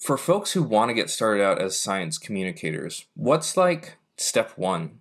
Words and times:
For 0.00 0.16
folks 0.16 0.52
who 0.52 0.62
want 0.62 0.88
to 0.88 0.94
get 0.94 1.10
started 1.10 1.44
out 1.44 1.60
as 1.60 1.78
science 1.78 2.16
communicators, 2.16 3.04
what's 3.14 3.56
like 3.56 3.98
step 4.16 4.52
one? 4.56 5.00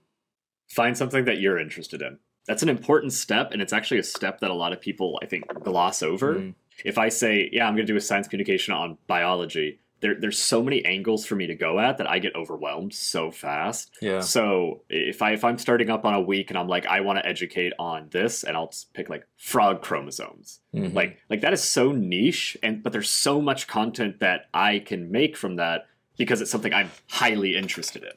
Find 0.68 0.98
something 0.98 1.24
that 1.24 1.40
you're 1.40 1.58
interested 1.58 2.02
in. 2.02 2.20
That's 2.48 2.64
an 2.64 2.70
important 2.70 3.14
step, 3.14 3.52
and 3.52 3.62
it's 3.62 3.72
actually 3.72 4.00
a 4.00 4.04
step 4.04 4.42
that 4.42 4.52
a 4.52 4.56
lot 4.56 4.74
of 4.74 4.82
people, 4.82 5.18
I 5.24 5.26
think, 5.26 5.46
gloss 5.64 6.04
over. 6.04 6.36
Mm. 6.36 6.56
If 6.84 6.98
I 6.98 7.10
say, 7.10 7.50
yeah, 7.54 7.66
I'm 7.66 7.76
going 7.76 7.88
to 7.88 7.94
do 7.94 7.98
a 7.98 8.02
science 8.02 8.28
communication 8.28 8.74
on 8.74 8.98
biology, 9.08 9.80
there, 10.02 10.16
there's 10.16 10.38
so 10.40 10.64
many 10.64 10.84
angles 10.86 11.26
for 11.26 11.36
me 11.36 11.48
to 11.48 11.56
go 11.56 11.80
at 11.80 11.98
that 11.98 12.10
I 12.10 12.20
get 12.20 12.36
overwhelmed 12.36 12.94
so 12.94 13.32
fast. 13.32 13.92
Yeah. 14.02 14.22
So 14.22 14.82
if 14.90 15.22
I 15.22 15.32
if 15.34 15.44
I'm 15.44 15.58
starting 15.58 15.90
up 15.90 16.06
on 16.06 16.14
a 16.14 16.22
week 16.22 16.50
and 16.50 16.58
I'm 16.58 16.68
like 16.68 16.86
I 16.86 17.02
want 17.02 17.20
to 17.20 17.26
educate 17.26 17.74
on 17.80 18.08
this 18.12 18.44
and 18.44 18.56
I'll 18.56 18.74
pick 18.94 19.10
like 19.10 19.28
frog 19.38 19.82
chromosomes. 19.82 20.60
Mhm. 20.74 20.94
Like 20.94 21.18
like 21.30 21.42
that 21.42 21.54
is 21.54 21.64
so 21.64 21.92
niche 21.92 22.58
and 22.64 22.82
but 22.84 22.94
there's 22.94 23.10
so 23.10 23.42
much 23.42 23.68
content 23.68 24.20
that 24.20 24.48
I 24.54 24.80
can 24.80 25.12
make 25.12 25.36
from 25.36 25.58
that 25.58 25.88
because 26.18 26.42
it's 26.42 26.52
something 26.52 26.74
I'm 26.74 26.92
highly 27.10 27.56
interested 27.56 28.04
in. 28.04 28.12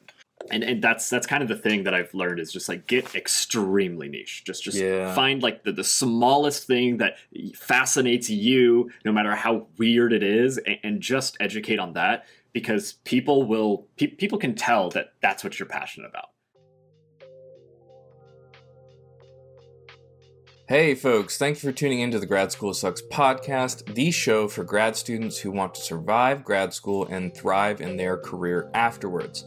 And 0.51 0.63
and 0.63 0.83
that's 0.83 1.09
that's 1.09 1.25
kind 1.25 1.41
of 1.41 1.49
the 1.49 1.55
thing 1.55 1.83
that 1.83 1.93
I've 1.93 2.13
learned 2.13 2.39
is 2.39 2.51
just 2.51 2.67
like 2.67 2.85
get 2.85 3.15
extremely 3.15 4.09
niche. 4.09 4.43
Just 4.45 4.63
just 4.63 4.77
Yeah. 4.77 5.13
find 5.15 5.41
like 5.41 5.63
the, 5.63 5.71
the 5.71 5.83
smallest 5.83 6.67
thing 6.67 6.97
that 6.97 7.15
fascinates 7.55 8.29
you 8.29 8.91
no 9.05 9.11
matter 9.11 9.35
how 9.35 9.67
weird 9.77 10.11
it 10.13 10.21
is 10.23 10.57
and, 10.57 10.77
and 10.83 11.01
just 11.01 11.37
educate 11.39 11.79
on 11.79 11.93
that 11.93 12.25
because 12.51 12.93
people 13.05 13.43
will 13.43 13.87
pe- 13.97 14.07
people 14.07 14.37
can 14.37 14.53
tell 14.53 14.89
that 14.91 15.13
that's 15.21 15.43
what 15.43 15.57
you're 15.59 15.67
passionate 15.67 16.07
about. 16.09 16.29
Hey, 20.69 20.95
folks, 20.95 21.37
thank 21.37 21.61
you 21.61 21.69
for 21.69 21.75
tuning 21.75 21.99
into 21.99 22.19
the 22.19 22.25
Grad 22.25 22.51
School 22.51 22.73
Sucks 22.73 23.01
podcast, 23.11 23.93
the 23.95 24.11
show 24.11 24.47
for 24.47 24.63
grad 24.63 24.95
students 24.95 25.37
who 25.37 25.51
want 25.51 25.75
to 25.75 25.81
survive 25.81 26.43
grad 26.43 26.73
school 26.73 27.05
and 27.05 27.35
thrive 27.35 27.81
in 27.81 27.97
their 27.97 28.17
career 28.17 28.71
afterwards. 28.73 29.45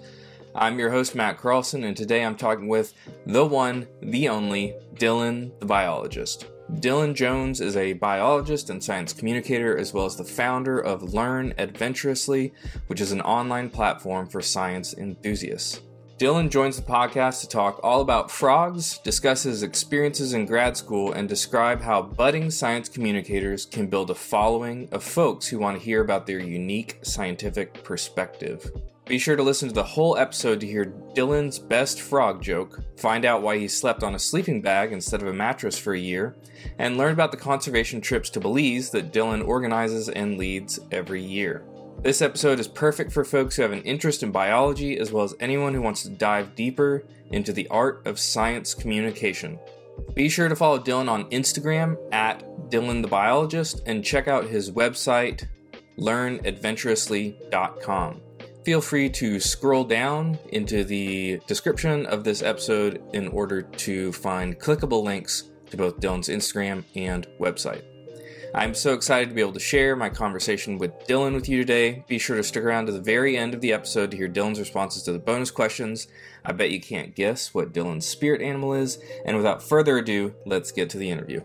I'm 0.59 0.79
your 0.79 0.89
host, 0.91 1.15
Matt 1.15 1.37
Carlson, 1.37 1.85
and 1.85 1.95
today 1.95 2.25
I'm 2.25 2.35
talking 2.35 2.67
with 2.67 2.95
the 3.27 3.45
one, 3.45 3.87
the 4.01 4.31
only, 4.31 4.75
Dillon 4.95 5.53
the 5.61 5.67
biologist. 5.67 6.47
Dillon 6.81 7.15
Jones 7.15 7.61
is 7.61 7.77
a 7.77 7.93
biologist 7.93 8.71
and 8.71 8.83
science 8.83 9.13
communicator, 9.13 9.77
as 9.77 9.93
well 9.93 10.07
as 10.07 10.17
the 10.17 10.25
founder 10.25 10.81
of 10.81 11.13
Learn 11.13 11.53
Adventurously, 11.59 12.55
which 12.87 13.03
is 13.03 13.13
an 13.13 13.21
online 13.21 13.69
platform 13.69 14.29
for 14.29 14.41
science 14.41 14.95
enthusiasts. 14.95 15.83
Dillon 16.17 16.49
joins 16.49 16.77
the 16.77 16.91
podcast 16.91 17.43
to 17.43 17.49
talk 17.49 17.79
all 17.83 18.01
about 18.01 18.31
frogs, 18.31 18.97
discuss 19.01 19.43
his 19.43 19.63
experiences 19.63 20.33
in 20.33 20.47
grad 20.47 20.75
school, 20.75 21.13
and 21.13 21.29
describe 21.29 21.83
how 21.83 22.01
budding 22.01 22.51
science 22.51 22.89
communicators 22.89 23.67
can 23.67 23.89
build 23.89 24.09
a 24.09 24.15
following 24.15 24.89
of 24.91 25.05
folks 25.05 25.49
who 25.49 25.59
want 25.59 25.79
to 25.79 25.85
hear 25.85 26.01
about 26.01 26.27
their 26.27 26.41
unique 26.41 26.99
scientific 27.03 27.85
perspective. 27.85 28.71
Be 29.07 29.21
sure 29.21 29.37
to 29.37 29.43
listen 29.45 29.69
to 29.69 29.75
the 29.75 29.85
whole 29.85 30.17
episode 30.17 30.59
to 30.59 30.67
hear 30.67 30.93
Dillon's 31.15 31.61
best 31.61 32.01
frog 32.01 32.43
joke, 32.43 32.81
find 32.97 33.25
out 33.25 33.41
why 33.41 33.57
he 33.57 33.69
slept 33.69 34.03
on 34.03 34.17
a 34.17 34.19
sleeping 34.19 34.61
bag 34.61 34.93
instead 34.93 35.23
of 35.23 35.29
a 35.29 35.33
mattress 35.33 35.79
for 35.79 35.95
a 35.95 35.99
year, 35.99 36.35
and 36.77 36.97
learn 36.97 37.13
about 37.13 37.31
the 37.31 37.37
conservation 37.37 38.01
trips 38.01 38.29
to 38.31 38.41
Belize 38.41 38.91
that 38.91 39.13
Dillon 39.13 39.43
organizes 39.43 40.09
and 40.09 40.37
leads 40.37 40.81
every 40.91 41.23
year. 41.23 41.63
This 42.03 42.21
episode 42.21 42.59
is 42.59 42.67
perfect 42.67 43.13
for 43.13 43.25
folks 43.25 43.55
who 43.55 43.63
have 43.63 43.71
an 43.71 43.83
interest 43.83 44.25
in 44.25 44.33
biology 44.33 44.99
as 44.99 45.13
well 45.13 45.23
as 45.23 45.37
anyone 45.39 45.73
who 45.73 45.83
wants 45.83 46.03
to 46.03 46.11
dive 46.11 46.57
deeper 46.57 47.05
into 47.31 47.53
the 47.53 47.69
art 47.69 48.05
of 48.09 48.19
science 48.19 48.75
communication. 48.75 49.61
Be 50.15 50.29
sure 50.29 50.49
to 50.49 50.57
follow 50.57 50.81
Dillon 50.81 51.09
on 51.09 51.31
Instagram 51.31 51.97
at 52.13 52.71
Dillon 52.71 53.03
the 53.03 53.09
Biologist 53.09 53.83
and 53.87 54.05
check 54.05 54.27
out 54.27 54.49
his 54.49 54.73
website, 54.73 55.47
learnadventurously.com. 55.97 58.23
Feel 58.67 58.81
free 58.81 59.09
to 59.11 59.39
scroll 59.39 59.85
down 59.85 60.41
into 60.49 60.83
the 60.83 61.41
description 61.47 62.05
of 62.07 62.25
this 62.25 62.43
episode 62.43 63.01
in 63.13 63.29
order 63.29 63.63
to 63.63 64.13
find 64.13 64.59
clickable 64.59 65.05
links 65.05 65.45
to 65.71 65.77
both 65.77 66.01
Dillon's 66.01 66.29
Instagram 66.29 66.83
and 66.97 67.29
website. 67.39 67.85
I'm 68.53 68.75
so 68.75 68.93
excited 68.93 69.29
to 69.29 69.37
be 69.37 69.41
able 69.41 69.53
to 69.53 69.61
share 69.61 69.95
my 69.95 70.09
conversation 70.09 70.79
with 70.79 71.07
Dillon 71.07 71.35
with 71.35 71.49
you 71.49 71.59
today. 71.59 72.05
Be 72.09 72.19
sure 72.19 72.37
to 72.39 72.43
stick 72.43 72.65
around 72.65 72.87
to 72.87 72.93
the 72.93 73.01
very 73.01 73.37
end 73.37 73.55
of 73.55 73.61
the 73.61 73.73
episode 73.73 74.11
to 74.11 74.17
hear 74.17 74.27
Dillon's 74.27 74.59
responses 74.59 75.05
to 75.05 75.13
the 75.13 75.21
bonus 75.21 75.53
questions. 75.53 76.09
I 76.45 76.51
bet 76.51 76.73
you 76.73 76.81
can't 76.81 77.15
guess 77.15 77.55
what 77.55 77.73
Dillon's 77.73 78.05
spirit 78.05 78.43
animal 78.43 78.75
is. 78.75 78.99
And 79.25 79.37
without 79.37 79.63
further 79.63 79.99
ado, 79.99 80.35
let's 80.45 80.73
get 80.73 80.91
to 80.91 80.99
the 80.99 81.13
interview. 81.13 81.41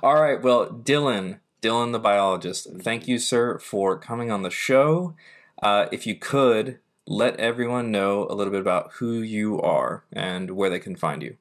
All 0.00 0.14
right, 0.14 0.40
well, 0.40 0.70
Dillon, 0.70 1.40
Dillon 1.62 1.92
the 1.92 2.00
biologist, 2.00 2.66
thank 2.80 3.06
you, 3.06 3.20
sir, 3.20 3.56
for 3.58 3.96
coming 3.96 4.32
on 4.32 4.42
the 4.42 4.50
show. 4.50 5.14
Uh, 5.62 5.86
if 5.92 6.08
you 6.08 6.16
could, 6.16 6.80
let 7.06 7.38
everyone 7.38 7.92
know 7.92 8.26
a 8.28 8.34
little 8.34 8.50
bit 8.50 8.60
about 8.60 8.94
who 8.94 9.22
you 9.22 9.60
are 9.60 10.04
and 10.12 10.50
where 10.50 10.68
they 10.68 10.80
can 10.80 10.96
find 10.96 11.22
you. 11.22 11.36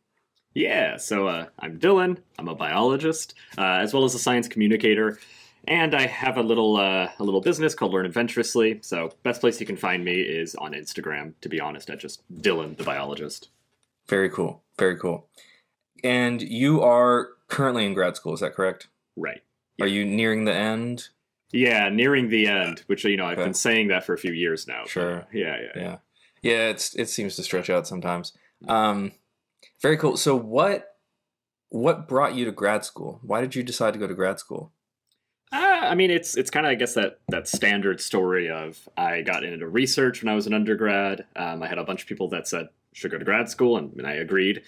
Yeah, 0.53 0.97
so 0.97 1.27
uh, 1.27 1.47
I'm 1.57 1.79
Dillon. 1.79 2.19
I'm 2.37 2.47
a 2.47 2.53
biologist, 2.53 3.33
uh, 3.57 3.79
as 3.81 3.95
well 3.95 4.03
as 4.03 4.13
a 4.13 4.19
science 4.19 4.47
communicator, 4.47 5.17
and 5.67 5.95
I 5.95 6.05
have 6.05 6.37
a 6.37 6.43
little 6.43 6.77
uh, 6.77 7.09
a 7.17 7.23
little 7.23 7.41
business 7.41 7.73
called 7.73 7.93
Learn 7.93 8.05
Adventurously. 8.05 8.79
So 8.83 9.13
best 9.23 9.41
place 9.41 9.59
you 9.59 9.65
can 9.65 9.77
find 9.77 10.05
me 10.05 10.21
is 10.21 10.53
on 10.55 10.73
Instagram. 10.73 11.33
To 11.41 11.49
be 11.49 11.59
honest, 11.59 11.89
at 11.89 11.99
just 11.99 12.21
Dillon 12.41 12.75
the 12.75 12.83
biologist. 12.83 13.49
Very 14.07 14.29
cool. 14.29 14.61
Very 14.77 14.97
cool. 14.97 15.27
And 16.03 16.41
you 16.41 16.81
are 16.81 17.29
currently 17.47 17.85
in 17.85 17.93
grad 17.95 18.17
school, 18.17 18.33
is 18.33 18.41
that 18.41 18.53
correct? 18.53 18.87
Right. 19.15 19.41
Are 19.81 19.87
you 19.87 20.05
nearing 20.05 20.45
the 20.45 20.53
end? 20.53 21.09
Yeah, 21.51 21.89
nearing 21.89 22.29
the 22.29 22.47
end, 22.47 22.83
which 22.87 23.03
you 23.03 23.17
know 23.17 23.25
I've 23.25 23.37
Okay. 23.37 23.45
been 23.45 23.53
saying 23.53 23.89
that 23.89 24.05
for 24.05 24.13
a 24.13 24.17
few 24.17 24.31
years 24.31 24.67
now. 24.67 24.85
Sure. 24.85 25.27
yeah, 25.33 25.57
yeah, 25.57 25.61
yeah. 25.75 25.81
Yeah. 25.81 25.97
Yeah, 26.43 26.69
it's 26.69 26.95
it 26.95 27.09
seems 27.09 27.35
to 27.35 27.43
stretch 27.43 27.69
out 27.69 27.87
sometimes. 27.87 28.33
Um 28.67 29.11
very 29.81 29.97
cool. 29.97 30.17
So 30.17 30.35
what 30.35 30.87
what 31.69 32.07
brought 32.07 32.35
you 32.35 32.45
to 32.45 32.51
grad 32.51 32.83
school? 32.85 33.19
Why 33.23 33.41
did 33.41 33.55
you 33.55 33.63
decide 33.63 33.93
to 33.93 33.99
go 33.99 34.07
to 34.07 34.13
grad 34.13 34.39
school? 34.39 34.71
Uh, 35.53 35.57
I 35.57 35.95
mean, 35.95 36.11
it's 36.11 36.37
it's 36.37 36.49
kind 36.49 36.65
of 36.65 36.71
I 36.71 36.75
guess 36.75 36.93
that 36.93 37.19
that 37.29 37.47
standard 37.47 37.99
story 38.01 38.49
of 38.49 38.87
I 38.97 39.21
got 39.21 39.43
into 39.43 39.67
research 39.67 40.23
when 40.23 40.31
I 40.31 40.35
was 40.35 40.47
an 40.47 40.53
undergrad. 40.53 41.25
Um, 41.35 41.61
I 41.61 41.67
had 41.67 41.77
a 41.77 41.83
bunch 41.83 42.01
of 42.03 42.07
people 42.07 42.29
that 42.29 42.47
said 42.47 42.69
should 42.93 43.11
go 43.11 43.17
to 43.17 43.25
grad 43.25 43.49
school, 43.49 43.77
and, 43.77 43.93
and 43.97 44.07
I 44.07 44.13
agreed. 44.13 44.63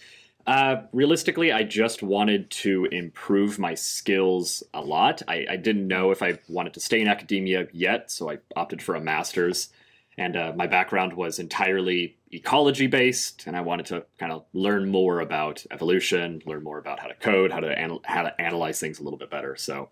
Uh, 0.45 0.83
realistically, 0.91 1.51
I 1.51 1.63
just 1.63 2.03
wanted 2.03 2.49
to 2.51 2.85
improve 2.85 3.59
my 3.59 3.75
skills 3.75 4.61
a 4.73 4.81
lot. 4.81 5.21
I, 5.27 5.45
I 5.49 5.55
didn't 5.55 5.87
know 5.87 6.11
if 6.11 6.21
I 6.21 6.37
wanted 6.49 6.73
to 6.73 6.79
stay 6.81 6.99
in 7.01 7.07
academia 7.07 7.67
yet, 7.71 8.11
so 8.11 8.29
I 8.29 8.39
opted 8.55 8.81
for 8.81 8.95
a 8.95 9.01
master's. 9.01 9.69
And 10.17 10.35
uh, 10.35 10.53
my 10.55 10.67
background 10.67 11.13
was 11.13 11.39
entirely 11.39 12.17
ecology 12.31 12.87
based, 12.87 13.47
and 13.47 13.55
I 13.55 13.61
wanted 13.61 13.87
to 13.87 14.05
kind 14.19 14.31
of 14.31 14.45
learn 14.53 14.89
more 14.89 15.21
about 15.21 15.65
evolution, 15.71 16.41
learn 16.45 16.63
more 16.63 16.77
about 16.77 16.99
how 16.99 17.07
to 17.07 17.15
code, 17.15 17.51
how 17.51 17.61
to 17.61 17.79
anal- 17.79 18.03
how 18.03 18.23
to 18.23 18.41
analyze 18.41 18.79
things 18.79 18.99
a 18.99 19.03
little 19.03 19.17
bit 19.17 19.31
better. 19.31 19.55
So, 19.55 19.89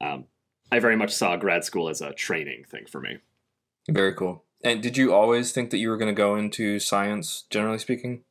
um, 0.00 0.26
I 0.70 0.78
very 0.78 0.96
much 0.96 1.12
saw 1.12 1.36
grad 1.36 1.64
school 1.64 1.88
as 1.88 2.00
a 2.00 2.12
training 2.12 2.64
thing 2.68 2.86
for 2.86 3.00
me. 3.00 3.18
Very 3.88 4.14
cool. 4.14 4.44
And 4.62 4.82
did 4.82 4.96
you 4.96 5.12
always 5.12 5.52
think 5.52 5.70
that 5.70 5.78
you 5.78 5.88
were 5.88 5.96
going 5.96 6.14
to 6.14 6.16
go 6.16 6.36
into 6.36 6.78
science, 6.78 7.44
generally 7.50 7.78
speaking? 7.78 8.22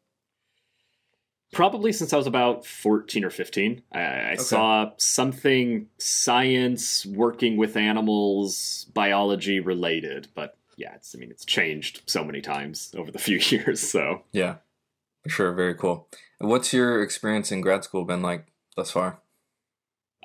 Probably 1.53 1.93
since 1.93 2.13
I 2.13 2.17
was 2.17 2.27
about 2.27 2.65
14 2.65 3.23
or 3.23 3.29
15. 3.29 3.81
I, 3.93 4.31
I 4.31 4.35
saw 4.35 4.91
something 4.97 5.87
science, 5.97 7.05
working 7.05 7.57
with 7.57 7.77
animals, 7.77 8.87
biology 8.93 9.59
related, 9.59 10.27
but 10.35 10.57
yeah, 10.75 10.95
it's 10.95 11.15
I 11.15 11.19
mean 11.19 11.29
it's 11.29 11.45
changed 11.45 12.01
so 12.07 12.23
many 12.23 12.41
times 12.41 12.93
over 12.97 13.11
the 13.11 13.19
few 13.27 13.37
years, 13.37 13.79
so 13.79 14.23
Yeah. 14.31 14.55
For 15.23 15.29
sure, 15.29 15.53
very 15.53 15.75
cool. 15.75 16.09
What's 16.39 16.73
your 16.73 17.01
experience 17.01 17.51
in 17.51 17.61
grad 17.61 17.83
school 17.83 18.03
been 18.03 18.21
like 18.21 18.47
thus 18.75 18.91
far? 18.91 19.19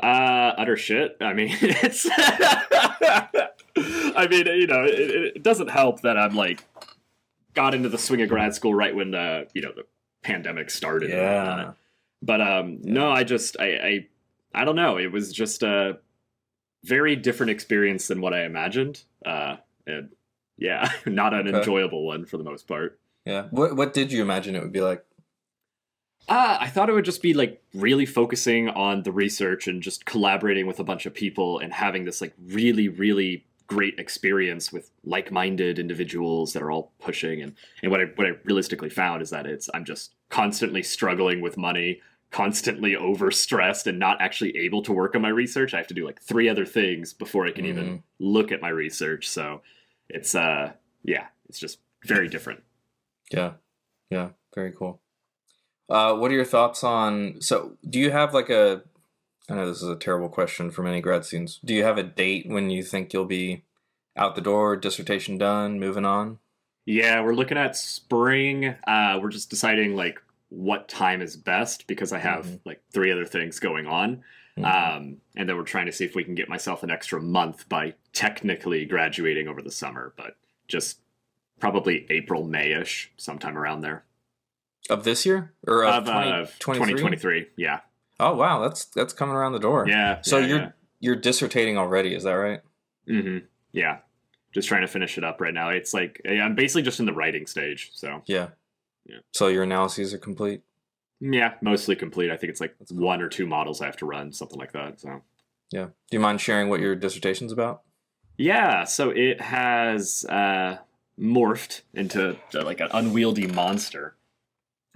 uh 0.03 0.55
utter 0.56 0.77
shit. 0.77 1.16
I 1.21 1.34
mean, 1.34 1.50
it's 1.60 2.07
I 3.77 4.27
mean, 4.28 4.47
you 4.47 4.66
know, 4.66 4.84
it, 4.84 5.36
it 5.36 5.42
doesn't 5.42 5.69
help 5.69 6.03
that 6.03 6.16
I'm 6.16 6.34
like 6.34 6.65
got 7.54 7.74
into 7.74 7.89
the 7.89 7.98
swing 7.98 8.22
of 8.22 8.28
grad 8.28 8.54
school 8.54 8.74
right 8.74 8.95
when 8.95 9.10
the, 9.10 9.48
you 9.54 9.63
know, 9.63 9.72
the 9.74 9.84
pandemic 10.28 10.71
started 10.71 11.10
Yeah. 11.10 11.72
But 12.21 12.41
um, 12.41 12.78
no, 12.83 13.10
I 13.10 13.25
just 13.25 13.57
I, 13.60 13.66
I 13.66 14.07
I 14.54 14.65
don't 14.65 14.77
know. 14.77 14.98
It 14.98 15.13
was 15.13 15.33
just 15.33 15.63
a 15.63 15.98
very 16.84 17.16
different 17.16 17.51
experience 17.51 18.09
than 18.09 18.21
what 18.21 18.34
I 18.34 18.45
imagined. 18.45 19.03
Uh, 19.25 19.57
and 19.86 20.10
yeah, 20.57 20.91
not 21.07 21.33
an 21.34 21.48
Okay. 21.48 21.59
enjoyable 21.59 22.04
one 22.04 22.25
for 22.27 22.36
the 22.36 22.45
most 22.45 22.66
part. 22.66 22.98
Yeah. 23.25 23.45
What 23.51 23.77
what 23.77 23.92
did 23.95 24.10
you 24.13 24.21
imagine 24.22 24.54
it 24.57 24.63
would 24.63 24.72
be 24.72 24.80
like? 24.80 25.04
Uh, 26.28 26.59
I 26.60 26.69
thought 26.69 26.91
it 26.91 26.92
would 26.92 27.07
just 27.07 27.22
be 27.22 27.33
like 27.33 27.63
really 27.72 28.04
focusing 28.04 28.69
on 28.69 29.03
the 29.03 29.13
research 29.13 29.66
and 29.66 29.83
just 29.83 30.04
collaborating 30.04 30.66
with 30.66 30.78
a 30.78 30.84
bunch 30.84 31.07
of 31.07 31.15
people 31.15 31.59
and 31.59 31.72
having 31.72 32.04
this 32.04 32.21
like 32.21 32.34
really 32.47 32.89
really 32.89 33.45
great 33.68 33.98
experience 33.98 34.72
with 34.72 34.91
like-minded 35.04 35.78
individuals 35.78 36.53
that 36.54 36.62
are 36.62 36.70
all 36.70 36.92
pushing 36.98 37.42
and 37.42 37.54
and 37.82 37.91
what 37.92 38.00
I 38.00 38.04
what 38.16 38.26
I 38.26 38.30
realistically 38.44 38.91
found 38.91 39.22
is 39.22 39.30
that 39.30 39.47
it's 39.47 39.68
I'm 39.74 39.84
just 39.84 40.15
constantly 40.30 40.82
struggling 40.82 41.41
with 41.41 41.56
money, 41.56 42.00
constantly 42.32 42.92
overstressed 43.09 43.86
and 43.86 43.98
not 43.98 44.20
actually 44.20 44.56
able 44.56 44.82
to 44.82 44.92
work 44.92 45.15
on 45.15 45.22
my 45.22 45.28
research. 45.28 45.74
I 45.74 45.76
have 45.76 45.86
to 45.88 45.94
do 45.94 46.04
like 46.06 46.20
three 46.22 46.48
other 46.48 46.65
things 46.66 47.12
before 47.12 47.47
I 47.47 47.53
can 47.53 47.66
even 47.66 47.84
Mhm. 47.86 48.03
look 48.18 48.50
at 48.53 48.60
my 48.62 48.70
research. 48.70 49.28
So 49.28 49.60
it's 50.09 50.34
uh 50.34 50.72
yeah, 51.04 51.26
it's 51.48 51.59
just 51.60 51.78
very 52.04 52.28
different. 52.28 52.62
Yeah. 53.30 53.53
Yeah. 54.10 54.30
Very 54.54 54.72
cool. 54.72 55.00
Uh, 55.91 56.14
what 56.16 56.30
are 56.30 56.34
your 56.34 56.44
thoughts 56.44 56.82
on? 56.84 57.41
So, 57.41 57.76
do 57.88 57.98
you 57.98 58.10
have 58.10 58.34
like 58.34 58.50
a? 58.50 58.82
I 59.48 59.54
know 59.54 59.66
this 59.68 59.83
is 59.83 59.89
a 59.89 59.97
terrible 59.97 60.28
question 60.28 60.71
for 60.71 60.83
many 60.83 61.00
grad 61.00 61.24
students. 61.24 61.59
Do 61.65 61.74
you 61.74 61.84
have 61.84 61.97
a 61.98 62.03
date 62.03 62.47
when 62.48 62.71
you 62.71 62.83
think 62.83 63.12
you'll 63.12 63.24
be 63.24 63.65
out 64.16 64.34
the 64.34 64.41
door, 64.42 64.77
dissertation 64.77 65.39
done, 65.39 65.78
moving 65.80 66.04
on? 66.04 66.39
Yeah, 66.84 67.22
we're 67.22 67.34
looking 67.34 67.59
at 67.59 67.77
spring. 67.77 68.74
Uh, 68.86 69.18
we're 69.22 69.30
just 69.30 69.50
deciding 69.50 69.95
like 69.97 70.21
what 70.50 70.89
time 70.89 71.21
is 71.22 71.36
best 71.36 71.86
because 71.86 72.12
I 72.12 72.18
have 72.18 72.47
Mhm. 72.47 72.60
like 72.65 72.83
three 72.92 73.10
other 73.12 73.24
things 73.27 73.59
going 73.60 73.86
on. 73.86 74.22
Mhm. 74.59 74.65
Um, 74.65 75.16
and 75.36 75.48
then 75.48 75.56
we're 75.56 75.62
trying 75.65 75.86
to 75.86 75.92
see 75.92 76.04
if 76.04 76.15
we 76.15 76.24
can 76.24 76.34
get 76.34 76.48
myself 76.48 76.83
an 76.83 76.91
extra 76.91 77.21
month 77.21 77.68
by 77.68 77.95
technically 78.12 78.84
graduating 78.86 79.47
over 79.48 79.62
the 79.62 79.71
summer, 79.71 80.12
but 80.16 80.36
just 80.66 81.00
probably 81.60 82.06
April, 82.10 82.45
Mayish, 82.47 83.09
sometime 83.16 83.56
around 83.56 83.80
there. 83.80 84.04
of 84.91 85.04
this 85.04 85.27
year 85.27 85.53
or 85.66 85.84
of, 85.84 86.04
Of, 86.04 86.09
uh, 86.09 86.47
2023? 86.60 86.95
2023. 86.95 87.47
Yeah. 87.56 87.80
Oh 88.20 88.34
wow, 88.34 88.60
that's 88.60 88.86
that's 88.86 89.12
coming 89.12 89.34
around 89.34 89.53
the 89.53 89.59
door. 89.60 89.86
Yeah. 89.88 90.20
So 90.22 90.38
yeah, 90.38 90.47
you're 90.47 90.74
you're 91.00 91.16
dissertating 91.16 91.76
already, 91.76 92.15
is 92.15 92.24
that 92.24 92.32
right? 92.32 92.60
Mm-hmm. 93.09 93.47
Yeah. 93.72 93.98
Just 94.53 94.66
trying 94.68 94.80
to 94.82 94.88
finish 94.88 95.18
it 95.18 95.24
up 95.24 95.41
right 95.41 95.54
now. 95.54 95.68
It's 95.70 95.94
like 95.94 96.20
I'm 96.28 96.54
basically 96.54 96.82
just 96.82 97.00
in 97.00 97.06
the 97.06 97.12
writing 97.12 97.47
stage. 97.47 97.91
So 97.94 98.22
Yeah. 98.26 98.48
Yeah. 99.06 99.18
So 99.32 99.48
your 99.48 99.62
analyses 99.62 100.12
are 100.15 100.18
complete. 100.18 100.62
yeah, 101.20 101.54
mostly 101.62 101.97
complete. 101.97 102.30
I 102.30 102.36
think 102.36 102.50
it's 102.50 102.60
like 102.60 102.74
one 102.91 103.20
or 103.22 103.28
two 103.28 103.47
models 103.47 103.80
I 103.80 103.86
have 103.86 103.97
to 103.98 104.06
run, 104.06 104.32
something 104.32 104.59
like 104.59 104.72
that. 104.72 105.00
So 105.00 105.22
Yeah. 105.71 105.84
Do 105.86 106.16
you 106.16 106.21
mind 106.21 106.41
sharing 106.41 106.68
what 106.68 106.80
your 106.80 106.94
dissertation's 106.94 107.53
about? 107.53 107.82
Yeah, 108.36 108.84
so 108.84 109.10
it 109.10 109.41
has 109.41 110.24
uh, 110.28 110.78
morphed 111.18 111.82
into 111.94 112.36
like 112.53 112.80
an 112.80 112.88
unwieldy 112.92 113.47
monster. 113.48 114.14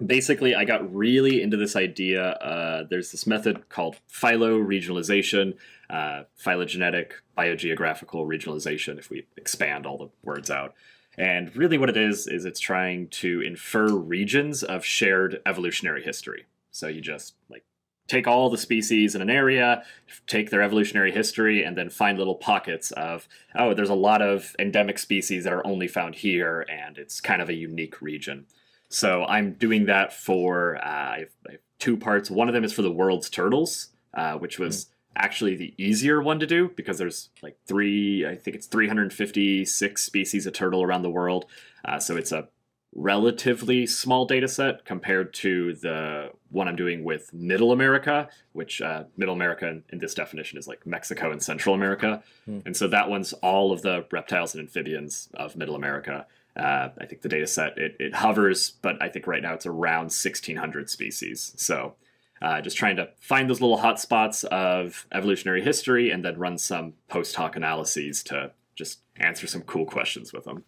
Basically, 0.04 0.54
I 0.54 0.64
got 0.64 0.94
really 0.94 1.42
into 1.42 1.56
this 1.56 1.76
idea. 1.76 2.30
Uh, 2.32 2.84
there's 2.88 3.12
this 3.12 3.26
method 3.26 3.68
called 3.68 3.96
phyloregionalization, 4.10 5.56
uh, 5.90 6.24
phylogenetic 6.34 7.14
biogeographical 7.36 8.26
regionalization, 8.26 8.98
if 8.98 9.10
we 9.10 9.26
expand 9.36 9.86
all 9.86 9.98
the 9.98 10.08
words 10.22 10.50
out. 10.50 10.74
And 11.18 11.54
really, 11.54 11.78
what 11.78 11.90
it 11.90 11.96
is, 11.96 12.26
is 12.26 12.44
it's 12.44 12.60
trying 12.60 13.08
to 13.08 13.42
infer 13.42 13.94
regions 13.94 14.62
of 14.62 14.84
shared 14.84 15.40
evolutionary 15.44 16.02
history. 16.02 16.46
So 16.70 16.88
you 16.88 17.02
just 17.02 17.34
like 17.50 17.64
take 18.08 18.26
all 18.26 18.50
the 18.50 18.58
species 18.58 19.14
in 19.14 19.22
an 19.22 19.30
area, 19.30 19.84
take 20.26 20.50
their 20.50 20.62
evolutionary 20.62 21.12
history, 21.12 21.62
and 21.62 21.76
then 21.76 21.90
find 21.90 22.18
little 22.18 22.34
pockets 22.34 22.90
of, 22.92 23.28
oh, 23.54 23.74
there's 23.74 23.90
a 23.90 23.94
lot 23.94 24.22
of 24.22 24.56
endemic 24.58 24.98
species 24.98 25.44
that 25.44 25.52
are 25.52 25.66
only 25.66 25.86
found 25.86 26.14
here, 26.16 26.66
and 26.68 26.98
it's 26.98 27.20
kind 27.20 27.42
of 27.42 27.48
a 27.48 27.54
unique 27.54 28.00
region. 28.02 28.46
So 28.92 29.24
I'm 29.24 29.54
doing 29.54 29.86
that 29.86 30.12
for, 30.12 30.76
uh, 30.76 30.80
I, 30.80 31.18
have, 31.20 31.30
I 31.48 31.52
have 31.52 31.60
two 31.78 31.96
parts. 31.96 32.30
One 32.30 32.48
of 32.48 32.54
them 32.54 32.62
is 32.62 32.72
for 32.72 32.82
the 32.82 32.92
world's 32.92 33.30
turtles, 33.30 33.88
uh, 34.14 34.34
which 34.34 34.58
was 34.58 34.88
actually 35.16 35.56
the 35.56 35.74
easier 35.78 36.22
one 36.22 36.38
to 36.40 36.46
do 36.46 36.70
because 36.76 36.98
there's 36.98 37.30
like 37.42 37.56
three, 37.66 38.26
I 38.26 38.36
think 38.36 38.54
it's 38.54 38.66
356 38.66 40.02
species 40.04 40.46
of 40.46 40.52
turtle 40.52 40.82
around 40.82 41.02
the 41.02 41.10
world. 41.10 41.46
Uh, 41.84 41.98
so 41.98 42.16
it's 42.16 42.32
a 42.32 42.48
relatively 42.94 43.86
small 43.86 44.26
data 44.26 44.46
set 44.46 44.84
compared 44.84 45.32
to 45.32 45.74
the 45.76 46.30
one 46.50 46.68
I'm 46.68 46.76
doing 46.76 47.04
with 47.04 47.32
Middle 47.32 47.72
America, 47.72 48.28
which 48.52 48.82
uh, 48.82 49.04
Middle 49.16 49.34
America 49.34 49.66
in, 49.68 49.82
in 49.90 49.98
this 49.98 50.14
definition 50.14 50.58
is 50.58 50.68
like 50.68 50.86
Mexico 50.86 51.30
and 51.30 51.42
Central 51.42 51.74
America. 51.74 52.22
Hmm. 52.44 52.60
And 52.66 52.76
so 52.76 52.88
that 52.88 53.08
one's 53.08 53.32
all 53.34 53.72
of 53.72 53.80
the 53.80 54.04
reptiles 54.12 54.54
and 54.54 54.60
amphibians 54.60 55.30
of 55.32 55.56
Middle 55.56 55.74
America. 55.74 56.26
Uh, 56.56 56.90
I 57.00 57.06
think 57.06 57.22
the 57.22 57.28
data 57.28 57.46
set 57.46 57.78
it, 57.78 57.96
it 57.98 58.14
hovers, 58.14 58.70
but 58.82 59.00
I 59.02 59.08
think 59.08 59.26
right 59.26 59.42
now 59.42 59.54
it's 59.54 59.66
around 59.66 60.04
1,600 60.04 60.90
species. 60.90 61.54
So 61.56 61.94
uh, 62.42 62.60
just 62.60 62.76
trying 62.76 62.96
to 62.96 63.08
find 63.20 63.48
those 63.48 63.60
little 63.60 63.78
hot 63.78 64.00
spots 64.00 64.44
of 64.44 65.06
evolutionary 65.12 65.62
history 65.62 66.10
and 66.10 66.24
then 66.24 66.38
run 66.38 66.58
some 66.58 66.94
post 67.08 67.36
hoc 67.36 67.56
analyses 67.56 68.22
to 68.24 68.50
just 68.74 69.00
answer 69.16 69.46
some 69.46 69.62
cool 69.62 69.86
questions 69.86 70.32
with 70.32 70.44
them. 70.44 70.64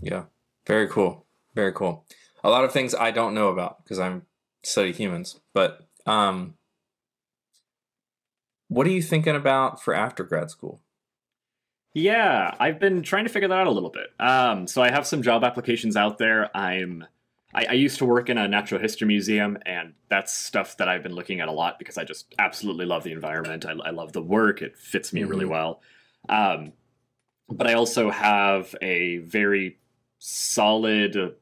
Yeah. 0.00 0.24
Very 0.66 0.88
cool. 0.88 1.26
Very 1.54 1.72
cool. 1.72 2.06
A 2.44 2.50
lot 2.50 2.64
of 2.64 2.72
things 2.72 2.94
I 2.94 3.10
don't 3.10 3.34
know 3.34 3.48
about 3.48 3.82
because 3.82 3.98
I'm 3.98 4.22
study 4.62 4.92
humans. 4.92 5.40
But 5.52 5.86
um 6.06 6.54
what 8.68 8.86
are 8.86 8.90
you 8.90 9.02
thinking 9.02 9.34
about 9.34 9.82
for 9.82 9.92
after 9.92 10.22
grad 10.22 10.48
school? 10.48 10.80
Yeah, 11.94 12.54
I've 12.60 12.78
been 12.78 13.02
trying 13.02 13.24
to 13.24 13.30
figure 13.30 13.48
that 13.48 13.58
out 13.58 13.66
a 13.66 13.70
little 13.70 13.90
bit. 13.90 14.08
Um, 14.20 14.66
so 14.66 14.80
I 14.82 14.90
have 14.90 15.06
some 15.06 15.22
job 15.22 15.42
applications 15.42 15.96
out 15.96 16.18
there. 16.18 16.54
I'm 16.56 17.04
I, 17.52 17.66
I 17.70 17.72
used 17.72 17.98
to 17.98 18.04
work 18.04 18.28
in 18.28 18.38
a 18.38 18.46
natural 18.46 18.80
history 18.80 19.08
museum, 19.08 19.58
and 19.66 19.94
that's 20.08 20.32
stuff 20.32 20.76
that 20.76 20.88
I've 20.88 21.02
been 21.02 21.14
looking 21.16 21.40
at 21.40 21.48
a 21.48 21.52
lot 21.52 21.80
because 21.80 21.98
I 21.98 22.04
just 22.04 22.32
absolutely 22.38 22.86
love 22.86 23.02
the 23.02 23.10
environment. 23.10 23.66
I, 23.66 23.72
I 23.72 23.90
love 23.90 24.12
the 24.12 24.22
work; 24.22 24.62
it 24.62 24.76
fits 24.78 25.12
me 25.12 25.24
really 25.24 25.44
Mhm. 25.46 25.50
well. 25.50 25.82
Um, 26.28 26.72
but 27.48 27.66
I 27.66 27.74
also 27.74 28.10
have 28.10 28.74
a 28.80 29.18
very 29.18 29.78
solid 30.20 31.34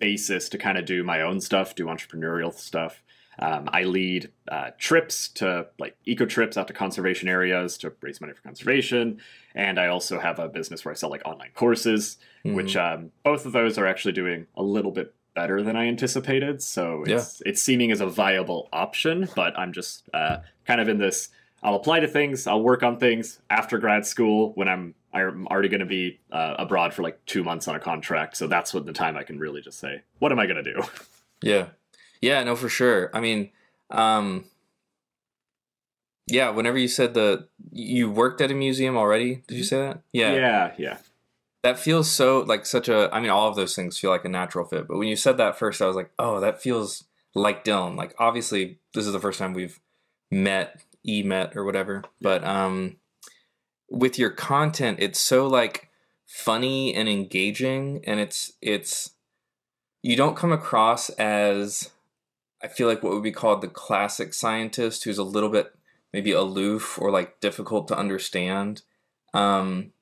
basis 0.00 0.48
to 0.48 0.58
kind 0.58 0.76
of 0.78 0.86
do 0.86 1.04
my 1.04 1.20
own 1.22 1.40
stuff, 1.40 1.76
do 1.76 1.86
entrepreneurial 1.86 2.52
stuff. 2.52 3.02
Um, 3.40 3.68
I 3.72 3.84
lead 3.84 4.30
uh, 4.50 4.70
trips 4.78 5.28
to 5.34 5.66
like 5.78 5.96
eco 6.04 6.26
trips 6.26 6.56
out 6.56 6.66
to 6.68 6.72
conservation 6.72 7.28
areas 7.28 7.78
to 7.78 7.92
raise 8.00 8.20
money 8.20 8.32
for 8.32 8.42
conservation, 8.42 9.20
and 9.54 9.78
I 9.78 9.88
also 9.88 10.18
have 10.18 10.38
a 10.38 10.48
business 10.48 10.84
where 10.84 10.92
I 10.92 10.94
sell 10.96 11.10
like 11.10 11.22
online 11.24 11.50
courses, 11.54 12.18
which 12.54 12.76
um, 12.76 13.12
both 13.24 13.46
of 13.46 13.52
those 13.52 13.78
are 13.78 13.86
actually 13.86 14.12
doing 14.12 14.46
a 14.56 14.62
little 14.62 14.90
bit 14.90 15.14
better 15.34 15.62
than 15.62 15.76
I 15.76 15.86
anticipated. 15.86 16.62
So 16.62 17.04
it's 17.16 17.42
it's 17.46 17.62
seeming 17.62 17.92
as 17.92 18.00
a 18.00 18.06
viable 18.06 18.68
option, 18.72 19.28
but 19.36 19.56
I'm 19.58 19.72
just 19.72 20.08
uh, 20.12 20.38
kind 20.66 20.80
of 20.80 20.88
in 20.88 20.98
this. 20.98 21.28
I'll 21.62 21.74
apply 21.74 22.00
to 22.00 22.08
things. 22.08 22.46
I'll 22.46 22.62
work 22.62 22.82
on 22.82 22.98
things 22.98 23.40
after 23.50 23.78
grad 23.78 24.06
school 24.06 24.52
when 24.54 24.68
I'm 24.68 24.94
I'm 25.12 25.46
already 25.48 25.68
going 25.68 25.80
to 25.80 25.86
be 25.86 26.20
uh, 26.30 26.54
abroad 26.58 26.92
for 26.94 27.02
like 27.02 27.24
two 27.26 27.42
months 27.42 27.66
on 27.68 27.74
a 27.74 27.80
contract. 27.80 28.36
So 28.36 28.46
that's 28.46 28.74
when 28.74 28.84
the 28.84 28.92
time 28.92 29.16
I 29.16 29.22
can 29.22 29.38
really 29.38 29.60
just 29.60 29.78
say, 29.78 30.02
what 30.18 30.32
am 30.32 30.38
I 30.38 30.46
going 30.46 30.62
to 30.62 30.74
do? 30.74 30.82
Yeah. 31.40 31.68
Yeah, 32.20 32.42
no, 32.42 32.56
for 32.56 32.68
sure. 32.68 33.10
I 33.14 33.20
mean, 33.20 33.50
um, 33.90 34.44
yeah, 36.26 36.50
whenever 36.50 36.76
you 36.78 36.88
said 36.88 37.14
the, 37.14 37.48
you 37.72 38.10
worked 38.10 38.40
at 38.40 38.50
a 38.50 38.54
museum 38.54 38.96
already, 38.96 39.42
did 39.46 39.56
you 39.56 39.64
say 39.64 39.78
that? 39.78 40.02
Yeah. 40.12 40.34
yeah, 40.34 40.72
yeah. 40.78 40.98
That 41.62 41.78
feels 41.78 42.10
so, 42.10 42.40
like, 42.40 42.66
such 42.66 42.88
a, 42.88 43.08
I 43.12 43.20
mean, 43.20 43.30
all 43.30 43.48
of 43.48 43.56
those 43.56 43.74
things 43.74 43.98
feel 43.98 44.10
like 44.10 44.24
a 44.24 44.28
natural 44.28 44.64
fit. 44.64 44.86
But 44.86 44.98
when 44.98 45.08
you 45.08 45.16
said 45.16 45.38
that 45.38 45.58
first, 45.58 45.82
I 45.82 45.86
was 45.86 45.96
like, 45.96 46.10
oh, 46.18 46.40
that 46.40 46.62
feels 46.62 47.04
like 47.34 47.64
Dillon. 47.64 47.96
Like, 47.96 48.14
obviously, 48.18 48.78
this 48.94 49.06
is 49.06 49.12
the 49.12 49.20
first 49.20 49.38
time 49.38 49.54
we've 49.54 49.80
met, 50.30 50.82
e 51.06 51.22
met, 51.22 51.56
or 51.56 51.64
whatever. 51.64 52.04
But, 52.20 52.44
um, 52.44 52.96
with 53.90 54.18
your 54.18 54.30
content, 54.30 54.98
it's 55.00 55.18
so, 55.18 55.46
like, 55.46 55.88
funny 56.26 56.94
and 56.94 57.08
engaging. 57.08 58.02
And 58.06 58.20
it's, 58.20 58.52
it's, 58.60 59.10
you 60.02 60.14
don't 60.14 60.36
come 60.36 60.52
across 60.52 61.10
as 61.10 61.90
I 62.62 62.68
feel 62.68 62.88
like 62.88 63.02
what 63.02 63.12
would 63.12 63.22
be 63.22 63.32
called 63.32 63.60
the 63.60 63.68
classic 63.68 64.34
scientist 64.34 65.04
who's 65.04 65.18
a 65.18 65.24
little 65.24 65.48
bit 65.48 65.74
maybe 66.12 66.32
aloof 66.32 66.98
or 66.98 67.10
like 67.10 67.40
difficult 67.40 67.86
to 67.88 67.96
understand. 67.96 68.82
Um, 69.34 69.92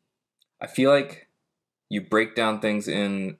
I 0.60 0.66
feel 0.66 0.90
like 0.90 1.28
you 1.88 2.00
break 2.00 2.34
down 2.34 2.60
things 2.60 2.88
in 2.88 3.36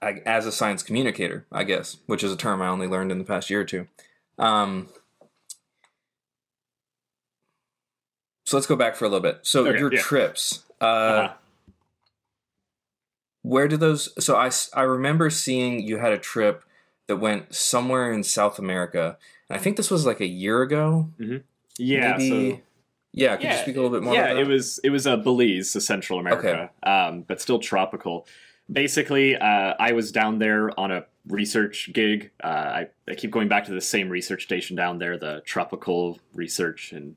I, 0.00 0.22
as 0.24 0.46
a 0.46 0.52
science 0.52 0.82
communicator, 0.82 1.46
I 1.52 1.64
guess, 1.64 1.98
which 2.06 2.24
is 2.24 2.32
a 2.32 2.36
term 2.36 2.62
I 2.62 2.68
only 2.68 2.86
learned 2.86 3.12
in 3.12 3.18
the 3.18 3.24
past 3.24 3.50
year 3.50 3.60
or 3.60 3.64
two. 3.64 3.86
Um, 4.38 4.88
so 8.44 8.56
let's 8.56 8.66
go 8.66 8.76
back 8.76 8.96
for 8.96 9.04
a 9.04 9.08
little 9.08 9.20
bit. 9.22 9.40
So 9.42 9.66
Okay, 9.66 9.78
your 9.78 9.92
yeah. 9.92 10.00
trips, 10.00 10.64
uh, 10.80 10.84
Uh-huh. 10.84 11.34
where 13.42 13.68
do 13.68 13.76
those? 13.76 14.12
So 14.24 14.36
I 14.36 14.50
I 14.74 14.82
remember 14.82 15.28
seeing 15.30 15.80
you 15.80 15.98
had 15.98 16.12
a 16.12 16.18
trip 16.18 16.62
that 17.08 17.16
went 17.16 17.54
somewhere 17.54 18.12
in 18.12 18.22
South 18.22 18.58
America, 18.58 19.16
and 19.48 19.58
I 19.58 19.62
think 19.62 19.76
this 19.76 19.90
was 19.90 20.04
like 20.06 20.20
a 20.20 20.26
year 20.26 20.62
ago. 20.62 21.10
Yeah, 21.78 22.16
Maybe- 22.16 22.50
so 22.56 22.60
Yeah, 23.12 23.36
could 23.36 23.50
you 23.50 23.56
speak 23.56 23.76
a 23.76 23.80
little 23.80 23.96
bit 23.96 24.02
more? 24.02 24.14
Yeah, 24.14 24.26
about 24.26 24.34
that? 24.34 24.40
it 24.42 24.48
was 24.48 24.78
it 24.84 24.90
was 24.90 25.06
a 25.06 25.16
Belize, 25.16 25.70
so 25.70 25.78
Central 25.80 26.18
America, 26.18 26.70
um, 26.82 27.22
but 27.22 27.40
still 27.40 27.58
tropical. 27.58 28.26
Basically, 28.70 29.36
uh, 29.36 29.74
I 29.78 29.92
was 29.92 30.10
down 30.10 30.38
there 30.38 30.78
on 30.78 30.90
a 30.90 31.04
research 31.28 31.90
gig. 31.92 32.30
Uh, 32.42 32.46
I, 32.46 32.88
I 33.08 33.14
keep 33.14 33.30
going 33.30 33.48
back 33.48 33.64
to 33.66 33.72
the 33.72 33.80
same 33.80 34.08
research 34.08 34.42
station 34.42 34.76
down 34.76 34.98
there, 34.98 35.16
the 35.16 35.40
tropical 35.44 36.18
research 36.34 36.92
and 36.92 37.16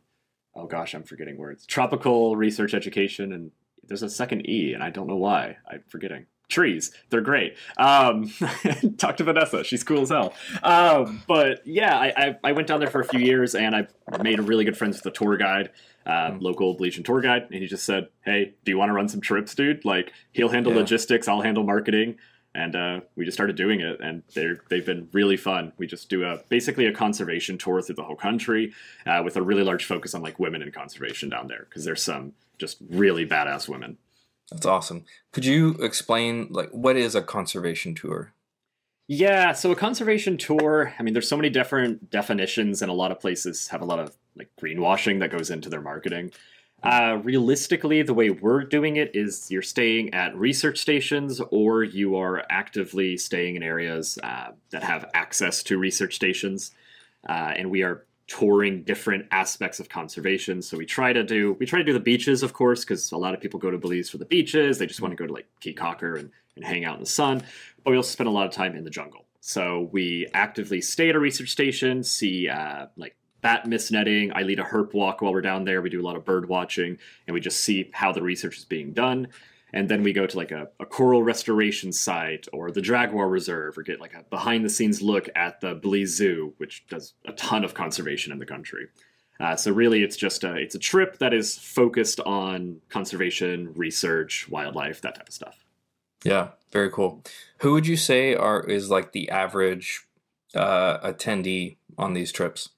oh 0.56 0.68
gosh, 0.68 0.94
I'm 0.94 1.04
forgetting 1.04 1.38
words. 1.38 1.66
Tropical 1.66 2.36
research 2.36 2.74
education 2.74 3.34
and 3.34 3.52
there's 3.88 4.04
a 4.04 4.10
second 4.10 4.48
E, 4.48 4.74
and 4.74 4.84
I 4.84 4.92
don't 4.92 5.08
know 5.08 5.16
why. 5.16 5.58
I'm 5.70 5.84
forgetting. 5.88 6.28
Trees, 6.50 6.92
they're 7.10 7.22
great. 7.22 7.56
Um, 7.78 8.32
talk 8.98 9.18
to 9.18 9.24
Vanessa; 9.24 9.64
she's 9.64 9.84
cool 9.84 10.02
as 10.02 10.10
hell. 10.10 10.34
Um, 10.64 11.22
but 11.28 11.66
yeah, 11.66 11.98
I, 11.98 12.14
I, 12.18 12.36
I 12.46 12.52
went 12.54 12.68
down 12.68 12.80
there 12.80 12.90
for 12.90 13.02
a 13.02 13.06
few 13.08 13.20
years, 13.20 13.54
and 13.56 13.76
I 13.76 13.88
made 14.22 14.40
really 14.40 14.66
good 14.66 14.76
friends 14.78 14.98
with 14.98 15.04
the 15.04 15.12
tour 15.12 15.38
guide, 15.38 15.70
uh, 16.06 16.32
Mm. 16.32 16.42
local 16.42 16.74
Bleach 16.74 17.02
tour 17.04 17.22
guide, 17.22 17.44
and 17.52 17.62
he 17.62 17.68
just 17.68 17.86
said, 17.86 18.08
"Hey, 18.26 18.56
do 18.66 18.72
you 18.72 18.78
want 18.80 18.90
to 18.90 18.94
run 18.94 19.08
some 19.08 19.22
trips, 19.22 19.54
dude? 19.54 19.86
Like, 19.86 20.12
he'll 20.32 20.50
handle 20.50 20.74
Yeah. 20.74 20.80
logistics, 20.80 21.28
I'll 21.28 21.42
handle 21.42 21.64
marketing." 21.64 22.18
And 22.56 22.76
uh, 22.76 23.02
we 23.16 23.26
just 23.26 23.38
started 23.38 23.56
doing 23.56 23.80
it, 23.80 24.00
and 24.02 24.24
they're 24.34 24.62
they've 24.72 24.86
been 24.86 25.08
really 25.14 25.38
fun. 25.38 25.72
We 25.78 25.86
just 25.86 26.10
do 26.10 26.24
a 26.24 26.40
basically 26.50 26.88
a 26.88 26.92
conservation 26.92 27.60
tour 27.60 27.80
through 27.84 27.94
the 27.96 28.04
whole 28.04 28.16
country, 28.16 28.74
uh, 29.06 29.22
with 29.24 29.38
a 29.38 29.42
really 29.44 29.62
large 29.64 29.86
focus 29.86 30.16
on 30.16 30.24
like 30.24 30.40
women 30.40 30.64
in 30.64 30.72
conservation 30.72 31.30
down 31.30 31.48
there, 31.48 31.68
because 31.70 31.86
there's 31.86 32.02
some 32.02 32.34
just 32.58 32.78
really 32.90 33.26
badass 33.28 33.70
women. 33.70 33.98
That's 34.52 34.66
awesome. 34.66 35.06
Could 35.32 35.46
you 35.46 35.72
explain 35.76 36.48
like 36.50 36.70
what 36.72 36.98
is 36.98 37.16
a 37.16 37.22
conservation 37.22 37.94
tour? 37.96 38.34
Yeah, 39.08 39.54
so 39.54 39.72
a 39.72 39.76
conservation 39.76 40.38
tour, 40.38 40.94
I 41.00 41.04
mean, 41.04 41.14
there's 41.14 41.28
so 41.28 41.36
many 41.36 41.50
different 41.50 42.12
definitions, 42.12 42.84
and 42.84 42.92
a 42.92 42.94
lot 42.94 43.12
of 43.12 43.20
places 43.20 43.68
have 43.70 43.82
a 43.82 43.86
lot 43.86 43.98
of 43.98 44.16
like 44.36 44.50
greenwashing 44.62 45.20
that 45.20 45.32
goes 45.32 45.50
into 45.50 45.68
their 45.68 45.82
marketing. 45.82 46.32
Uh, 46.84 47.20
realistically, 47.24 48.02
the 48.04 48.14
way 48.14 48.30
we're 48.30 48.64
doing 48.64 48.96
it 48.96 49.12
is 49.14 49.52
you're 49.52 49.62
staying 49.62 50.14
at 50.14 50.36
research 50.36 50.78
stations 50.78 51.42
or 51.50 51.84
you 51.84 52.16
are 52.16 52.46
actively 52.50 53.18
staying 53.18 53.56
in 53.56 53.64
areas 53.64 54.18
uh, 54.24 54.52
that 54.70 54.84
have 54.84 55.10
access 55.14 55.62
to 55.64 55.78
research 55.78 56.16
stations. 56.16 56.72
Uh, 57.28 57.52
and 57.58 57.70
we 57.70 57.84
are 57.84 58.06
touring 58.30 58.84
different 58.84 59.26
aspects 59.32 59.80
of 59.80 59.90
conservation. 59.90 60.62
So 60.62 60.78
we 60.78 60.86
try 60.86 61.12
to 61.12 61.24
do 61.24 61.54
we 61.60 61.66
try 61.66 61.80
to 61.80 61.86
do 61.86 61.94
the 61.94 62.00
beaches, 62.00 62.44
of 62.44 62.54
course, 62.54 62.86
because 62.86 63.12
a 63.12 63.18
lot 63.18 63.34
of 63.34 63.42
people 63.42 63.60
go 63.60 63.72
to 63.72 63.78
Belize 63.78 64.10
for 64.10 64.20
the 64.20 64.26
beaches. 64.26 64.78
They 64.78 64.86
just 64.86 65.02
want 65.02 65.12
to 65.12 65.16
go 65.16 65.28
to 65.28 65.34
like 65.34 65.48
Caye 65.60 65.74
Caulker 65.74 66.18
and, 66.18 66.32
and 66.56 66.64
hang 66.64 66.86
out 66.86 66.96
in 66.96 67.02
the 67.02 67.10
sun. 67.10 67.44
But 67.84 67.92
we 67.92 67.98
also 67.98 68.12
spend 68.12 68.28
a 68.28 68.32
lot 68.32 68.46
of 68.46 68.54
time 68.54 68.76
in 68.76 68.84
the 68.84 68.90
jungle. 68.90 69.26
So 69.42 69.90
we 69.92 70.28
actively 70.34 70.80
stay 70.80 71.10
at 71.10 71.16
a 71.16 71.20
research 71.20 71.50
station, 71.50 72.04
see 72.04 72.48
uh, 72.48 72.88
like 72.96 73.16
bat 73.42 73.68
mist 73.68 73.92
netting. 73.92 74.32
I 74.36 74.44
lead 74.44 74.60
a 74.60 74.64
herp 74.64 74.94
walk 74.94 75.22
while 75.22 75.34
we're 75.34 75.42
down 75.42 75.64
there. 75.64 75.82
We 75.82 75.90
do 75.90 76.02
a 76.02 76.06
lot 76.06 76.16
of 76.16 76.24
bird 76.24 76.48
watching, 76.48 76.98
and 77.26 77.34
we 77.34 77.40
just 77.40 77.62
see 77.62 77.90
how 77.94 78.12
the 78.12 78.22
research 78.22 78.58
is 78.58 78.66
being 78.66 78.94
done. 78.94 79.30
And 79.74 79.90
then 79.90 80.04
we 80.04 80.14
go 80.14 80.26
to 80.26 80.38
like 80.38 80.52
a, 80.52 80.70
a 80.80 80.86
coral 80.86 81.24
restoration 81.24 81.92
site 81.92 82.48
or 82.52 82.72
the 82.72 82.82
Jaguar 82.82 83.30
Reserve 83.30 83.78
or 83.78 83.84
get 83.84 84.00
like 84.00 84.14
a 84.14 84.24
behind 84.24 84.66
the 84.66 84.70
scenes 84.70 85.02
look 85.02 85.30
at 85.36 85.62
the 85.62 85.76
Belize 85.76 86.16
Zoo, 86.16 86.54
which 86.58 86.88
does 86.88 87.14
a 87.26 87.34
ton 87.34 87.64
of 87.64 87.74
conservation 87.74 88.32
in 88.32 88.40
the 88.40 88.46
country. 88.46 88.88
Uh, 89.40 89.56
so 89.56 89.72
really, 89.72 90.04
it's 90.04 90.18
just 90.18 90.44
a 90.44 90.56
it's 90.56 90.76
a 90.76 90.80
trip 90.80 91.20
that 91.20 91.34
is 91.34 91.58
focused 91.58 92.20
on 92.22 92.82
conservation, 92.90 93.72
research, 93.74 94.50
wildlife, 94.50 95.02
that 95.02 95.16
type 95.16 95.28
of 95.28 95.34
stuff. 95.34 95.64
Yeah, 96.24 96.50
very 96.72 96.90
cool. 96.90 97.24
Who 97.60 97.72
would 97.74 97.88
you 97.88 97.96
say 97.96 98.36
are 98.36 98.62
is 98.62 98.90
like 98.90 99.14
the 99.14 99.30
average 99.30 100.06
uh, 100.54 101.00
attendee 101.00 101.78
on 101.98 102.14
these 102.14 102.34
trips? 102.34 102.70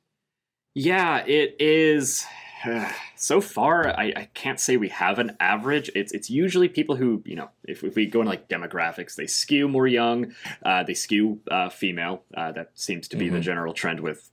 Yeah, 0.76 1.26
it 1.26 1.56
is. 1.60 2.26
so 3.16 3.42
far, 3.42 3.88
I, 3.88 4.14
I 4.16 4.30
can't 4.34 4.60
say 4.60 4.78
we 4.78 4.90
have 4.90 5.20
an 5.20 5.36
average. 5.40 5.90
It's 5.96 6.12
it's 6.12 6.30
usually 6.30 6.68
people 6.70 6.96
who 6.96 7.22
you 7.26 7.36
know, 7.36 7.50
if, 7.64 7.84
if 7.84 7.96
we 7.96 8.06
go 8.06 8.22
into 8.22 8.30
like 8.30 8.48
demographics, 8.50 9.16
they 9.16 9.28
skew 9.28 9.68
more 9.68 9.88
young, 9.88 10.34
uh, 10.64 10.84
they 10.84 10.94
skew 10.94 11.40
uh, 11.50 11.70
female. 11.70 12.24
Uh, 12.36 12.52
that 12.54 12.72
seems 12.76 13.08
to 13.10 13.18
be 13.18 13.30
the 13.30 13.38
Mhm. 13.40 13.42
general 13.44 13.74
trend 13.74 14.00
with 14.00 14.30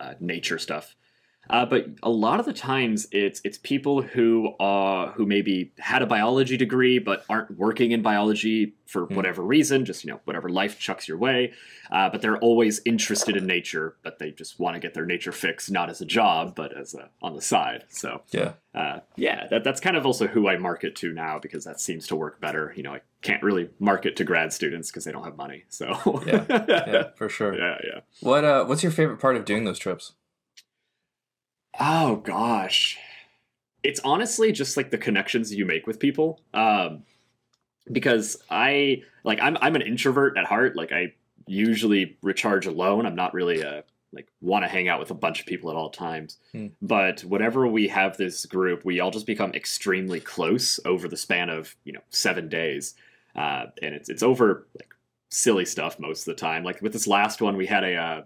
uh, 0.00 0.14
nature 0.20 0.58
stuff. 0.58 0.94
Uh, 1.48 1.64
but 1.66 1.86
a 2.02 2.10
lot 2.10 2.40
of 2.40 2.46
the 2.46 2.52
times, 2.52 3.06
it's 3.12 3.40
it's 3.44 3.58
people 3.58 4.02
who 4.02 4.54
are 4.60 5.12
who 5.12 5.26
maybe 5.26 5.72
had 5.78 6.02
a 6.02 6.06
biology 6.06 6.56
degree 6.56 6.98
but 6.98 7.24
aren't 7.28 7.56
working 7.56 7.92
in 7.92 8.02
biology 8.02 8.74
for 8.86 9.06
Hmm. 9.06 9.14
whatever 9.16 9.42
reason, 9.42 9.84
just 9.84 10.04
you 10.04 10.10
know 10.12 10.20
whatever 10.24 10.48
life 10.48 10.78
chucks 10.78 11.06
your 11.08 11.18
way. 11.18 11.52
Uh, 11.90 12.08
but 12.10 12.20
they're 12.20 12.38
always 12.38 12.80
interested 12.84 13.36
in 13.36 13.46
nature, 13.46 13.96
but 14.02 14.18
they 14.18 14.30
just 14.32 14.58
want 14.58 14.74
to 14.74 14.80
get 14.80 14.92
their 14.94 15.06
nature 15.06 15.30
fix 15.32 15.70
not 15.70 15.88
as 15.88 16.00
a 16.00 16.04
job 16.04 16.54
but 16.56 16.76
as 16.76 16.94
a, 16.94 17.08
on 17.22 17.34
the 17.34 17.40
side. 17.42 17.84
So 17.88 18.22
Yeah, 18.32 18.52
uh, 18.74 19.00
yeah, 19.16 19.46
that, 19.48 19.62
that's 19.62 19.80
kind 19.80 19.96
of 19.96 20.04
also 20.04 20.26
who 20.26 20.48
I 20.48 20.56
market 20.56 20.96
to 20.96 21.12
now 21.12 21.38
because 21.38 21.64
that 21.64 21.80
seems 21.80 22.06
to 22.08 22.16
work 22.16 22.40
better. 22.40 22.72
You 22.76 22.82
know, 22.82 22.94
I 22.94 23.00
can't 23.22 23.42
really 23.42 23.70
market 23.78 24.16
to 24.16 24.24
grad 24.24 24.52
students 24.52 24.90
because 24.90 25.04
they 25.04 25.12
don't 25.12 25.24
have 25.24 25.36
money. 25.36 25.64
So 25.68 26.22
Yeah, 26.26 26.44
yeah, 26.68 27.02
for 27.16 27.28
sure. 27.28 27.56
yeah, 27.56 27.78
yeah. 27.84 28.00
What 28.20 28.44
uh, 28.44 28.64
what's 28.64 28.82
your 28.82 28.92
favorite 28.92 29.18
part 29.20 29.36
of 29.36 29.44
doing 29.44 29.64
those 29.64 29.78
trips? 29.78 30.12
Oh 31.78 32.16
gosh, 32.16 32.98
it's 33.82 34.00
honestly 34.04 34.52
just 34.52 34.76
like 34.76 34.90
the 34.90 34.98
connections 34.98 35.54
you 35.54 35.64
make 35.64 35.86
with 35.86 35.98
people. 35.98 36.40
Um, 36.54 37.04
because 37.90 38.36
I 38.50 39.02
like 39.24 39.38
I'm 39.40 39.56
I'm 39.60 39.76
an 39.76 39.82
introvert 39.82 40.36
at 40.36 40.46
heart. 40.46 40.76
Like 40.76 40.92
I 40.92 41.14
usually 41.46 42.16
recharge 42.22 42.66
alone. 42.66 43.06
I'm 43.06 43.14
not 43.14 43.34
really 43.34 43.60
a 43.60 43.84
like 44.12 44.28
want 44.40 44.64
to 44.64 44.68
hang 44.68 44.88
out 44.88 44.98
with 44.98 45.10
a 45.10 45.14
bunch 45.14 45.40
of 45.40 45.46
people 45.46 45.70
at 45.70 45.76
all 45.76 45.90
times. 45.90 46.38
Hmm. 46.52 46.68
But 46.80 47.20
whenever 47.22 47.66
we 47.66 47.88
have 47.88 48.16
this 48.16 48.46
group, 48.46 48.84
we 48.84 49.00
all 49.00 49.10
just 49.10 49.26
become 49.26 49.52
extremely 49.52 50.20
close 50.20 50.80
over 50.84 51.08
the 51.08 51.16
span 51.16 51.50
of 51.50 51.76
you 51.84 51.92
know 51.92 52.00
seven 52.10 52.48
days, 52.48 52.94
uh, 53.34 53.66
and 53.82 53.94
it's 53.94 54.08
it's 54.08 54.22
over 54.22 54.66
like 54.78 54.94
silly 55.30 55.64
stuff 55.64 55.98
most 55.98 56.20
of 56.20 56.34
the 56.34 56.40
time. 56.40 56.64
Like 56.64 56.80
with 56.80 56.92
this 56.92 57.06
last 57.06 57.40
one, 57.40 57.56
we 57.56 57.66
had 57.66 57.84
a. 57.84 57.94
Uh, 57.94 58.22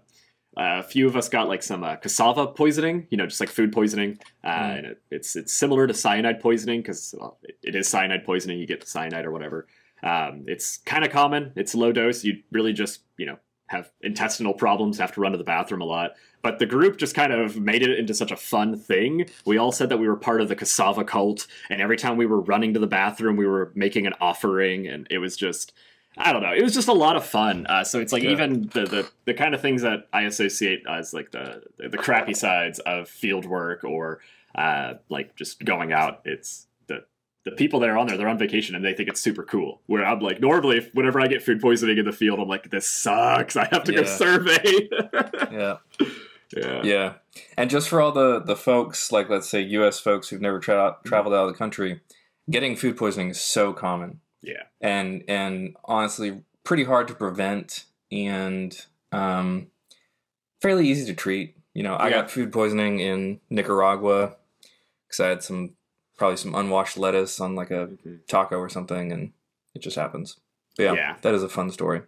a 0.57 0.83
few 0.83 1.07
of 1.07 1.15
us 1.15 1.29
got 1.29 1.47
like 1.47 1.63
some 1.63 1.83
uh, 1.83 1.95
cassava 1.95 2.47
poisoning, 2.47 3.07
you 3.09 3.17
know, 3.17 3.25
just 3.25 3.39
like 3.39 3.49
food 3.49 3.71
poisoning. 3.71 4.19
Uh, 4.43 4.49
Mm. 4.49 4.77
And 4.77 4.85
it, 4.87 5.01
it's 5.11 5.35
it's 5.35 5.53
similar 5.53 5.87
to 5.87 5.93
cyanide 5.93 6.39
poisoning 6.41 6.81
because 6.81 7.15
well, 7.17 7.37
it, 7.43 7.57
it 7.63 7.75
is 7.75 7.87
cyanide 7.87 8.25
poisoning. 8.25 8.59
You 8.59 8.67
get 8.67 8.87
cyanide 8.87 9.25
or 9.25 9.31
whatever. 9.31 9.67
Um, 10.03 10.45
it's 10.47 10.77
kind 10.77 11.05
of 11.05 11.11
common. 11.11 11.53
It's 11.55 11.75
low 11.75 11.91
dose. 11.91 12.23
You 12.23 12.41
really 12.51 12.73
just 12.73 13.01
you 13.17 13.25
know 13.25 13.37
have 13.67 13.89
intestinal 14.01 14.53
problems, 14.53 14.97
have 14.97 15.13
to 15.13 15.21
run 15.21 15.31
to 15.31 15.37
the 15.37 15.43
bathroom 15.45 15.81
a 15.81 15.85
lot. 15.85 16.11
But 16.41 16.59
the 16.59 16.65
group 16.65 16.97
just 16.97 17.15
kind 17.15 17.31
of 17.31 17.57
made 17.57 17.83
it 17.83 17.97
into 17.97 18.13
such 18.13 18.31
a 18.31 18.35
fun 18.35 18.77
thing. 18.77 19.29
We 19.45 19.57
all 19.57 19.71
said 19.71 19.89
that 19.89 19.97
we 19.97 20.09
were 20.09 20.17
part 20.17 20.41
of 20.41 20.49
the 20.49 20.55
cassava 20.55 21.05
cult, 21.05 21.47
and 21.69 21.81
every 21.81 21.97
time 21.97 22.17
we 22.17 22.25
were 22.25 22.41
running 22.41 22.73
to 22.73 22.79
the 22.79 22.87
bathroom, 22.87 23.37
we 23.37 23.45
were 23.47 23.71
making 23.75 24.07
an 24.07 24.13
offering, 24.19 24.87
and 24.87 25.07
it 25.09 25.19
was 25.19 25.37
just. 25.37 25.73
I 26.17 26.33
don't 26.33 26.41
know. 26.43 26.53
It 26.53 26.61
was 26.61 26.73
just 26.73 26.87
a 26.89 26.93
lot 26.93 27.15
of 27.15 27.25
fun. 27.25 27.65
Uh, 27.67 27.83
so 27.83 27.99
it's 27.99 28.11
like 28.11 28.23
Yeah. 28.23 28.31
even 28.31 28.63
the, 28.73 28.83
the 28.85 29.09
the 29.25 29.33
kind 29.33 29.55
of 29.55 29.61
things 29.61 29.81
that 29.83 30.07
I 30.11 30.23
associate 30.23 30.83
as 30.89 31.13
like 31.13 31.31
the 31.31 31.63
the 31.77 31.97
crappy 31.97 32.33
sides 32.33 32.79
of 32.79 33.07
field 33.07 33.45
work 33.45 33.83
or 33.83 34.19
uh, 34.53 34.95
like 35.09 35.35
just 35.35 35.63
going 35.63 35.93
out. 35.93 36.21
It's 36.25 36.67
the 36.87 37.05
the 37.45 37.51
people 37.51 37.79
that 37.79 37.89
are 37.89 37.97
on 37.97 38.07
there. 38.07 38.17
They're 38.17 38.27
on 38.27 38.37
vacation 38.37 38.75
and 38.75 38.83
they 38.83 38.93
think 38.93 39.07
it's 39.07 39.21
super 39.21 39.43
cool. 39.43 39.79
Where 39.87 40.05
I'm 40.05 40.19
like, 40.19 40.41
normally, 40.41 40.77
if, 40.79 40.93
whenever 40.93 41.21
I 41.21 41.27
get 41.27 41.41
food 41.43 41.61
poisoning 41.61 41.97
in 41.97 42.05
the 42.05 42.11
field, 42.11 42.39
I'm 42.39 42.47
like, 42.49 42.69
this 42.69 42.85
sucks. 42.87 43.55
I 43.55 43.65
have 43.71 43.85
to 43.85 43.93
go 43.93 44.03
survey. 44.03 44.89
Yeah, 45.51 45.77
yeah. 46.55 46.81
yeah. 46.83 47.13
And 47.57 47.69
just 47.69 47.87
for 47.87 48.01
all 48.01 48.11
the 48.11 48.39
the 48.41 48.55
folks, 48.57 49.11
like 49.13 49.29
let's 49.29 49.47
say 49.49 49.61
U.S. 49.61 49.99
folks 49.99 50.27
who've 50.29 50.41
never 50.41 50.59
tra- 50.59 50.97
traveled 51.05 51.33
out 51.33 51.47
of 51.47 51.53
the 51.53 51.57
country, 51.57 52.01
getting 52.49 52.75
food 52.75 52.97
poisoning 52.97 53.29
is 53.29 53.39
so 53.39 53.71
common. 53.71 54.19
Yeah. 54.41 54.63
and 54.79 55.23
and 55.27 55.75
honestly 55.85 56.41
pretty 56.63 56.83
hard 56.83 57.07
to 57.09 57.13
prevent 57.13 57.85
and 58.11 58.75
um, 59.11 59.67
fairly 60.61 60.87
easy 60.87 61.05
to 61.05 61.13
treat. 61.13 61.55
You 61.73 61.83
know, 61.83 61.95
I 61.95 62.09
Yeah. 62.09 62.21
got 62.21 62.31
food 62.31 62.51
poisoning 62.51 62.99
in 62.99 63.39
Nicaragua 63.49 64.35
because 65.07 65.19
I 65.19 65.27
had 65.29 65.43
some 65.43 65.75
probably 66.17 66.37
some 66.37 66.53
unwashed 66.55 66.97
lettuce 66.97 67.39
on 67.39 67.55
like 67.55 67.71
a 67.71 67.87
Mhm. 68.05 68.25
taco 68.27 68.57
or 68.57 68.69
something, 68.69 69.11
and 69.11 69.33
it 69.73 69.79
just 69.79 69.95
happens. 69.95 70.39
But 70.77 70.83
yeah, 70.83 70.93
Yeah. 70.93 71.17
that 71.21 71.33
is 71.33 71.43
a 71.43 71.49
fun 71.49 71.71
story. 71.71 72.01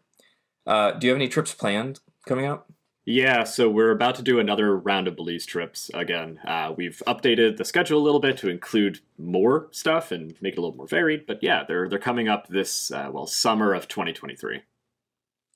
Uh, 0.65 0.91
do 0.91 1.07
you 1.07 1.11
have 1.13 1.17
any 1.21 1.27
trips 1.27 1.53
planned 1.53 1.99
coming 2.25 2.45
up? 2.45 2.69
Yeah, 3.05 3.43
so 3.43 3.69
we're 3.69 3.91
about 3.91 4.15
to 4.15 4.22
do 4.22 4.39
another 4.39 4.77
round 4.77 5.10
of 5.10 5.17
Belize 5.17 5.45
trips 5.45 5.91
again. 5.93 6.39
Uh, 6.48 6.74
we've 6.75 7.01
updated 7.05 7.57
the 7.57 7.65
schedule 7.65 8.00
a 8.00 8.03
little 8.03 8.22
bit 8.22 8.38
to 8.38 8.50
include 8.50 9.00
more 9.17 9.67
stuff 9.72 10.13
and 10.13 10.33
make 10.41 10.53
it 10.53 10.57
a 10.57 10.62
little 10.62 10.77
more 10.77 10.88
varied. 10.88 11.25
But 11.25 11.43
yeah, 11.43 11.63
they're 11.67 11.89
they're 11.89 12.00
coming 12.00 12.29
up 12.29 12.48
this 12.48 12.91
uh, 12.91 13.10
well 13.12 13.27
summer 13.27 13.74
of 13.74 13.89
2023. 13.89 14.62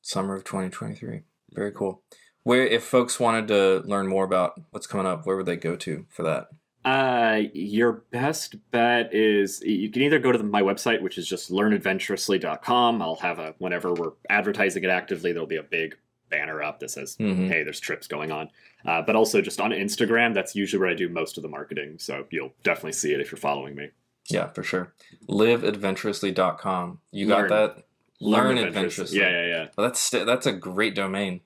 Summer 0.02 0.36
of 0.36 0.44
2023. 0.44 1.22
Very 1.54 1.72
cool. 1.72 2.02
Where, 2.44 2.66
if 2.66 2.84
folks 2.84 3.20
wanted 3.20 3.48
to 3.50 3.82
learn 3.86 4.08
more 4.08 4.26
about 4.26 4.60
what's 4.72 4.88
coming 4.88 5.06
up, 5.06 5.26
where 5.26 5.38
would 5.38 5.46
they 5.46 5.58
go 5.58 5.78
to 5.78 6.06
for 6.10 6.24
that? 6.24 6.48
Uh, 6.84 7.42
your 7.54 8.04
best 8.12 8.56
bet 8.72 9.14
is 9.14 9.62
you 9.62 9.90
can 9.90 10.02
either 10.02 10.20
go 10.20 10.32
to 10.32 10.38
the, 10.38 10.44
my 10.44 10.62
website, 10.62 11.02
which 11.02 11.18
is 11.18 11.28
just 11.28 11.52
learnadventurously.com. 11.52 13.02
I'll 13.02 13.16
have 13.16 13.40
a 13.40 13.56
whenever 13.58 13.94
we're 13.94 14.14
advertising 14.30 14.84
it 14.84 14.90
actively, 14.90 15.32
there'll 15.32 15.48
be 15.48 15.58
a 15.58 15.64
big 15.64 15.98
banner 16.30 16.62
up 16.62 16.80
that 16.80 16.92
says, 16.92 17.16
Mhm. 17.18 17.48
"Hey, 17.50 17.64
there's 17.64 17.80
trips 17.80 18.08
going 18.08 18.32
on." 18.32 18.50
Uh, 18.86 19.02
but 19.02 19.16
also 19.16 19.42
just 19.42 19.60
on 19.60 19.72
Instagram, 19.72 20.34
that's 20.34 20.56
usually 20.56 20.80
where 20.80 20.90
I 20.90 20.94
do 20.94 21.10
most 21.10 21.38
of 21.38 21.44
the 21.44 21.50
marketing. 21.50 21.96
So 22.00 22.26
you'll 22.30 22.54
definitely 22.64 22.94
see 22.94 23.14
it 23.14 23.20
if 23.20 23.32
you're 23.32 23.38
following 23.40 23.76
me. 23.76 23.90
Yeah, 24.30 24.48
for 24.48 24.64
sure. 24.64 24.94
Liveadventurously.com. 25.30 27.00
You 27.12 27.28
got 27.28 27.38
Learn. 27.42 27.50
that? 27.50 27.84
Learn, 28.20 28.58
adventurously. 28.58 29.20
adventurously. 29.20 29.20
Yeah, 29.20 29.30
yeah, 29.30 29.48
yeah, 29.48 29.68
Well, 29.78 29.88
that's 29.88 30.10
that's 30.10 30.46
a 30.46 30.52
great 30.54 30.96
domain. 30.96 31.42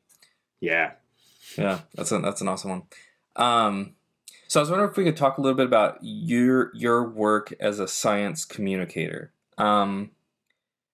yeah. 0.59 0.93
Yeah, 1.57 1.81
that's 1.95 2.13
a, 2.13 2.19
that's 2.19 2.39
an 2.39 2.47
awesome 2.47 2.69
one. 2.69 2.83
Um, 3.35 3.95
So 4.47 4.59
I 4.59 4.63
was 4.63 4.69
wondering 4.69 4.89
if 4.91 4.95
we 4.97 5.03
could 5.03 5.17
talk 5.17 5.37
a 5.37 5.41
little 5.41 5.55
bit 5.57 5.65
about 5.65 5.97
your 6.01 6.71
your 6.73 7.03
work 7.09 7.53
as 7.59 7.79
a 7.79 7.87
science 7.89 8.45
communicator, 8.45 9.33
um, 9.57 10.11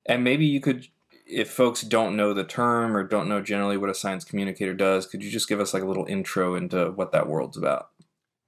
and 0.07 0.23
maybe 0.23 0.45
you 0.45 0.59
could, 0.59 0.87
if 1.29 1.51
folks 1.51 1.81
don't 1.81 2.15
know 2.15 2.33
the 2.33 2.43
term 2.43 2.95
or 2.95 3.03
don't 3.03 3.27
know 3.27 3.41
generally 3.41 3.77
what 3.77 3.89
a 3.89 3.95
science 3.95 4.23
communicator 4.23 4.73
does, 4.73 5.05
could 5.05 5.23
you 5.23 5.29
just 5.29 5.49
give 5.49 5.59
us 5.59 5.73
like 5.73 5.83
a 5.83 5.87
little 5.87 6.05
intro 6.05 6.55
into 6.55 6.91
what 6.91 7.11
that 7.11 7.27
world's 7.27 7.57
about? 7.57 7.89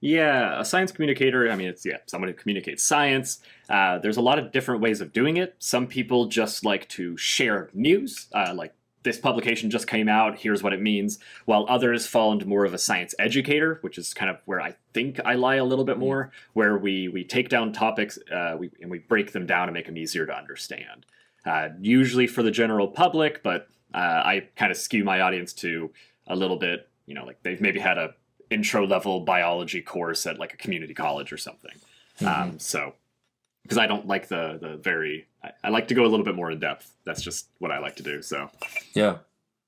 Yeah, 0.01 0.59
a 0.59 0.63
science 0.63 0.93
communicator, 0.93 1.51
I 1.51 1.55
mean, 1.55 1.67
it's 1.67 1.85
yeah, 1.85 1.97
someone 2.05 2.29
who 2.29 2.33
communicates 2.33 2.83
science. 2.83 3.39
Uh, 3.69 3.99
there's 3.99 4.15
a 4.15 4.21
lot 4.21 4.39
of 4.39 4.53
different 4.53 4.81
ways 4.81 5.01
of 5.01 5.11
doing 5.11 5.35
it. 5.35 5.55
Some 5.59 5.87
people 5.87 6.27
just 6.27 6.63
like 6.63 6.87
to 6.89 7.17
share 7.17 7.69
news, 7.73 8.27
uh, 8.33 8.53
like 8.55 8.73
this 9.03 9.17
publication 9.17 9.69
just 9.69 9.87
came 9.87 10.07
out, 10.07 10.39
here's 10.39 10.63
what 10.63 10.73
it 10.73 10.81
means, 10.81 11.19
while 11.45 11.65
others 11.67 12.05
fall 12.05 12.31
into 12.31 12.45
more 12.45 12.65
of 12.65 12.73
a 12.73 12.77
science 12.77 13.15
educator, 13.19 13.79
which 13.81 13.97
is 13.97 14.13
kind 14.13 14.29
of 14.29 14.37
where 14.45 14.61
I 14.61 14.75
think 14.93 15.19
I 15.23 15.35
lie 15.35 15.55
a 15.55 15.65
little 15.65 15.85
bit 15.85 15.97
more, 15.97 16.31
where 16.53 16.77
we, 16.77 17.07
we 17.07 17.23
take 17.23 17.49
down 17.49 17.71
topics 17.73 18.19
uh, 18.31 18.55
we, 18.57 18.69
and 18.81 18.91
we 18.91 18.99
break 18.99 19.31
them 19.31 19.45
down 19.45 19.67
and 19.67 19.73
make 19.73 19.85
them 19.85 19.97
easier 19.97 20.25
to 20.25 20.33
understand. 20.33 21.05
Uh, 21.45 21.69
usually 21.79 22.27
for 22.27 22.43
the 22.43 22.51
general 22.51 22.87
public, 22.87 23.41
but 23.43 23.69
uh, 23.93 23.97
I 23.97 24.47
kind 24.55 24.71
of 24.71 24.77
skew 24.77 25.03
my 25.03 25.21
audience 25.21 25.53
to 25.53 25.91
a 26.27 26.35
little 26.35 26.57
bit, 26.57 26.89
you 27.05 27.15
know, 27.15 27.25
like 27.25 27.41
they've 27.43 27.61
maybe 27.61 27.79
had 27.79 27.97
a 27.97 28.13
intro 28.49 28.85
level 28.85 29.21
biology 29.21 29.81
course 29.81 30.25
at 30.25 30.39
like 30.39 30.53
a 30.53 30.57
community 30.57 30.93
college 30.93 31.31
or 31.31 31.37
something. 31.37 31.71
Mm-hmm. 32.19 32.27
Um, 32.27 32.59
so 32.59 32.93
because 33.63 33.77
I 33.77 33.87
don't 33.87 34.07
like 34.07 34.27
the 34.27 34.57
the 34.61 34.77
very 34.77 35.27
I, 35.43 35.51
I, 35.65 35.69
like 35.69 35.87
to 35.89 35.93
go 35.93 36.03
a 36.03 36.07
little 36.07 36.25
bit 36.25 36.35
more 36.35 36.51
in 36.51 36.59
depth. 36.59 36.91
That's 37.05 37.21
just 37.21 37.47
what 37.59 37.71
I 37.71 37.79
like 37.79 37.95
to 37.97 38.03
do. 38.03 38.21
So 38.21 38.49
yeah, 38.93 39.17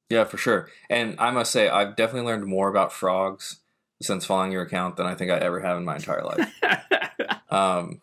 yeah, 0.10 0.26
for 0.26 0.38
sure. 0.38 0.70
And 0.90 1.16
I 1.20 1.32
must 1.32 1.52
say, 1.52 1.70
I've 1.70 1.96
definitely 1.96 2.30
learned 2.30 2.46
more 2.46 2.70
about 2.70 2.92
frogs 2.92 3.62
since 4.02 4.26
following 4.26 4.52
your 4.52 4.64
account 4.64 4.98
than 4.98 5.06
I 5.06 5.16
think 5.16 5.32
I 5.32 5.38
ever 5.38 5.60
have 5.62 5.78
in 5.78 5.86
my 5.86 5.96
entire 5.96 6.24
life. 6.24 6.62
um, 7.50 8.02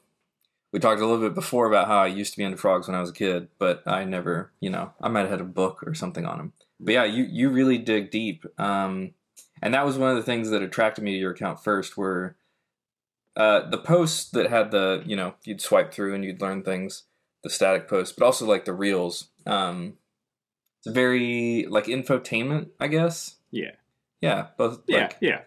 we 0.79 0.81
talked 0.81 1.01
a 1.01 1.07
little 1.07 1.27
bit 1.27 1.35
before 1.35 1.67
about 1.67 1.89
how 1.89 1.99
I 1.99 2.07
used 2.07 2.35
to 2.35 2.37
be 2.37 2.45
into 2.45 2.57
frogs 2.57 2.87
when 2.87 2.95
I 2.95 3.01
was 3.01 3.11
a 3.11 3.13
kid, 3.15 3.49
but 3.59 3.83
I 3.85 4.05
never, 4.05 4.53
you 4.61 4.71
know, 4.71 4.93
I 5.01 5.09
might 5.09 5.23
have 5.23 5.31
had 5.31 5.41
a 5.41 5.45
book 5.45 5.83
or 5.85 5.93
something 5.93 6.25
on 6.25 6.39
them. 6.39 6.53
But 6.79 6.95
yeah, 6.95 7.05
you 7.05 7.25
you 7.25 7.51
really 7.51 7.79
dig 7.79 8.13
deep. 8.13 8.47
Um, 8.61 9.15
and 9.61 9.75
that 9.75 9.85
was 9.85 9.99
one 9.99 10.11
of 10.11 10.17
the 10.17 10.23
things 10.23 10.51
that 10.51 10.63
attracted 10.63 11.03
me 11.03 11.15
to 11.15 11.19
your 11.19 11.33
account 11.33 11.65
first 11.65 11.97
were 11.97 12.37
uh, 13.37 13.69
the 13.69 13.79
posts 13.79 14.31
that 14.31 14.51
had 14.51 14.71
the 14.71 15.03
you 15.05 15.17
know 15.17 15.35
you'd 15.43 15.61
swipe 15.61 15.93
through 15.93 16.15
and 16.15 16.25
you'd 16.25 16.41
learn 16.41 16.63
things 16.63 17.03
the 17.43 17.51
static 17.51 17.89
posts 17.89 18.15
but 18.17 18.25
also 18.25 18.47
like 18.47 18.65
the 18.65 18.73
reels 18.73 19.31
um 19.47 19.95
it's 20.81 20.93
very 20.93 21.67
like 21.69 21.85
infotainment 21.85 22.69
i 22.81 22.89
guess 22.89 23.37
yeah 23.53 23.71
yeah 24.21 24.49
both 24.57 24.81
yeah 24.89 25.03
like, 25.03 25.17
yeah 25.21 25.41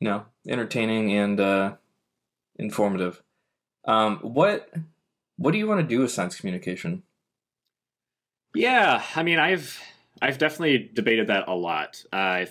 you 0.00 0.08
know 0.08 0.24
entertaining 0.48 1.12
and 1.12 1.38
uh 1.38 1.72
informative 2.58 3.22
um 3.84 4.18
what 4.18 4.70
what 5.36 5.52
do 5.52 5.58
you 5.58 5.66
want 5.66 5.80
to 5.80 5.86
do 5.86 6.00
with 6.00 6.10
science 6.10 6.38
communication 6.38 7.02
yeah 8.54 9.02
i 9.16 9.22
mean 9.22 9.38
i've 9.38 9.80
i've 10.20 10.38
definitely 10.38 10.90
debated 10.94 11.28
that 11.28 11.48
a 11.48 11.54
lot 11.54 12.04
uh, 12.12 12.44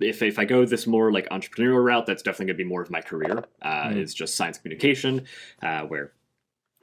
if, 0.00 0.22
if 0.22 0.38
I 0.38 0.44
go 0.44 0.64
this 0.64 0.86
more 0.86 1.12
like 1.12 1.28
entrepreneurial 1.28 1.84
route, 1.84 2.06
that's 2.06 2.22
definitely 2.22 2.46
going 2.46 2.58
to 2.58 2.64
be 2.64 2.68
more 2.68 2.82
of 2.82 2.90
my 2.90 3.00
career. 3.00 3.44
Uh, 3.62 3.84
mm. 3.84 3.96
Is 3.96 4.14
just 4.14 4.36
science 4.36 4.58
communication, 4.58 5.26
uh, 5.62 5.82
where 5.82 6.12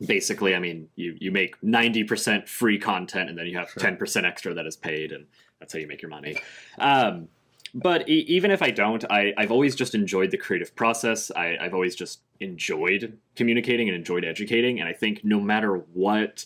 basically, 0.05 0.55
I 0.55 0.59
mean, 0.59 0.87
you 0.95 1.17
you 1.19 1.31
make 1.31 1.61
ninety 1.61 2.03
percent 2.03 2.47
free 2.47 2.79
content, 2.79 3.29
and 3.29 3.37
then 3.37 3.47
you 3.47 3.57
have 3.57 3.73
ten 3.75 3.91
sure. 3.91 3.97
percent 3.97 4.25
extra 4.25 4.53
that 4.53 4.65
is 4.65 4.75
paid, 4.75 5.11
and 5.11 5.25
that's 5.59 5.73
how 5.73 5.79
you 5.79 5.87
make 5.87 6.01
your 6.01 6.09
money. 6.09 6.37
Um, 6.77 7.27
but 7.73 8.07
e- 8.09 8.25
even 8.27 8.51
if 8.51 8.61
I 8.61 8.71
don't, 8.71 9.03
I, 9.09 9.33
I've 9.37 9.51
always 9.51 9.75
just 9.75 9.95
enjoyed 9.95 10.31
the 10.31 10.37
creative 10.37 10.75
process. 10.75 11.31
I, 11.35 11.57
I've 11.59 11.73
always 11.73 11.95
just 11.95 12.21
enjoyed 12.39 13.17
communicating 13.35 13.87
and 13.87 13.95
enjoyed 13.95 14.25
educating, 14.25 14.79
and 14.79 14.87
I 14.87 14.93
think 14.93 15.23
no 15.23 15.39
matter 15.39 15.75
what 15.93 16.45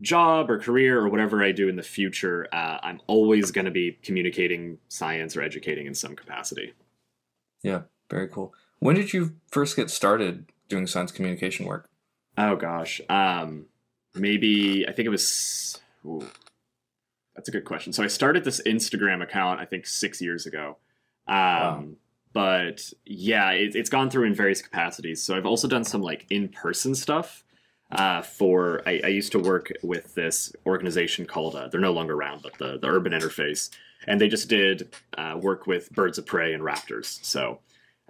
job 0.00 0.50
or 0.50 0.58
career 0.58 0.98
or 1.00 1.08
whatever 1.08 1.42
I 1.42 1.52
do 1.52 1.68
in 1.68 1.76
the 1.76 1.82
future, 1.82 2.46
uh, 2.52 2.78
I'm 2.82 3.00
always 3.06 3.50
going 3.50 3.64
to 3.64 3.70
be 3.70 3.98
communicating 4.02 4.78
science 4.88 5.36
or 5.36 5.42
educating 5.42 5.86
in 5.86 5.94
some 5.94 6.14
capacity. 6.14 6.72
Yeah, 7.62 7.82
very 8.10 8.28
cool. 8.28 8.54
When 8.78 8.94
did 8.94 9.12
you 9.12 9.34
first 9.50 9.76
get 9.76 9.90
started 9.90 10.52
doing 10.68 10.86
science 10.86 11.10
communication 11.10 11.66
work? 11.66 11.88
Oh 12.36 12.54
gosh, 12.54 13.00
um, 13.08 13.66
maybe 14.14 14.86
I 14.88 14.92
think 14.92 15.06
it 15.06 15.10
was. 15.10 15.80
Ooh, 16.04 16.28
that's 17.38 17.48
a 17.48 17.52
good 17.52 17.64
question. 17.64 17.92
So 17.92 18.02
I 18.02 18.08
started 18.08 18.42
this 18.42 18.60
Instagram 18.66 19.22
account 19.22 19.60
I 19.60 19.64
think 19.64 19.86
six 19.86 20.20
years 20.20 20.44
ago. 20.44 20.76
Um, 21.28 21.36
wow. 21.36 21.84
But 22.32 22.92
yeah, 23.06 23.52
it, 23.52 23.76
it's 23.76 23.88
gone 23.88 24.10
through 24.10 24.24
in 24.24 24.34
various 24.34 24.60
capacities. 24.60 25.22
So 25.22 25.36
I've 25.36 25.46
also 25.46 25.68
done 25.68 25.84
some 25.84 26.02
like 26.02 26.26
in 26.30 26.48
person 26.48 26.96
stuff 26.96 27.44
uh, 27.92 28.22
for 28.22 28.82
I, 28.86 29.02
I, 29.04 29.06
used 29.08 29.30
to 29.32 29.38
work 29.38 29.70
with 29.84 30.16
this 30.16 30.52
organization 30.66 31.26
called 31.26 31.54
uh, 31.54 31.68
they're 31.68 31.80
no 31.80 31.92
longer 31.92 32.14
around, 32.14 32.42
but 32.42 32.58
the 32.58 32.76
the 32.76 32.88
Urban 32.88 33.12
Interface, 33.12 33.70
and 34.08 34.20
they 34.20 34.28
just 34.28 34.48
did 34.48 34.96
uh, 35.16 35.38
work 35.40 35.68
with 35.68 35.92
birds 35.92 36.18
of 36.18 36.26
prey 36.26 36.54
and 36.54 36.62
raptors. 36.64 37.24
So 37.24 37.60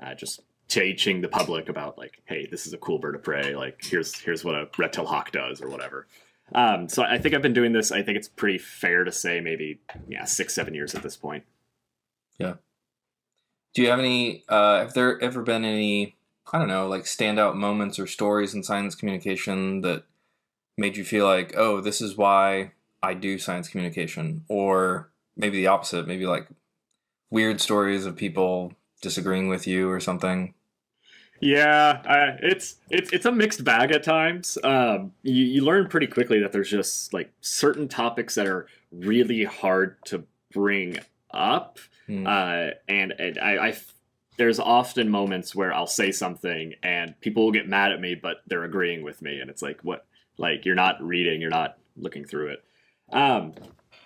uh, 0.03 0.15
just 0.15 0.41
teaching 0.69 1.21
the 1.21 1.29
public 1.29 1.69
about 1.69 1.99
like, 1.99 2.23
hey, 2.25 2.49
this 2.51 2.67
is 2.67 2.73
a 2.73 2.79
cool 2.79 2.99
bird 2.99 3.15
of 3.15 3.23
prey. 3.23 3.55
Like 3.55 3.79
here's 3.85 4.19
here's 4.19 4.43
what 4.43 4.55
a 4.55 4.69
red 4.79 4.95
tail 4.95 5.05
hawk 5.05 5.33
does 5.33 5.61
or 5.61 5.69
whatever. 5.69 6.07
Um, 6.55 6.89
so 6.89 7.03
I 7.03 7.19
think 7.19 7.35
I've 7.35 7.43
been 7.43 7.53
doing 7.53 7.73
this. 7.73 7.93
I 7.93 8.03
think 8.03 8.17
it's 8.17 8.29
pretty 8.29 8.59
fair 8.59 9.05
to 9.05 9.13
say 9.13 9.41
maybe 9.41 9.81
yeah 10.09 10.25
six 10.25 10.55
seven 10.55 10.75
years 10.75 10.95
at 10.95 11.03
this 11.03 11.17
point. 11.17 11.45
Yeah. 12.39 12.55
Do 13.75 13.83
you 13.83 13.91
have 13.91 13.99
any? 13.99 14.45
Uh, 14.49 14.79
have 14.81 14.95
there 14.95 15.23
ever 15.23 15.43
been 15.43 15.65
any 15.65 16.17
I 16.53 16.59
don't 16.59 16.69
know, 16.69 16.89
like 16.89 17.05
standout 17.05 17.55
moments 17.57 17.99
or 17.99 18.07
stories 18.07 18.55
in 18.55 18.63
science 18.63 18.95
communication 18.95 19.83
that 19.83 20.05
made 20.77 20.97
you 20.97 21.05
feel 21.05 21.27
like, 21.27 21.55
oh, 21.57 21.81
this 21.81 22.01
is 22.01 22.17
why 22.17 22.73
I 23.03 23.15
do 23.15 23.39
science 23.39 23.69
communication? 23.69 24.45
Or 24.49 25.11
maybe 25.37 25.59
the 25.59 25.67
opposite, 25.67 26.07
maybe 26.07 26.27
like 26.27 26.49
weird 27.31 27.61
stories 27.61 28.07
of 28.07 28.17
people 28.17 28.73
disagreeing 29.03 29.49
with 29.49 29.67
you 29.67 29.91
or 29.91 30.01
something? 30.01 30.55
Yeah, 31.41 32.03
uh, 32.05 32.37
it's 32.43 32.77
it's 32.91 33.13
it's 33.13 33.27
a 33.27 33.33
mixed 33.33 33.65
bag 33.65 33.93
at 33.93 34.03
times. 34.03 34.59
Um, 34.65 35.13
you, 35.23 35.45
you 35.45 35.65
learn 35.65 35.89
pretty 35.89 36.07
quickly 36.07 36.41
that 36.41 36.53
there's 36.53 36.71
just 36.71 37.13
like 37.13 37.33
certain 37.41 37.89
topics 37.89 38.35
that 38.35 38.47
are 38.47 38.67
really 38.91 39.45
hard 39.45 39.97
to 40.07 40.25
bring 40.53 40.99
up, 41.31 41.79
mm. 42.09 42.27
uh, 42.27 42.75
and, 42.89 43.13
and 43.13 43.39
I, 43.39 43.69
I 43.69 43.77
there's 44.37 44.59
often 44.59 45.11
moments 45.11 45.55
where 45.55 45.73
I'll 45.73 45.87
say 45.87 46.11
something 46.13 46.75
and 46.83 47.21
people 47.21 47.45
will 47.45 47.53
get 47.53 47.69
mad 47.69 47.93
at 47.93 48.01
me, 48.01 48.15
but 48.15 48.39
they're 48.47 48.65
agreeing 48.65 49.03
with 49.03 49.21
me, 49.23 49.39
and 49.41 49.51
it's 49.51 49.63
like, 49.63 49.81
what? 49.83 50.07
Like 50.39 50.65
you're 50.65 50.77
not 50.77 51.03
reading, 51.03 51.41
you're 51.41 51.51
not 51.51 51.79
looking 51.97 52.25
through 52.25 52.49
it. 52.49 52.65
Um, 53.13 53.55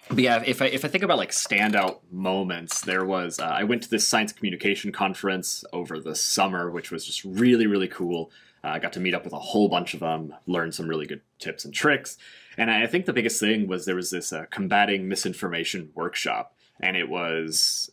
but 0.09 0.19
yeah, 0.19 0.43
if 0.45 0.61
I 0.61 0.67
if 0.67 0.85
I 0.85 0.89
think 0.89 1.05
about 1.05 1.19
like 1.19 1.31
standout 1.31 2.01
moments, 2.11 2.83
there 2.83 3.05
was 3.05 3.39
uh, 3.39 3.45
I 3.45 3.65
went 3.65 3.83
to 3.85 3.91
this 3.91 4.07
science 4.07 4.33
communication 4.33 4.93
conference 4.93 5.65
over 5.73 5.99
the 6.01 6.15
summer, 6.15 6.71
which 6.71 6.91
was 6.91 7.05
just 7.07 7.25
really 7.25 7.67
really 7.67 7.89
cool. 7.89 8.31
Uh, 8.65 8.69
I 8.69 8.79
got 8.79 8.93
to 8.95 9.01
meet 9.01 9.15
up 9.15 9.25
with 9.25 9.33
a 9.33 9.39
whole 9.39 9.69
bunch 9.69 9.95
of 9.95 10.01
them, 10.01 10.35
learn 10.47 10.71
some 10.73 10.89
really 10.89 11.07
good 11.07 11.23
tips 11.39 11.65
and 11.65 11.73
tricks, 11.73 12.17
and 12.57 12.71
I 12.71 12.87
think 12.87 13.07
the 13.07 13.13
biggest 13.13 13.41
thing 13.41 13.67
was 13.67 13.85
there 13.85 13.97
was 13.97 14.11
this 14.11 14.33
uh, 14.33 14.45
combating 14.51 15.09
misinformation 15.09 15.91
workshop, 15.95 16.55
and 16.81 16.97
it 16.97 17.09
was 17.09 17.91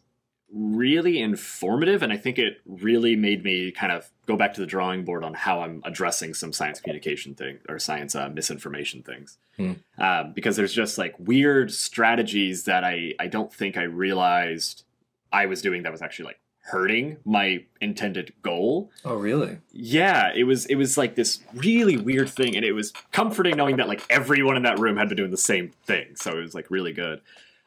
really 0.52 1.20
informative 1.20 2.02
and 2.02 2.12
i 2.12 2.18
think 2.18 2.40
it 2.40 2.60
really 2.66 3.16
made 3.16 3.44
me 3.44 3.72
kind 3.72 3.92
of 3.92 4.10
go 4.26 4.36
back 4.36 4.54
to 4.54 4.62
the 4.62 4.68
drawing 4.68 5.06
board 5.06 5.24
on 5.24 5.34
how 5.34 5.62
i'm 5.62 5.82
addressing 5.86 6.34
some 6.34 6.52
science 6.52 6.80
communication 6.80 7.36
thing 7.36 7.60
or 7.68 7.78
science 7.78 8.16
uh, 8.16 8.30
misinformation 8.30 9.04
things. 9.04 9.38
Hmm. 9.58 9.74
um, 9.98 10.34
because 10.34 10.56
there's 10.56 10.74
just 10.74 10.98
like 10.98 11.14
weird 11.20 11.72
strategies 11.72 12.64
that 12.66 12.84
i 12.84 13.14
i 13.20 13.28
don't 13.28 13.54
think 13.54 13.78
i 13.78 13.84
realized 13.84 14.84
i 15.32 15.46
was 15.46 15.62
doing 15.62 15.84
that 15.84 15.92
was 15.92 16.02
actually 16.02 16.26
like 16.26 16.40
hurting 16.70 17.18
my 17.26 17.66
intended 17.82 18.32
goal. 18.44 18.92
Oh 19.04 19.16
really? 19.16 19.58
Yeah 19.72 20.32
it 20.36 20.44
was 20.44 20.66
it 20.68 20.76
was 20.76 20.98
like 20.98 21.16
this 21.16 21.40
really 21.54 21.98
weird 21.98 22.30
thing 22.30 22.56
and 22.56 22.64
it 22.64 22.74
was 22.74 22.94
comforting 23.12 23.58
knowing 23.58 23.78
that 23.78 23.88
like 23.88 24.04
everyone 24.10 24.56
in 24.56 24.64
that 24.64 24.80
room 24.80 24.98
had 24.98 25.10
been 25.10 25.18
doing 25.18 25.32
the 25.32 25.38
same 25.38 25.72
thing 25.86 26.16
so 26.16 26.38
it 26.38 26.42
was 26.42 26.54
like 26.54 26.70
really 26.70 26.94
good. 26.94 27.22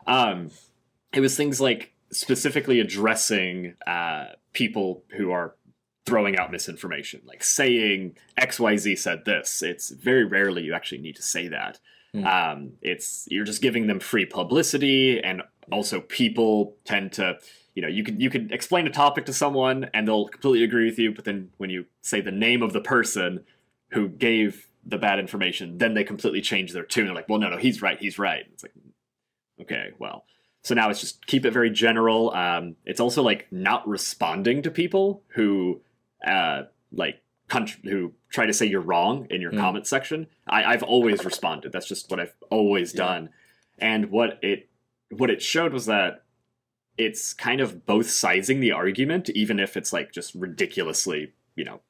Um 0.06 0.50
it 1.12 1.20
was 1.20 1.36
things 1.36 1.60
like 1.60 1.92
specifically 2.12 2.80
addressing 2.80 3.74
uh, 3.86 4.26
people 4.52 5.04
who 5.16 5.30
are 5.30 5.54
throwing 6.04 6.36
out 6.36 6.50
misinformation, 6.50 7.20
like 7.24 7.44
saying 7.44 8.16
XYZ 8.38 8.98
said 8.98 9.24
this. 9.24 9.62
It's 9.62 9.90
very 9.90 10.24
rarely 10.24 10.62
you 10.62 10.74
actually 10.74 11.00
need 11.00 11.16
to 11.16 11.22
say 11.22 11.48
that. 11.48 11.78
Mm. 12.14 12.26
Um, 12.26 12.72
it's 12.82 13.26
you're 13.30 13.44
just 13.44 13.62
giving 13.62 13.86
them 13.86 14.00
free 14.00 14.26
publicity, 14.26 15.22
and 15.22 15.42
also 15.70 16.00
people 16.00 16.76
tend 16.84 17.12
to, 17.12 17.38
you 17.74 17.82
know, 17.82 17.88
you 17.88 18.04
could 18.04 18.20
you 18.20 18.28
could 18.28 18.52
explain 18.52 18.86
a 18.86 18.90
topic 18.90 19.24
to 19.26 19.32
someone 19.32 19.88
and 19.94 20.06
they'll 20.06 20.28
completely 20.28 20.64
agree 20.64 20.86
with 20.86 20.98
you, 20.98 21.12
but 21.12 21.24
then 21.24 21.50
when 21.56 21.70
you 21.70 21.86
say 22.02 22.20
the 22.20 22.30
name 22.30 22.62
of 22.62 22.72
the 22.72 22.80
person 22.80 23.44
who 23.92 24.08
gave 24.08 24.68
the 24.84 24.98
bad 24.98 25.18
information, 25.18 25.78
then 25.78 25.94
they 25.94 26.04
completely 26.04 26.40
change 26.40 26.72
their 26.72 26.84
tune. 26.84 27.06
They're 27.06 27.14
like, 27.14 27.28
well, 27.28 27.38
no, 27.38 27.48
no, 27.50 27.56
he's 27.56 27.80
right, 27.80 27.98
he's 27.98 28.18
right. 28.18 28.44
It's 28.52 28.64
like, 28.64 28.72
okay, 29.60 29.90
well, 29.98 30.24
so 30.62 30.74
now 30.74 30.88
it's 30.90 31.00
just 31.00 31.26
keep 31.26 31.44
it 31.44 31.50
very 31.52 31.70
general. 31.70 32.32
Um, 32.34 32.76
it's 32.84 33.00
also 33.00 33.22
like 33.22 33.46
not 33.50 33.86
responding 33.86 34.62
to 34.62 34.70
people 34.70 35.22
who 35.34 35.80
uh, 36.26 36.62
like 36.92 37.20
who 37.84 38.12
try 38.30 38.46
to 38.46 38.52
say 38.52 38.64
you're 38.64 38.80
wrong 38.80 39.26
in 39.28 39.40
your 39.42 39.52
Mm. 39.52 39.58
comment 39.60 39.86
section, 39.86 40.26
I, 40.46 40.64
I've 40.64 40.82
always 40.82 41.22
responded. 41.24 41.70
That's 41.72 41.86
just 41.86 42.10
what 42.10 42.18
I've 42.18 42.34
always 42.48 42.94
Yeah. 42.94 42.98
done. 42.98 43.28
And 43.78 44.10
what 44.10 44.38
it 44.42 44.68
what 45.10 45.30
it 45.30 45.42
showed 45.42 45.72
was 45.74 45.86
that 45.86 46.22
it's 46.96 47.34
kind 47.34 47.60
of 47.60 47.84
both 47.84 48.08
sizing 48.08 48.60
the 48.60 48.72
argument, 48.72 49.28
even 49.30 49.58
if 49.60 49.76
it's 49.76 49.92
like 49.92 50.12
just 50.12 50.34
ridiculously, 50.34 51.32
you 51.56 51.64
know, 51.64 51.80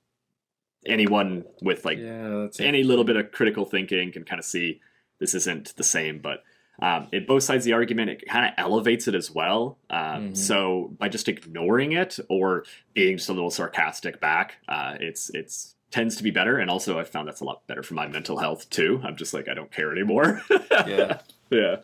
anyone 0.86 1.44
with 1.62 1.84
like 1.84 1.98
yeah, 1.98 2.48
any 2.58 2.82
little 2.82 3.04
bit 3.04 3.16
of 3.16 3.30
critical 3.30 3.64
thinking 3.64 4.10
can 4.12 4.24
kind 4.24 4.38
of 4.38 4.44
see 4.44 4.80
this 5.20 5.34
isn't 5.34 5.76
the 5.76 5.84
same, 5.84 6.18
but 6.18 6.42
um, 6.80 7.08
it 7.12 7.26
both 7.26 7.42
sides 7.42 7.64
of 7.64 7.66
the 7.66 7.72
argument. 7.74 8.10
It 8.10 8.26
kind 8.26 8.46
of 8.46 8.52
elevates 8.56 9.06
it 9.06 9.14
as 9.14 9.30
well. 9.30 9.78
Um, 9.90 10.30
Mhm. 10.30 10.36
So 10.36 10.94
by 10.98 11.08
just 11.08 11.28
ignoring 11.28 11.92
it 11.92 12.18
or 12.28 12.64
being 12.94 13.16
just 13.18 13.28
a 13.28 13.32
little 13.32 13.50
sarcastic 13.50 14.20
back, 14.20 14.56
uh, 14.68 14.96
it's 15.00 15.30
it's 15.34 15.74
tends 15.90 16.16
to 16.16 16.22
be 16.22 16.30
better. 16.30 16.56
And 16.58 16.70
also, 16.70 16.98
I 16.98 17.04
found 17.04 17.28
that's 17.28 17.40
a 17.42 17.44
lot 17.44 17.66
better 17.66 17.82
for 17.82 17.94
my 17.94 18.08
mental 18.08 18.38
health 18.38 18.68
too. 18.70 19.00
I'm 19.04 19.16
just 19.16 19.34
like 19.34 19.48
I 19.48 19.54
don't 19.54 19.70
care 19.70 19.92
anymore. 19.92 20.42
yeah. 20.70 21.20
yeah, 21.50 21.76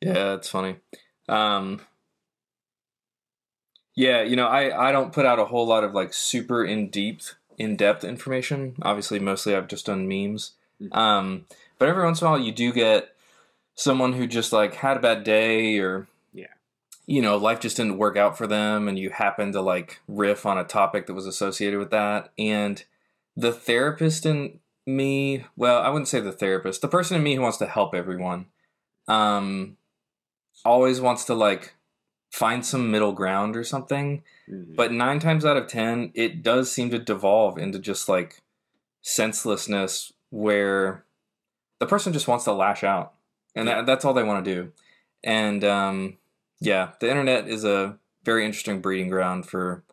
Yeah, 0.00 0.34
it's 0.34 0.48
funny. 0.48 0.76
Um, 1.28 1.80
yeah, 3.94 4.22
you 4.22 4.36
know, 4.36 4.46
I 4.48 4.88
I 4.88 4.92
don't 4.92 5.12
put 5.12 5.26
out 5.26 5.38
a 5.38 5.44
whole 5.44 5.66
lot 5.66 5.84
of 5.84 5.92
like 5.94 6.12
super 6.12 6.64
in 6.64 6.88
deep 6.88 7.20
in 7.58 7.76
depth 7.76 8.02
information. 8.04 8.74
Obviously, 8.82 9.18
mostly 9.18 9.54
I've 9.54 9.68
just 9.68 9.86
done 9.86 10.08
memes. 10.08 10.52
Mhm. 10.80 10.94
Um, 10.96 11.44
but 11.78 11.88
every 11.88 12.04
once 12.04 12.20
in 12.20 12.26
a 12.26 12.30
while, 12.30 12.40
you 12.40 12.52
do 12.52 12.72
get 12.72 13.14
someone 13.74 14.12
who 14.14 14.26
just 14.26 14.52
like 14.52 14.74
had 14.74 14.96
a 14.96 15.00
bad 15.00 15.24
day 15.24 15.78
or 15.78 16.06
Yeah. 16.32 16.46
you 17.06 17.20
know, 17.22 17.36
life 17.36 17.60
just 17.60 17.76
didn't 17.76 17.98
work 17.98 18.16
out 18.16 18.36
for 18.38 18.46
them, 18.46 18.88
and 18.88 18.98
you 18.98 19.10
happen 19.10 19.52
to 19.52 19.60
like 19.60 20.00
riff 20.08 20.44
on 20.46 20.58
a 20.58 20.64
topic 20.64 21.06
that 21.06 21.14
was 21.14 21.26
associated 21.26 21.78
with 21.78 21.90
that, 21.90 22.30
and 22.38 22.84
the 23.36 23.52
therapist 23.52 24.26
in 24.26 24.60
me, 24.86 25.44
well, 25.56 25.80
I 25.80 25.88
wouldn't 25.88 26.08
say 26.08 26.20
the 26.20 26.32
therapist, 26.32 26.82
the 26.82 26.88
person 26.88 27.16
in 27.16 27.22
me 27.22 27.34
who 27.36 27.40
wants 27.42 27.58
to 27.58 27.66
help 27.66 27.94
everyone, 27.94 28.46
um, 29.08 29.76
always 30.64 31.00
wants 31.00 31.24
to 31.26 31.34
like 31.34 31.74
find 32.30 32.64
some 32.64 32.90
middle 32.90 33.12
ground 33.12 33.56
or 33.56 33.64
something. 33.64 34.22
Mhm. 34.50 34.74
But 34.76 34.92
nine 34.92 35.18
times 35.18 35.44
out 35.44 35.56
of 35.56 35.66
ten, 35.66 36.10
it 36.14 36.42
does 36.42 36.70
seem 36.72 36.90
to 36.90 36.98
devolve 36.98 37.58
into 37.58 37.78
just 37.78 38.08
like 38.08 38.40
senselessness 39.02 40.12
where 40.30 41.04
the 41.78 41.86
person 41.86 42.12
just 42.12 42.28
wants 42.28 42.44
to 42.44 42.52
lash 42.52 42.82
out. 42.84 43.14
And 43.54 43.68
Yeah. 43.68 43.76
that, 43.76 43.86
that's 43.86 44.04
all 44.04 44.14
they 44.14 44.22
want 44.22 44.44
to 44.44 44.54
do. 44.54 44.72
And 45.24 45.62
um, 45.64 46.18
yeah, 46.60 46.92
the 47.00 47.08
internet 47.08 47.48
is 47.48 47.64
a 47.64 47.98
very 48.24 48.44
interesting 48.44 48.80
breeding 48.80 49.08
ground 49.08 49.46
for 49.46 49.84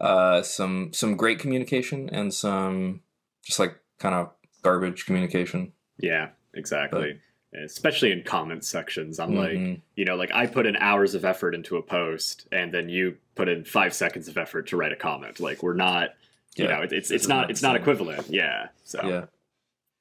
uh, 0.00 0.42
some 0.42 0.92
some 0.92 1.16
great 1.16 1.38
communication 1.40 2.08
and 2.10 2.32
some 2.32 3.00
just 3.44 3.58
like 3.58 3.78
kind 3.98 4.14
of 4.14 4.30
garbage 4.62 5.06
communication. 5.06 5.72
yeah, 5.98 6.28
exactly. 6.54 7.20
Especially 7.64 8.12
in 8.12 8.22
comment 8.22 8.62
sections, 8.64 9.18
I'm 9.18 9.34
like, 9.34 9.52
Mhm. 9.56 9.80
you 9.96 10.04
know, 10.04 10.16
like 10.16 10.30
I 10.34 10.46
put 10.46 10.66
in 10.66 10.76
hours 10.76 11.14
of 11.14 11.24
effort 11.24 11.54
into 11.54 11.76
a 11.78 11.82
post, 11.82 12.46
and 12.52 12.72
then 12.74 12.88
you 12.90 13.16
put 13.36 13.48
in 13.48 13.64
five 13.64 13.94
seconds 13.94 14.28
of 14.28 14.36
effort 14.36 14.66
to 14.68 14.76
write 14.76 14.92
a 14.92 14.96
comment. 14.96 15.40
Like 15.40 15.62
we're 15.62 15.72
not, 15.74 16.10
you 16.56 16.64
Yeah. 16.64 16.76
know, 16.76 16.82
it, 16.82 16.92
it's 16.92 17.10
it's 17.10 17.26
not 17.26 17.42
not 17.42 17.50
it's 17.50 17.62
not 17.62 17.74
equivalent. 17.74 18.28
Yeah. 18.28 18.68
So 18.84 19.00
Yeah. 19.08 19.24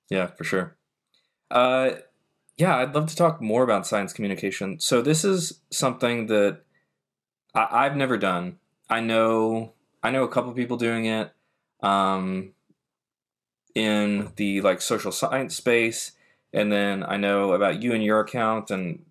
Yeah, 0.09 0.27
for 0.27 0.43
sure. 0.43 0.75
Uh 1.49 1.91
yeah, 2.57 2.77
I'd 2.77 2.95
love 2.95 3.07
to 3.07 3.15
talk 3.15 3.41
more 3.41 3.63
about 3.63 3.85
science 3.85 4.13
communication. 4.13 4.79
So 4.79 5.01
this 5.01 5.23
is 5.23 5.59
something 5.69 6.27
that 6.27 6.61
I, 7.53 7.85
I've 7.85 7.95
never 7.95 8.17
done. 8.17 8.57
I 8.89 8.99
know 8.99 9.73
I 10.01 10.11
know 10.11 10.23
a 10.23 10.29
couple 10.29 10.51
people 10.53 10.77
doing 10.77 11.05
it 11.05 11.31
um 11.81 12.53
in 13.75 14.31
the 14.37 14.61
like 14.61 14.81
social 14.81 15.11
science 15.11 15.55
space 15.55 16.13
and 16.53 16.71
then 16.71 17.03
I 17.03 17.17
know 17.17 17.53
about 17.53 17.81
you 17.81 17.93
and 17.93 18.03
your 18.03 18.21
account 18.21 18.71
and 18.71 19.05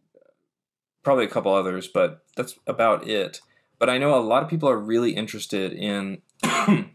probably 1.03 1.25
a 1.25 1.29
couple 1.29 1.55
others, 1.55 1.87
but 1.87 2.25
that's 2.37 2.59
about 2.67 3.07
it. 3.07 3.41
But 3.79 3.91
I 3.91 3.99
know 3.99 4.19
a 4.19 4.21
lot 4.21 4.43
of 4.43 4.49
people 4.49 4.69
are 4.69 4.79
really 4.79 5.13
interested 5.13 5.73
in 5.73 6.23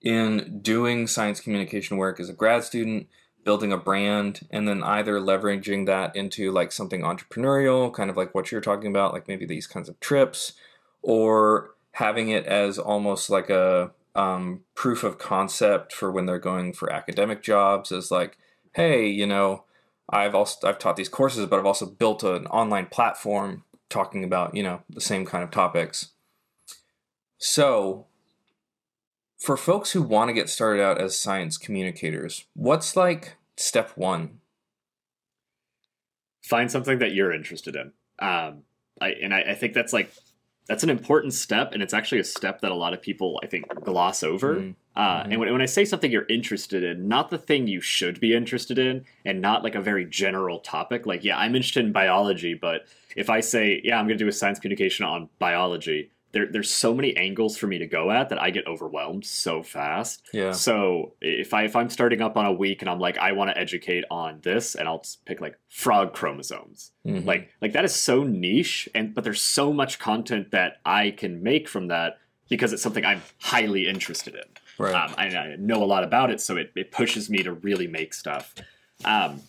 in 0.00 0.60
doing 0.62 1.06
science 1.06 1.40
communication 1.40 1.96
work 1.96 2.18
as 2.18 2.28
a 2.28 2.32
grad 2.32 2.64
student, 2.64 3.06
building 3.44 3.72
a 3.72 3.78
brand, 3.78 4.40
and 4.50 4.68
then 4.68 4.82
either 4.82 5.20
leveraging 5.20 5.86
that 5.86 6.14
into 6.14 6.50
like 6.50 6.72
something 6.72 7.02
entrepreneurial, 7.02 7.92
kind 7.92 8.10
of 8.10 8.16
like 8.16 8.34
what 8.34 8.52
you're 8.52 8.60
talking 8.60 8.90
about, 8.90 9.12
like 9.12 9.28
maybe 9.28 9.46
these 9.46 9.66
kinds 9.66 9.88
of 9.88 9.98
trips, 10.00 10.52
or 11.02 11.70
having 11.92 12.28
it 12.28 12.44
as 12.46 12.78
almost 12.78 13.30
like 13.30 13.50
a 13.50 13.90
um, 14.14 14.62
proof 14.74 15.04
of 15.04 15.18
concept 15.18 15.92
for 15.92 16.10
when 16.10 16.26
they're 16.26 16.38
going 16.38 16.72
for 16.72 16.92
academic 16.92 17.42
jobs, 17.42 17.92
as 17.92 18.10
like, 18.10 18.36
hey, 18.72 19.06
you 19.08 19.26
know, 19.26 19.64
I've 20.10 20.34
also 20.34 20.66
I've 20.66 20.78
taught 20.78 20.96
these 20.96 21.08
courses, 21.08 21.46
but 21.46 21.58
I've 21.58 21.66
also 21.66 21.86
built 21.86 22.22
an 22.22 22.46
online 22.46 22.86
platform 22.86 23.64
talking 23.88 24.24
about 24.24 24.54
you 24.54 24.62
know 24.62 24.82
the 24.90 25.00
same 25.00 25.24
kind 25.24 25.44
of 25.44 25.50
topics. 25.50 26.10
So, 27.38 28.06
for 29.38 29.56
folks 29.56 29.92
who 29.92 30.02
want 30.02 30.28
to 30.28 30.32
get 30.34 30.48
started 30.48 30.82
out 30.82 31.00
as 31.00 31.18
science 31.18 31.56
communicators, 31.56 32.44
what's 32.54 32.96
like 32.96 33.36
step 33.56 33.92
one? 33.96 34.40
find 36.42 36.70
something 36.70 36.98
that 36.98 37.12
you're 37.12 37.32
interested 37.32 37.76
in. 37.76 37.92
Um, 38.20 38.62
I 39.02 39.10
and 39.22 39.34
I, 39.34 39.40
I 39.50 39.54
think 39.54 39.74
that's 39.74 39.92
like 39.92 40.10
that's 40.66 40.82
an 40.82 40.90
important 40.90 41.34
step, 41.34 41.72
and 41.72 41.82
it's 41.82 41.92
actually 41.94 42.20
a 42.20 42.24
step 42.24 42.60
that 42.62 42.70
a 42.70 42.74
lot 42.74 42.94
of 42.94 43.02
people 43.02 43.38
I 43.42 43.46
think 43.46 43.66
gloss 43.84 44.22
over. 44.22 44.56
Mm, 44.56 44.74
Uh, 44.96 45.22
Mhm. 45.24 45.24
And 45.30 45.40
when, 45.40 45.52
when 45.52 45.62
I 45.62 45.66
say 45.66 45.84
something 45.84 46.10
you're 46.10 46.26
interested 46.28 46.82
in, 46.82 47.06
not 47.06 47.30
the 47.30 47.38
thing 47.38 47.68
you 47.68 47.80
should 47.80 48.18
be 48.18 48.34
interested 48.34 48.78
in, 48.78 49.04
and 49.24 49.40
not 49.40 49.62
like 49.62 49.74
a 49.74 49.80
very 49.80 50.04
general 50.06 50.58
topic. 50.60 51.06
Like, 51.06 51.22
yeah, 51.22 51.38
I'm 51.38 51.54
interested 51.54 51.84
in 51.84 51.92
biology, 51.92 52.54
but 52.54 52.86
if 53.14 53.30
I 53.30 53.40
say, 53.40 53.80
yeah, 53.84 53.98
I'm 53.98 54.06
going 54.06 54.18
to 54.18 54.24
do 54.24 54.28
a 54.28 54.32
science 54.32 54.58
communication 54.58 55.04
on 55.04 55.28
biology, 55.38 56.10
there, 56.32 56.46
there's 56.50 56.70
so 56.70 56.94
many 56.94 57.16
angles 57.16 57.56
for 57.56 57.66
me 57.66 57.78
to 57.78 57.86
go 57.86 58.10
at 58.10 58.28
that 58.28 58.40
I 58.40 58.50
get 58.50 58.66
overwhelmed 58.66 59.24
so 59.24 59.62
fast. 59.62 60.22
Yeah. 60.32 60.52
So 60.52 61.14
if 61.20 61.54
I 61.54 61.64
if 61.64 61.74
I'm 61.74 61.88
starting 61.90 62.20
up 62.20 62.36
on 62.36 62.44
a 62.46 62.52
week 62.52 62.82
and 62.82 62.88
I'm 62.90 62.98
like, 63.00 63.16
I 63.18 63.32
want 63.32 63.50
to 63.50 63.58
educate 63.58 64.04
on 64.10 64.40
this, 64.42 64.74
and 64.74 64.86
I'll 64.88 65.04
pick 65.24 65.40
like 65.40 65.58
frog 65.68 66.12
chromosomes, 66.12 66.92
Mhm. 67.06 67.24
like 67.24 67.50
like 67.62 67.72
that 67.72 67.84
is 67.84 67.94
so 67.94 68.24
niche, 68.24 68.88
and 68.94 69.14
but 69.14 69.24
there's 69.24 69.40
so 69.42 69.72
much 69.72 69.98
content 69.98 70.50
that 70.50 70.80
I 70.84 71.10
can 71.12 71.42
make 71.42 71.68
from 71.68 71.88
that 71.88 72.18
because 72.48 72.72
it's 72.72 72.82
something 72.82 73.04
I'm 73.04 73.22
highly 73.40 73.86
interested 73.88 74.34
in 74.34 74.42
right. 74.78 74.94
um, 74.94 75.14
I, 75.18 75.26
I 75.36 75.56
know 75.56 75.82
a 75.82 75.86
lot 75.86 76.02
about 76.04 76.30
it, 76.30 76.40
so 76.40 76.56
it, 76.56 76.72
it 76.76 76.92
pushes 76.92 77.28
me 77.28 77.42
to 77.42 77.52
really 77.52 77.86
make 77.86 78.14
stuff. 78.14 78.54
Um, 79.04 79.42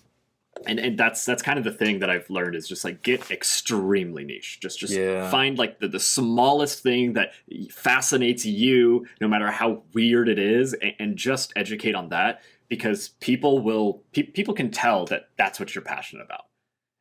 and 0.68 0.80
and 0.80 0.98
that's 0.98 1.26
that's 1.26 1.42
kind 1.42 1.58
of 1.58 1.64
the 1.64 1.72
thing 1.72 2.00
that 2.00 2.10
I've 2.10 2.30
learned 2.30 2.56
is 2.56 2.68
just 2.68 2.84
like 2.84 3.02
get 3.02 3.32
extremely 3.32 4.24
niche. 4.24 4.60
Just 4.62 4.80
just 4.80 4.94
Yeah. 4.94 5.30
find 5.30 5.58
like 5.58 5.80
the, 5.80 5.88
the 5.88 6.00
smallest 6.00 6.84
thing 6.84 7.14
that 7.14 7.32
fascinates 7.72 8.46
you, 8.46 9.06
no 9.22 9.28
matter 9.28 9.50
how 9.52 9.84
weird 9.94 10.28
it 10.30 10.40
is, 10.40 10.74
and, 10.74 10.94
and 11.00 11.18
just 11.18 11.54
educate 11.56 11.96
on 11.96 12.10
that 12.10 12.42
because 12.68 13.10
people 13.20 13.60
will 13.60 14.04
pe- 14.14 14.24
people 14.24 14.54
can 14.54 14.70
tell 14.72 15.06
that 15.06 15.30
that's 15.38 15.60
what 15.60 15.74
you're 15.76 15.84
passionate 15.84 16.24
about. 16.24 16.46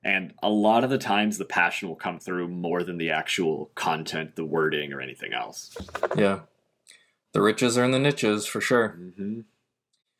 And 0.04 0.32
a 0.42 0.48
lot 0.48 0.84
of 0.84 0.90
the 0.90 0.98
times, 0.98 1.38
the 1.38 1.44
passion 1.44 1.88
will 1.88 1.96
come 1.96 2.20
through 2.20 2.48
more 2.48 2.84
than 2.84 2.98
the 2.98 3.10
actual 3.10 3.70
content, 3.74 4.36
the 4.36 4.44
wording, 4.44 4.92
or 4.92 5.00
anything 5.00 5.32
else. 5.34 5.76
yeah. 6.16 6.40
The 7.32 7.42
riches 7.42 7.76
are 7.76 7.84
in 7.84 7.90
the 7.90 7.98
niches 7.98 8.46
for 8.46 8.60
sure. 8.60 8.96
Mm-hmm. 8.98 9.40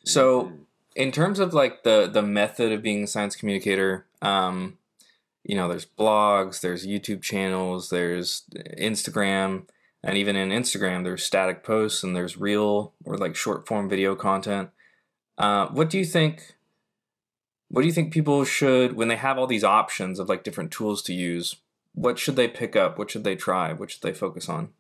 So, 0.05 0.53
in 0.99 1.13
terms 1.13 1.39
of 1.39 1.55
like 1.55 1.85
the 1.85 2.11
the 2.13 2.23
method 2.23 2.73
of 2.73 2.83
being 2.83 3.05
a 3.05 3.07
science 3.07 3.37
communicator, 3.37 4.07
um, 4.21 4.79
you 5.45 5.55
know, 5.55 5.69
there's 5.69 5.87
blogs, 5.87 6.61
there's 6.61 6.87
YouTube 6.87 7.23
channels, 7.23 7.89
there's 7.89 8.43
Instagram, 8.77 9.69
and 10.03 10.17
even 10.19 10.35
in 10.35 10.51
Instagram, 10.51 11.05
there's 11.05 11.23
static 11.25 11.63
posts 11.63 12.03
and 12.03 12.17
there's 12.17 12.37
real 12.37 12.95
or 13.05 13.17
like 13.17 13.37
short 13.37 13.67
form 13.67 13.89
video 13.89 14.17
content. 14.17 14.71
Uh, 15.39 15.69
what 15.69 15.89
do 15.89 15.99
you 15.99 16.05
think? 16.05 16.57
What 17.69 17.83
do 17.83 17.87
you 17.87 17.93
think 17.93 18.13
people 18.13 18.45
should 18.45 18.95
when 18.95 19.07
they 19.07 19.17
have 19.17 19.39
all 19.39 19.47
these 19.47 19.65
options 19.65 20.19
of 20.19 20.29
like 20.29 20.43
different 20.43 20.73
tools 20.73 21.01
to 21.03 21.15
use? 21.15 21.57
What 21.95 22.19
should 22.19 22.35
they 22.35 22.49
pick 22.49 22.75
up? 22.75 22.99
What 22.99 23.11
should 23.11 23.23
they 23.23 23.37
try? 23.37 23.73
What 23.73 23.93
should 23.93 24.03
they 24.03 24.13
focus 24.13 24.49
on? 24.49 24.71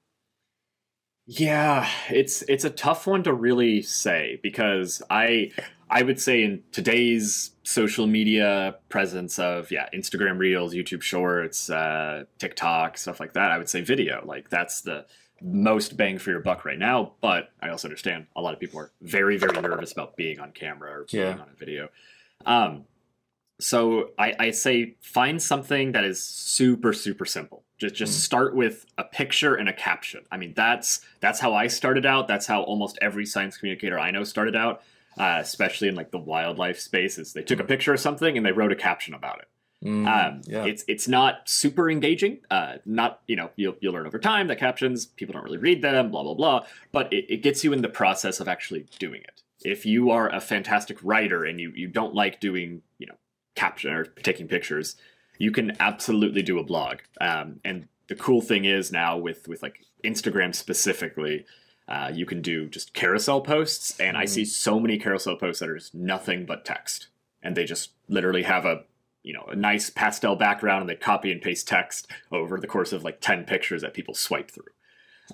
Yeah, 1.26 1.88
it's 2.10 2.42
it's 2.48 2.64
a 2.64 2.70
tough 2.70 3.06
one 3.06 3.22
to 3.22 3.32
really 3.32 3.82
say 3.82 4.40
because 4.42 5.00
I 5.10 5.52
I 5.90 6.02
would 6.02 6.20
say 6.20 6.42
in 6.44 6.62
today's 6.72 7.52
social 7.62 8.06
media 8.06 8.76
presence 8.88 9.38
of 9.38 9.70
yeah 9.70 9.88
Instagram 9.94 10.38
Reels, 10.38 10.74
YouTube 10.74 11.02
Shorts, 11.02 11.70
uh, 11.70 12.24
TikTok, 12.38 12.98
stuff 12.98 13.20
like 13.20 13.32
that, 13.34 13.50
I 13.50 13.58
would 13.58 13.68
say 13.68 13.80
video. 13.80 14.22
Like 14.24 14.50
that's 14.50 14.80
the 14.82 15.06
most 15.40 15.96
bang 15.96 16.18
for 16.18 16.30
your 16.30 16.40
buck 16.40 16.64
right 16.64 16.78
now. 16.78 17.12
But 17.20 17.50
I 17.62 17.68
also 17.70 17.88
understand 17.88 18.26
a 18.36 18.40
lot 18.42 18.54
of 18.54 18.60
people 18.60 18.80
are 18.80 18.90
very 19.02 19.36
very 19.38 19.60
nervous 19.60 19.92
about 19.92 20.16
being 20.16 20.40
on 20.40 20.52
camera 20.52 20.90
or 21.00 21.06
being 21.10 21.24
Yeah. 21.24 21.32
on 21.34 21.48
a 21.52 21.56
video. 21.58 21.88
Um, 22.46 22.84
So 23.60 24.10
I, 24.18 24.34
I 24.38 24.50
say 24.52 24.94
find 25.00 25.42
something 25.42 25.92
that 25.92 26.04
is 26.04 26.22
super 26.22 26.92
super 26.92 27.24
simple. 27.24 27.64
Just 27.78 27.94
just 27.94 28.12
Mm. 28.18 28.22
start 28.22 28.54
with 28.54 28.86
a 28.98 29.04
picture 29.04 29.54
and 29.54 29.68
a 29.68 29.72
caption. 29.72 30.24
I 30.30 30.36
mean 30.36 30.52
that's 30.54 31.00
that's 31.20 31.40
how 31.40 31.54
I 31.54 31.66
started 31.68 32.06
out. 32.06 32.28
That's 32.28 32.46
how 32.46 32.62
almost 32.62 32.98
every 33.00 33.26
science 33.26 33.56
communicator 33.56 33.98
I 33.98 34.10
know 34.12 34.22
started 34.24 34.54
out, 34.54 34.82
uh, 35.16 35.38
especially 35.40 35.88
in 35.88 35.94
like 35.94 36.10
the 36.10 36.18
wildlife 36.18 36.78
spaces. 36.78 37.32
They 37.32 37.42
took 37.42 37.60
a 37.60 37.64
picture 37.64 37.92
of 37.94 38.00
something 38.00 38.36
and 38.36 38.44
they 38.44 38.52
wrote 38.52 38.72
a 38.72 38.76
caption 38.76 39.14
about 39.14 39.40
it. 39.40 39.48
Mm, 39.84 40.06
Um, 40.08 40.40
yeah. 40.44 40.64
It's 40.64 40.84
it's 40.88 41.06
not 41.06 41.48
super 41.48 41.88
engaging. 41.88 42.38
Uh, 42.50 42.74
not 42.84 43.20
you 43.28 43.36
know 43.36 43.50
you'll 43.56 43.76
you'll 43.80 43.92
learn 43.94 44.06
over 44.06 44.18
time 44.18 44.48
that 44.48 44.58
captions 44.58 45.06
people 45.06 45.32
don't 45.34 45.44
really 45.44 45.58
read 45.58 45.82
them. 45.82 46.10
Blah 46.10 46.24
blah 46.24 46.34
blah. 46.34 46.66
But 46.90 47.12
it, 47.12 47.26
it 47.28 47.42
gets 47.42 47.62
you 47.62 47.72
in 47.72 47.82
the 47.82 47.88
process 47.88 48.40
of 48.40 48.48
actually 48.48 48.86
doing 48.98 49.22
it. 49.22 49.42
If 49.64 49.86
you 49.86 50.10
are 50.10 50.28
a 50.28 50.40
fantastic 50.40 50.98
writer 51.02 51.44
and 51.44 51.60
you 51.60 51.72
you 51.76 51.86
don't 51.86 52.12
like 52.14 52.40
doing 52.40 52.82
you 52.98 53.06
know 53.06 53.14
caption 53.54 53.92
or 53.92 54.04
taking 54.04 54.48
pictures, 54.48 54.96
you 55.38 55.52
can 55.52 55.76
absolutely 55.80 56.42
do 56.42 56.58
a 56.58 56.64
blog. 56.64 56.98
Um, 57.20 57.60
and 57.64 57.86
the 58.08 58.16
cool 58.16 58.40
thing 58.40 58.64
is 58.64 58.90
now 58.90 59.16
with 59.16 59.46
with 59.46 59.62
like 59.62 59.84
Instagram 60.04 60.54
specifically. 60.56 61.46
Uh, 61.88 62.10
you 62.12 62.26
can 62.26 62.42
do 62.42 62.68
just 62.68 62.92
carousel 62.92 63.40
posts, 63.40 63.98
and 63.98 64.16
I 64.16 64.24
Mhm. 64.24 64.28
see 64.28 64.44
so 64.44 64.78
many 64.78 64.98
carousel 64.98 65.36
posts 65.36 65.60
that 65.60 65.70
are 65.70 65.78
just 65.78 65.94
nothing 65.94 66.44
but 66.44 66.64
text, 66.64 67.08
and 67.42 67.56
they 67.56 67.64
just 67.64 67.92
literally 68.08 68.42
have 68.42 68.66
a 68.66 68.84
you 69.22 69.32
know 69.32 69.44
a 69.50 69.56
nice 69.56 69.90
pastel 69.90 70.36
background 70.36 70.82
and 70.82 70.88
they 70.88 70.94
copy 70.94 71.32
and 71.32 71.42
paste 71.42 71.66
text 71.66 72.06
over 72.30 72.58
the 72.60 72.66
course 72.66 72.92
of 72.92 73.04
like 73.04 73.20
10 73.20 73.44
pictures 73.44 73.82
that 73.82 73.92
people 73.94 74.14
swipe 74.14 74.50
through. 74.50 74.72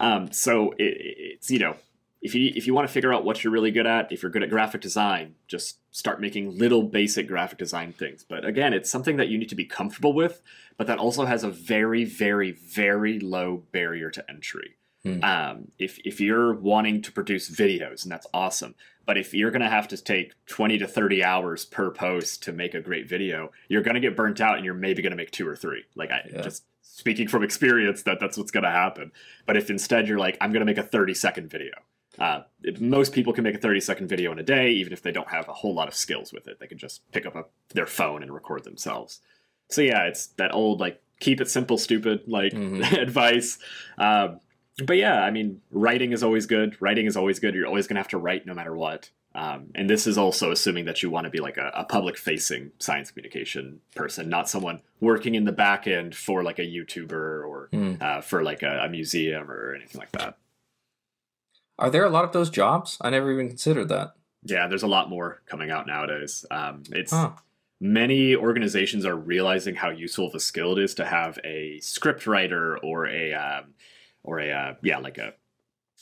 Um, 0.01 0.33
so 0.33 0.73
it, 0.79 0.97
it's 0.99 1.51
you 1.51 1.59
know 1.59 1.77
if 2.23 2.35
you 2.35 2.51
if 2.57 2.67
you 2.67 2.75
want 2.75 2.89
to 2.89 2.93
figure 2.93 3.13
out 3.13 3.25
what 3.25 3.45
you're 3.45 3.53
really 3.53 3.71
good 3.71 3.87
at 3.87 4.11
if 4.11 4.23
you're 4.23 4.31
good 4.33 4.43
at 4.43 4.51
graphic 4.51 4.81
design 4.81 5.35
just 5.47 5.79
start 5.95 6.21
making 6.21 6.57
little 6.59 6.83
basic 6.83 7.29
graphic 7.29 7.59
design 7.59 7.93
things. 7.93 8.25
But 8.29 8.45
again 8.45 8.73
it's 8.73 8.89
something 8.91 9.17
that 9.19 9.29
you 9.29 9.39
need 9.39 9.51
to 9.51 9.55
be 9.55 9.67
comfortable 9.67 10.13
with 10.15 10.41
but 10.77 10.87
that 10.87 10.99
also 10.99 11.27
has 11.27 11.45
a 11.45 11.51
very 11.51 12.05
very 12.05 12.53
very 12.53 13.21
low 13.21 13.65
barrier 13.71 14.11
to 14.11 14.29
entry 14.31 14.77
Hmm. 15.05 15.23
um, 15.23 15.69
if, 15.79 15.99
if 15.99 16.19
you're 16.19 16.55
wanting 16.55 17.03
to 17.03 17.13
produce 17.13 17.51
videos 17.51 18.05
and 18.05 18.11
that's 18.13 18.27
awesome 18.33 18.75
but 19.07 19.19
if 19.19 19.35
you're 19.35 19.51
going 19.51 19.61
to 19.61 19.69
have 19.69 19.87
to 19.89 19.99
take 20.03 20.33
20 20.47 20.79
to 20.79 20.87
30 20.87 21.23
hours 21.23 21.67
per 21.67 21.91
post 21.91 22.43
to 22.45 22.53
make 22.53 22.73
a 22.73 22.81
great 22.81 23.07
video, 23.07 23.53
you're 23.69 23.83
going 23.83 23.97
to 23.97 24.01
get 24.01 24.17
burnt 24.17 24.41
out 24.41 24.57
and 24.57 24.65
you're 24.65 24.73
maybe 24.73 25.03
going 25.03 25.11
to 25.11 25.17
make 25.17 25.31
two 25.31 25.47
or 25.47 25.55
three. 25.55 25.85
Like 25.95 26.11
I 26.11 26.23
Yeah. 26.33 26.41
just 26.41 26.65
speaking 26.81 27.29
from 27.29 27.43
experience 27.45 28.03
that 28.05 28.19
that's 28.19 28.39
what's 28.39 28.51
going 28.51 28.65
to 28.65 28.71
happen. 28.71 29.13
But 29.45 29.59
if 29.59 29.69
instead 29.69 30.09
you're 30.09 30.17
like 30.19 30.39
I'm 30.41 30.53
going 30.53 30.61
to 30.63 30.65
make 30.65 30.79
a 30.79 30.83
30 30.83 31.13
second 31.13 31.51
video. 31.51 31.73
Uh, 32.19 32.45
most 32.81 33.13
people 33.13 33.35
can 33.35 33.45
make 33.45 33.55
a 33.57 33.59
30 33.59 33.81
second 33.81 34.09
video 34.09 34.33
in 34.33 34.39
a 34.39 34.43
day, 34.43 34.71
even 34.71 34.95
if 34.95 35.03
they 35.03 35.13
don't 35.13 35.29
have 35.29 35.47
a 35.51 35.53
whole 35.53 35.75
lot 35.75 35.87
of 35.87 35.95
skills 35.95 36.33
with 36.33 36.49
it. 36.49 36.59
They 36.59 36.67
can 36.67 36.79
just 36.79 37.03
pick 37.13 37.27
up 37.27 37.37
a, 37.37 37.45
their 37.75 37.87
phone 37.87 38.23
and 38.23 38.33
record 38.33 38.65
themselves. 38.65 39.21
So 39.69 39.83
yeah, 39.83 40.05
it's 40.05 40.29
that 40.39 40.55
old 40.55 40.81
like 40.81 41.03
keep 41.21 41.43
it 41.43 41.51
simple, 41.51 41.77
stupid 41.77 42.23
like 42.27 42.55
Mhm. 42.55 42.91
advice. 43.03 43.59
Um, 43.99 44.41
but 44.83 44.97
yeah, 44.97 45.23
I 45.23 45.31
mean, 45.31 45.61
writing 45.71 46.13
is 46.13 46.23
always 46.23 46.47
good. 46.47 46.77
Writing 46.81 47.07
is 47.07 47.17
always 47.17 47.39
good. 47.39 47.55
You're 47.55 47.67
always 47.67 47.87
going 47.87 47.97
to 47.97 48.01
have 48.01 48.09
to 48.09 48.19
write 48.19 48.47
no 48.47 48.55
matter 48.55 48.75
what. 48.75 49.11
Um, 49.37 49.71
and 49.75 49.91
this 49.91 50.07
is 50.07 50.17
also 50.17 50.53
assuming 50.53 50.85
that 50.85 51.03
you 51.03 51.11
want 51.11 51.25
to 51.25 51.31
be 51.31 51.41
like 51.41 51.57
a, 51.57 51.71
a 51.75 51.85
public 51.85 52.17
facing 52.17 52.71
science 52.79 53.11
communication 53.11 53.81
person, 53.97 54.29
not 54.29 54.49
someone 54.49 54.81
working 55.01 55.35
in 55.35 55.45
the 55.45 55.51
back 55.53 55.87
end 55.89 56.15
for 56.15 56.43
like 56.45 56.59
a 56.59 56.63
YouTuber 56.63 57.13
or 57.13 57.69
Mm. 57.73 58.01
uh, 58.01 58.21
for 58.21 58.43
like 58.45 58.63
a, 58.63 58.85
a 58.85 58.89
museum 58.89 59.51
or 59.51 59.75
anything 59.75 59.99
like 60.01 60.13
that. 60.13 60.37
Are 61.79 61.91
there 61.91 62.05
a 62.05 62.11
lot 62.11 62.25
of 62.25 62.33
those 62.33 62.51
jobs? 62.51 62.97
I 63.01 63.11
never 63.11 63.33
even 63.33 63.49
considered 63.49 63.89
that. 63.89 64.15
Yeah, 64.45 64.69
there's 64.69 64.83
a 64.85 64.89
lot 64.89 65.11
more 65.11 65.43
coming 65.47 65.71
out 65.71 65.87
nowadays. 65.89 66.45
Um, 66.51 66.85
it's 66.93 67.11
Huh. 67.13 67.33
many 67.81 68.37
organizations 68.37 69.05
are 69.05 69.17
realizing 69.17 69.75
how 69.75 69.91
useful 69.91 70.29
of 70.29 70.35
a 70.35 70.41
skill 70.41 70.79
it 70.79 70.85
is 70.85 70.95
to 70.97 71.05
have 71.05 71.39
a 71.43 71.81
script 71.81 72.27
writer 72.29 72.79
or 72.79 73.07
a 73.09 73.33
um, 73.33 73.75
or 74.25 74.41
a 74.41 74.51
uh, 74.51 74.75
yeah 74.83 74.99
like 74.99 75.19
a 75.19 75.35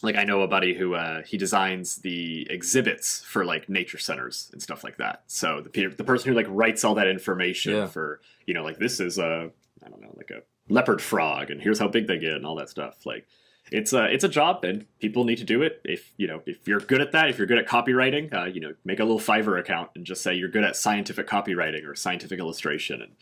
like 0.02 0.16
I 0.16 0.24
know 0.24 0.40
a 0.40 0.48
buddy 0.48 0.72
who 0.74 0.94
uh, 0.94 1.22
he 1.22 1.36
designs 1.36 1.96
the 1.96 2.46
exhibits 2.50 3.22
for 3.22 3.44
like 3.44 3.68
nature 3.68 3.98
centers 3.98 4.48
and 4.52 4.62
stuff 4.62 4.82
like 4.82 4.96
that. 4.96 5.24
So 5.26 5.60
the 5.72 5.88
the 5.88 6.04
person 6.04 6.30
who 6.30 6.34
like 6.36 6.46
writes 6.48 6.82
all 6.84 6.94
that 6.94 7.08
information 7.08 7.74
Yeah. 7.74 7.86
for 7.86 8.20
you 8.46 8.54
know 8.54 8.62
like 8.64 8.78
this 8.78 9.00
is 9.00 9.18
a 9.18 9.50
I 9.84 9.88
don't 9.90 10.00
know 10.00 10.14
like 10.16 10.30
a 10.30 10.42
leopard 10.72 11.02
frog 11.02 11.50
and 11.50 11.60
here's 11.60 11.78
how 11.78 11.88
big 11.88 12.06
they 12.06 12.18
get 12.18 12.32
and 12.34 12.46
all 12.46 12.54
that 12.54 12.68
stuff 12.70 13.04
like 13.04 13.26
it's 13.70 13.92
a 13.92 14.04
it's 14.12 14.24
a 14.24 14.28
job 14.28 14.64
and 14.64 14.86
people 15.00 15.24
need 15.24 15.38
to 15.38 15.44
do 15.44 15.60
it 15.62 15.80
if 15.84 16.12
you 16.16 16.26
know 16.26 16.40
if 16.46 16.66
you're 16.68 16.80
good 16.80 17.00
at 17.00 17.12
that 17.12 17.28
if 17.28 17.36
you're 17.38 17.46
good 17.46 17.58
at 17.58 17.66
copywriting 17.66 18.32
uh, 18.32 18.44
you 18.44 18.60
know 18.60 18.72
make 18.84 19.00
a 19.00 19.04
little 19.04 19.18
fiverr 19.20 19.58
account 19.58 19.90
and 19.96 20.04
just 20.06 20.22
say 20.22 20.32
you're 20.34 20.48
good 20.48 20.64
at 20.64 20.76
scientific 20.76 21.26
copywriting 21.26 21.86
or 21.86 21.94
scientific 21.94 22.38
illustration 22.38 23.02
and 23.02 23.12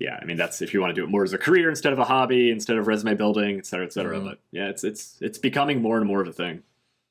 yeah 0.00 0.18
i 0.20 0.24
mean 0.24 0.36
that's 0.36 0.60
if 0.62 0.72
you 0.74 0.80
want 0.80 0.90
to 0.94 1.00
do 1.00 1.04
it 1.04 1.10
more 1.10 1.22
as 1.24 1.32
a 1.32 1.38
career 1.38 1.68
instead 1.68 1.92
of 1.92 1.98
a 1.98 2.04
hobby 2.04 2.50
instead 2.50 2.76
of 2.76 2.86
resume 2.88 3.14
building 3.14 3.58
et 3.58 3.66
cetera 3.66 3.84
et 3.86 3.92
cetera 3.92 4.18
Mhm. 4.18 4.24
but 4.24 4.38
yeah 4.50 4.68
it's 4.68 4.82
it's 4.82 5.16
it's 5.20 5.38
becoming 5.38 5.80
more 5.80 5.96
and 5.98 6.06
more 6.06 6.20
of 6.20 6.26
a 6.28 6.32
thing 6.32 6.62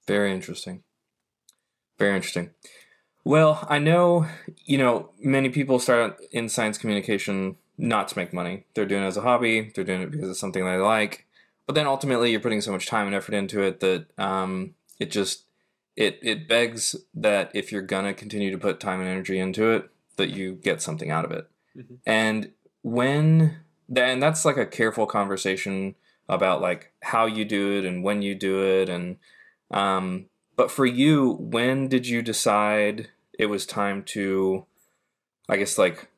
Very 0.08 0.32
interesting. 0.34 0.84
Very 2.00 2.16
interesting. 2.16 2.50
Well, 3.26 3.66
I 3.70 3.78
know, 3.80 4.26
you 4.66 4.78
know, 4.78 5.12
many 5.20 5.50
people 5.50 5.78
start 5.80 6.00
out 6.14 6.20
in 6.32 6.50
science 6.50 6.78
communication 6.78 7.58
not 7.78 8.08
to 8.08 8.18
make 8.18 8.34
money. 8.34 8.66
They're 8.74 8.86
doing 8.86 9.04
it 9.04 9.08
as 9.08 9.18
a 9.18 9.22
hobby, 9.22 9.72
they're 9.76 9.84
doing 9.84 10.02
it 10.02 10.10
because 10.12 10.30
it's 10.30 10.40
something 10.40 10.64
they 10.66 10.78
like. 10.78 11.28
But 11.68 11.76
then 11.76 11.86
ultimately 11.88 12.32
you're 12.32 12.40
putting 12.40 12.62
so 12.62 12.72
much 12.72 12.88
time 12.88 13.06
and 13.06 13.16
effort 13.16 13.36
into 13.36 13.62
it 13.62 13.82
that 13.82 14.08
um, 14.18 14.74
it 15.00 15.12
just 15.12 15.44
it 15.96 16.18
it 16.24 16.48
begs 16.48 16.96
that 17.14 17.52
if 17.54 17.72
you're 17.72 17.82
gonna 17.84 18.14
continue 18.14 18.50
to 18.52 18.58
put 18.58 18.80
time 18.80 19.00
and 19.02 19.10
energy 19.10 19.38
into 19.40 19.70
it, 19.72 19.90
that 20.16 20.30
you 20.30 20.54
get 20.54 20.82
something 20.82 21.12
out 21.12 21.26
of 21.26 21.32
it. 21.32 21.48
Mhm. 21.78 21.98
And 22.06 22.52
when 22.82 23.58
and 23.96 24.22
that's 24.22 24.46
like 24.46 24.58
a 24.58 24.66
careful 24.66 25.06
conversation 25.06 25.96
about 26.28 26.62
like 26.62 26.92
how 27.02 27.26
you 27.26 27.44
do 27.44 27.78
it 27.78 27.86
and 27.86 28.04
when 28.04 28.22
you 28.22 28.36
do 28.36 28.64
it 28.64 28.88
and 28.90 29.18
um 29.72 30.28
but 30.56 30.70
for 30.72 30.86
you 30.86 31.32
when 31.40 31.88
did 31.88 32.08
you 32.08 32.22
decide 32.22 33.10
it 33.38 33.48
was 33.48 33.66
time 33.66 34.04
to 34.04 34.66
i 35.50 35.58
guess 35.58 35.78
like 35.78 36.10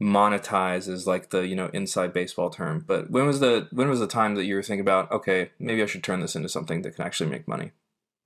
monetize 0.00 0.88
is 0.88 1.06
like 1.06 1.30
the 1.30 1.46
you 1.46 1.56
know 1.56 1.70
inside 1.72 2.12
baseball 2.12 2.50
term 2.50 2.84
but 2.86 3.10
when 3.10 3.26
was 3.26 3.40
the 3.40 3.66
when 3.72 3.88
was 3.88 3.98
the 3.98 4.06
time 4.06 4.36
that 4.36 4.44
you 4.44 4.54
were 4.54 4.62
thinking 4.62 4.80
about 4.80 5.10
okay 5.10 5.50
maybe 5.58 5.82
i 5.82 5.86
should 5.86 6.04
turn 6.04 6.20
this 6.20 6.36
into 6.36 6.48
something 6.48 6.82
that 6.82 6.94
can 6.94 7.04
actually 7.04 7.28
make 7.28 7.48
money? 7.48 7.72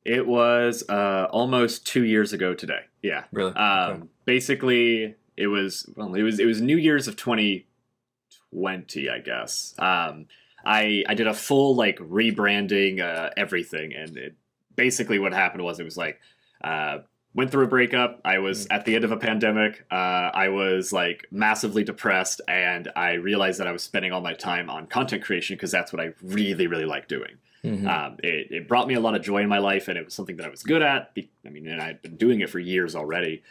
It 0.05 0.27
was 0.27 0.83
uh, 0.89 1.29
almost 1.31 1.87
two 1.87 2.05
years 2.05 2.33
ago 2.33 2.55
today. 2.55 2.81
Yeah. 3.03 3.25
Really? 3.33 3.53
Um, 3.55 3.91
Okay. 3.91 4.03
basically 4.25 5.15
it 5.37 5.47
was 5.47 5.89
well 5.97 6.15
it 6.15 6.23
was 6.23 6.39
it 6.39 6.45
was 6.47 6.61
new 6.61 6.77
year's 6.77 7.09
of 7.09 7.17
2020 7.17 9.09
i 9.11 9.19
guess 9.19 9.75
um, 9.79 10.27
i 10.65 11.03
i 11.09 11.15
did 11.15 11.27
a 11.27 11.35
full 11.35 11.75
like 11.75 11.99
rebranding 11.99 13.01
uh, 13.01 13.31
everything 13.37 13.95
and 13.95 14.17
it 14.17 14.35
basically 14.77 15.19
what 15.19 15.33
happened 15.33 15.63
was 15.65 15.79
it 15.81 15.85
was 15.85 15.97
like 15.97 16.21
uh, 16.65 16.99
went 17.35 17.51
through 17.51 17.65
a 17.65 17.69
breakup 17.69 18.21
i 18.25 18.39
was 18.39 18.67
at 18.69 18.85
the 18.85 18.95
end 18.95 19.05
of 19.05 19.13
a 19.13 19.17
pandemic 19.17 19.85
uh, 19.91 20.31
i 20.35 20.49
was 20.49 20.93
like 20.93 21.27
massively 21.31 21.83
depressed 21.85 22.41
and 22.49 22.89
i 22.97 23.13
realized 23.15 23.59
that 23.61 23.67
i 23.67 23.73
was 23.73 23.83
spending 23.83 24.13
all 24.13 24.21
my 24.21 24.35
time 24.35 24.69
on 24.71 24.87
content 24.87 25.23
creation 25.23 25.57
because 25.57 25.71
that's 25.71 25.93
what 25.93 26.01
i 26.01 26.13
really 26.23 26.67
really 26.67 26.87
like 26.87 27.09
doing 27.09 27.33
Mhm. 27.65 27.87
um, 27.87 28.17
it, 28.25 28.51
it 28.51 28.67
brought 28.67 28.89
me 28.89 28.95
a 28.95 28.99
lot 29.01 29.15
of 29.15 29.23
joy 29.23 29.39
in 29.41 29.49
my 29.49 29.59
life, 29.59 29.87
and 29.87 29.97
it 29.97 30.05
was 30.05 30.15
something 30.15 30.37
that 30.39 30.47
I 30.47 30.49
was 30.49 30.65
good 30.65 30.83
at. 30.83 31.13
I 31.47 31.49
mean, 31.49 31.69
and 31.69 31.81
I'd 31.81 32.03
been 32.03 32.17
doing 32.17 32.41
it 32.41 32.51
for 32.51 32.59
years 32.59 32.97
already. 32.97 33.45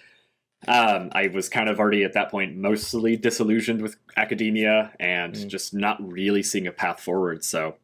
Um, 0.67 1.10
I 1.13 1.28
was 1.28 1.50
kind 1.50 1.69
of 1.69 1.80
already 1.80 2.04
at 2.04 2.13
that 2.13 2.30
point 2.30 2.56
mostly 2.56 3.17
disillusioned 3.17 3.82
with 3.82 3.95
academia 4.15 4.91
and 5.00 5.34
Mm. 5.34 5.47
just 5.47 5.74
not 5.74 5.97
really 6.06 6.43
seeing 6.43 6.67
a 6.67 6.71
path 6.71 7.00
forward. 7.00 7.43
So, 7.43 7.76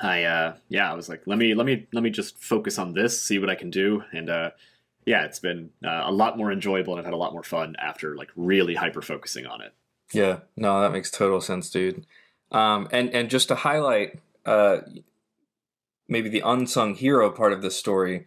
I 0.00 0.24
uh, 0.24 0.56
yeah, 0.68 0.90
I 0.90 0.94
was 0.94 1.08
like, 1.08 1.22
let 1.26 1.38
me 1.38 1.54
let 1.54 1.66
me 1.66 1.86
let 1.92 2.02
me 2.02 2.10
just 2.10 2.38
focus 2.42 2.78
on 2.78 2.94
this, 2.94 3.20
see 3.20 3.38
what 3.38 3.50
I 3.50 3.54
can 3.56 3.68
do, 3.70 4.04
and 4.12 4.30
uh, 4.30 4.50
yeah, 5.04 5.24
it's 5.24 5.38
been 5.40 5.70
uh, 5.84 6.04
a 6.06 6.12
lot 6.12 6.38
more 6.38 6.50
enjoyable, 6.52 6.92
and 6.94 7.00
I've 7.00 7.04
had 7.04 7.14
a 7.14 7.18
lot 7.18 7.32
more 7.32 7.42
fun 7.42 7.76
after 7.78 8.16
like 8.16 8.30
really 8.36 8.74
hyper 8.74 9.02
focusing 9.02 9.44
on 9.46 9.60
it. 9.60 9.74
Yeah, 10.12 10.38
no, 10.56 10.80
that 10.80 10.92
makes 10.92 11.10
total 11.10 11.40
sense, 11.40 11.68
dude. 11.68 12.06
Um, 12.52 12.88
and 12.90 13.10
and 13.10 13.28
just 13.28 13.48
to 13.48 13.54
highlight, 13.56 14.20
uh, 14.46 14.78
maybe 16.08 16.28
the 16.28 16.42
unsung 16.44 16.94
hero 16.94 17.30
part 17.30 17.52
of 17.52 17.60
this 17.60 17.76
story, 17.76 18.26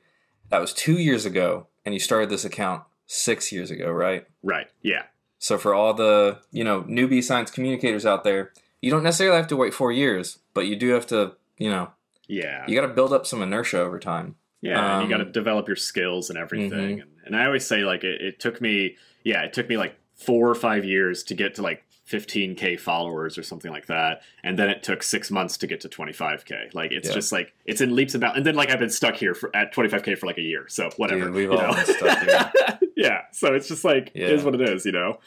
that 0.50 0.60
was 0.60 0.74
two 0.74 1.00
years 1.00 1.26
ago, 1.26 1.68
and 1.86 1.94
you 1.96 2.00
started 2.00 2.30
this 2.30 2.46
account 2.46 2.84
six 3.14 3.52
years 3.52 3.70
ago, 3.72 3.92
right? 3.92 4.26
Right? 4.42 4.68
Yeah. 4.82 5.04
So 5.38 5.58
for 5.58 5.74
all 5.74 5.94
the 5.94 6.40
you 6.52 6.64
know 6.64 6.84
newbie 6.84 7.24
science 7.24 7.52
communicators 7.52 8.06
out 8.06 8.24
there, 8.24 8.54
you 8.82 8.90
don't 8.90 9.04
necessarily 9.04 9.38
have 9.38 9.48
to 9.48 9.58
wait 9.58 9.74
four 9.74 9.92
years, 9.92 10.40
but 10.54 10.62
you 10.68 10.76
do 10.78 10.90
have 10.90 11.06
to, 11.08 11.34
you 11.58 11.70
know, 11.70 11.92
Yeah. 12.28 12.64
you 12.68 12.76
got 12.80 12.88
to 12.88 12.94
build 12.94 13.12
up 13.12 13.26
some 13.28 13.42
inertia 13.42 13.80
over 13.80 14.00
time. 14.00 14.36
Yeah, 14.62 15.00
and 15.00 15.04
you 15.04 15.10
got 15.10 15.18
to 15.18 15.26
Um, 15.26 15.32
develop 15.32 15.68
your 15.68 15.76
skills 15.76 16.30
and 16.30 16.38
everything. 16.40 16.98
Mhm. 17.00 17.02
And, 17.02 17.12
and 17.26 17.36
I 17.36 17.46
always 17.46 17.66
say, 17.66 17.80
like, 17.84 18.04
it, 18.04 18.22
it 18.22 18.40
took 18.40 18.62
me, 18.62 18.96
yeah, 19.24 19.42
it 19.42 19.54
took 19.54 19.68
me 19.68 19.76
like 19.76 19.96
four 20.16 20.48
or 20.50 20.56
five 20.56 20.86
years 20.86 21.24
to 21.24 21.34
get 21.34 21.56
to 21.56 21.62
like 21.64 21.84
15k 22.12 22.80
followers 22.80 23.38
or 23.38 23.44
something 23.44 23.72
like 23.72 23.86
that, 23.88 24.22
and 24.44 24.60
then 24.60 24.70
it 24.70 24.84
took 24.84 25.02
six 25.04 25.32
months 25.32 25.58
to 25.58 25.68
get 25.68 25.80
to 25.82 25.90
25k. 25.90 26.74
Like, 26.74 26.92
it's 26.92 27.08
Yeah. 27.10 27.14
just 27.16 27.32
like 27.32 27.54
it's 27.66 27.80
in 27.82 27.96
leaps 27.96 28.14
about, 28.16 28.36
and 28.38 28.46
then 28.46 28.56
like 28.56 28.70
I've 28.70 28.80
been 28.80 28.90
stuck 28.90 29.16
here 29.16 29.34
for 29.34 29.56
at 29.56 29.74
25k 29.74 30.18
for 30.18 30.26
like 30.28 30.38
a 30.38 30.42
year. 30.42 30.66
So 30.68 30.90
whatever, 30.98 31.26
Dude, 31.26 31.34
we've 31.34 31.52
all 31.52 31.58
know? 31.58 31.74
been 31.74 31.86
stuck 31.96 32.20
here. 32.24 32.80
yeah, 32.98 33.22
so 33.32 33.54
it's 33.54 33.68
just 33.68 33.84
like 33.86 34.12
Yeah. 34.14 34.26
it 34.28 34.32
is 34.34 34.44
what 34.44 34.56
it 34.56 34.62
is, 34.70 34.86
you 34.86 34.92
know. 34.92 35.20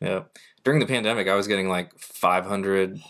Yeah. 0.00 0.24
During 0.64 0.80
the 0.80 0.86
pandemic, 0.86 1.26
I 1.28 1.34
was 1.34 1.46
getting 1.46 1.68
like 1.68 1.98
500 1.98 3.00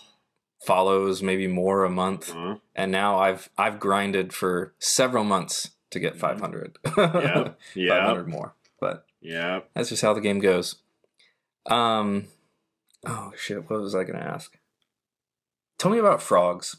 follows, 0.64 1.22
maybe 1.22 1.46
more 1.46 1.84
a 1.84 1.90
month, 1.90 2.34
Uh, 2.34 2.56
and 2.76 2.92
now 2.92 3.18
I've 3.18 3.48
I've 3.58 3.80
grinded 3.80 4.32
for 4.32 4.74
several 4.78 5.24
months 5.24 5.70
to 5.90 5.98
get 5.98 6.16
500. 6.16 6.78
yeah, 6.96 7.48
yeah, 7.74 7.88
500 8.06 8.28
more. 8.28 8.54
But 8.80 9.04
yeah. 9.20 9.60
that's 9.74 9.88
just 9.88 10.02
how 10.02 10.12
the 10.14 10.20
game 10.20 10.38
goes. 10.38 10.76
Um 11.66 12.26
oh 13.06 13.32
shit, 13.36 13.68
what 13.68 13.80
was 13.80 13.94
I 13.94 14.04
going 14.04 14.18
to 14.18 14.26
ask? 14.26 14.56
Tell 15.78 15.90
me 15.90 15.98
about 15.98 16.22
frogs. 16.22 16.76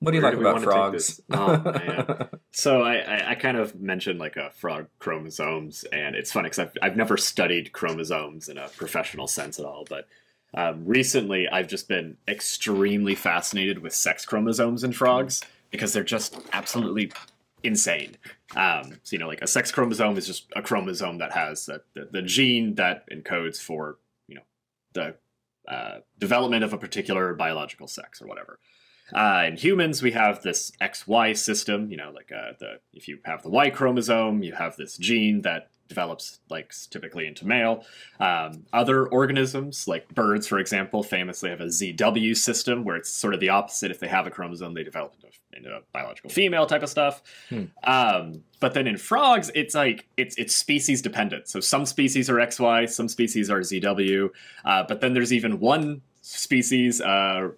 What 0.00 0.12
do 0.12 0.16
you 0.16 0.22
Where 0.22 0.32
like 0.32 0.40
do 0.40 0.46
about 0.48 0.62
frogs? 0.62 1.20
Oh, 1.32 1.58
man. 1.64 2.28
So 2.52 2.82
I, 2.82 2.96
I, 2.96 3.30
I 3.30 3.34
kind 3.34 3.56
of 3.56 3.80
mentioned 3.80 4.18
like 4.18 4.36
a 4.36 4.50
frog 4.50 4.86
chromosomes, 4.98 5.84
and 5.92 6.14
it's 6.14 6.32
funny 6.32 6.46
because 6.46 6.60
I've, 6.60 6.72
I've 6.82 6.96
never 6.96 7.16
studied 7.16 7.72
chromosomes 7.72 8.48
in 8.48 8.58
a 8.58 8.68
professional 8.68 9.26
sense 9.26 9.58
at 9.58 9.64
all. 9.64 9.84
But 9.88 10.06
um, 10.54 10.84
recently, 10.86 11.48
I've 11.48 11.68
just 11.68 11.88
been 11.88 12.16
extremely 12.28 13.14
fascinated 13.14 13.80
with 13.80 13.94
sex 13.94 14.24
chromosomes 14.24 14.84
in 14.84 14.92
frogs 14.92 15.42
because 15.70 15.92
they're 15.92 16.04
just 16.04 16.38
absolutely 16.52 17.12
insane. 17.62 18.16
Um, 18.56 18.98
so 19.02 19.14
you 19.14 19.18
know, 19.18 19.28
like 19.28 19.42
a 19.42 19.48
sex 19.48 19.72
chromosome 19.72 20.16
is 20.16 20.26
just 20.26 20.46
a 20.54 20.62
chromosome 20.62 21.18
that 21.18 21.32
has 21.32 21.68
a, 21.68 21.80
the, 21.94 22.08
the 22.12 22.22
gene 22.22 22.76
that 22.76 23.08
encodes 23.10 23.60
for 23.60 23.98
the 24.92 25.16
uh, 25.68 25.98
development 26.18 26.64
of 26.64 26.72
a 26.72 26.78
particular 26.78 27.34
biological 27.34 27.86
sex 27.86 28.22
or 28.22 28.26
whatever. 28.26 28.58
Uh, 29.14 29.44
in 29.46 29.56
humans, 29.56 30.02
we 30.02 30.12
have 30.12 30.42
this 30.42 30.70
XY 30.80 31.36
system. 31.36 31.90
You 31.90 31.96
know, 31.96 32.12
like 32.14 32.30
uh, 32.32 32.52
the 32.58 32.80
if 32.92 33.08
you 33.08 33.18
have 33.24 33.42
the 33.42 33.50
Y 33.50 33.70
chromosome, 33.70 34.42
you 34.42 34.52
have 34.54 34.76
this 34.76 34.96
gene 34.96 35.42
that 35.42 35.70
develops 35.88 36.40
like 36.48 36.72
typically 36.90 37.26
into 37.26 37.46
male. 37.46 37.84
Um, 38.20 38.66
other 38.72 39.06
organisms, 39.06 39.88
like 39.88 40.14
birds, 40.14 40.46
for 40.46 40.58
example, 40.58 41.02
famously 41.02 41.50
have 41.50 41.60
a 41.60 41.66
ZW 41.66 42.36
system 42.36 42.84
where 42.84 42.96
it's 42.96 43.10
sort 43.10 43.34
of 43.34 43.40
the 43.40 43.48
opposite. 43.48 43.90
If 43.90 44.00
they 44.00 44.08
have 44.08 44.26
a 44.26 44.30
chromosome, 44.30 44.74
they 44.74 44.84
develop 44.84 45.14
into, 45.16 45.36
into 45.56 45.70
a 45.76 45.80
biological 45.92 46.30
female 46.30 46.66
type 46.66 46.82
of 46.82 46.88
stuff. 46.88 47.22
Hmm. 47.48 47.64
Um, 47.84 48.44
but 48.60 48.74
then 48.74 48.86
in 48.86 48.96
frogs, 48.96 49.50
it's 49.54 49.74
like 49.74 50.06
it's 50.16 50.36
it's 50.36 50.54
species 50.54 51.02
dependent. 51.02 51.48
So 51.48 51.60
some 51.60 51.86
species 51.86 52.28
are 52.28 52.36
XY, 52.36 52.90
some 52.90 53.08
species 53.08 53.50
are 53.50 53.60
ZW. 53.60 54.30
Uh, 54.64 54.84
but 54.86 55.00
then 55.00 55.14
there's 55.14 55.32
even 55.32 55.60
one 55.60 56.02
species. 56.22 57.00
Uh, 57.00 57.50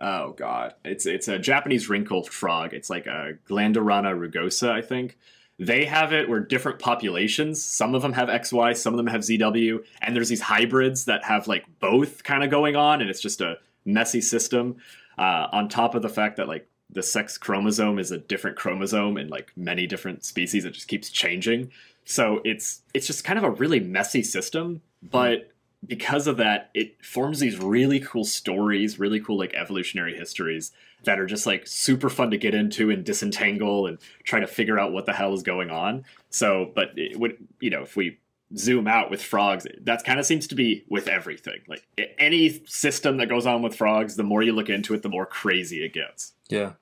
oh 0.00 0.32
god, 0.32 0.74
it's 0.84 1.06
it's 1.06 1.28
a 1.28 1.38
Japanese 1.38 1.88
wrinkled 1.88 2.28
frog. 2.28 2.74
It's 2.74 2.90
like 2.90 3.06
a 3.06 3.34
Glandirana 3.48 4.14
rugosa, 4.16 4.70
I 4.70 4.82
think. 4.82 5.16
They 5.60 5.84
have 5.84 6.14
it 6.14 6.26
where 6.26 6.40
different 6.40 6.78
populations. 6.78 7.62
Some 7.62 7.94
of 7.94 8.00
them 8.00 8.14
have 8.14 8.28
XY, 8.28 8.74
some 8.78 8.94
of 8.94 8.96
them 8.96 9.08
have 9.08 9.20
ZW, 9.20 9.84
and 10.00 10.16
there's 10.16 10.30
these 10.30 10.40
hybrids 10.40 11.04
that 11.04 11.22
have 11.22 11.48
like 11.48 11.66
both 11.80 12.24
kind 12.24 12.42
of 12.42 12.50
going 12.50 12.76
on, 12.76 13.02
and 13.02 13.10
it's 13.10 13.20
just 13.20 13.42
a 13.42 13.58
messy 13.84 14.22
system. 14.22 14.78
Uh, 15.18 15.48
on 15.52 15.68
top 15.68 15.94
of 15.94 16.00
the 16.00 16.08
fact 16.08 16.38
that 16.38 16.48
like 16.48 16.66
the 16.88 17.02
sex 17.02 17.36
chromosome 17.36 17.98
is 17.98 18.10
a 18.10 18.16
different 18.16 18.56
chromosome 18.56 19.18
in 19.18 19.28
like 19.28 19.52
many 19.54 19.86
different 19.86 20.24
species, 20.24 20.64
it 20.64 20.70
just 20.70 20.88
keeps 20.88 21.10
changing. 21.10 21.70
So 22.06 22.40
it's 22.42 22.80
it's 22.94 23.06
just 23.06 23.24
kind 23.24 23.38
of 23.38 23.44
a 23.44 23.50
really 23.50 23.80
messy 23.80 24.22
system, 24.22 24.80
but 25.02 25.49
because 25.86 26.26
of 26.26 26.36
that, 26.36 26.70
it 26.74 27.04
forms 27.04 27.40
these 27.40 27.58
really 27.58 28.00
cool 28.00 28.24
stories, 28.24 28.98
really 28.98 29.20
cool 29.20 29.38
like 29.38 29.54
evolutionary 29.54 30.16
histories 30.16 30.72
that 31.04 31.18
are 31.18 31.26
just 31.26 31.46
like 31.46 31.66
super 31.66 32.10
fun 32.10 32.30
to 32.30 32.36
get 32.36 32.54
into 32.54 32.90
and 32.90 33.04
disentangle 33.04 33.86
and 33.86 33.98
try 34.24 34.40
to 34.40 34.46
figure 34.46 34.78
out 34.78 34.92
what 34.92 35.06
the 35.06 35.12
hell 35.12 35.32
is 35.32 35.42
going 35.42 35.70
on. 35.70 36.04
So, 36.28 36.70
but 36.74 36.90
it 36.96 37.18
would 37.18 37.36
you 37.60 37.70
know 37.70 37.82
if 37.82 37.96
we 37.96 38.18
zoom 38.56 38.86
out 38.86 39.10
with 39.10 39.22
frogs, 39.22 39.66
that 39.82 40.04
kind 40.04 40.18
of 40.18 40.26
seems 40.26 40.46
to 40.48 40.54
be 40.54 40.84
with 40.88 41.08
everything. 41.08 41.60
Like 41.68 41.84
any 42.18 42.62
system 42.66 43.16
that 43.18 43.28
goes 43.28 43.46
on 43.46 43.62
with 43.62 43.76
frogs, 43.76 44.16
the 44.16 44.22
more 44.22 44.42
you 44.42 44.52
look 44.52 44.68
into 44.68 44.92
it, 44.94 45.02
the 45.02 45.08
more 45.08 45.26
crazy 45.26 45.84
it 45.84 45.92
gets. 45.92 46.32
yeah. 46.48 46.72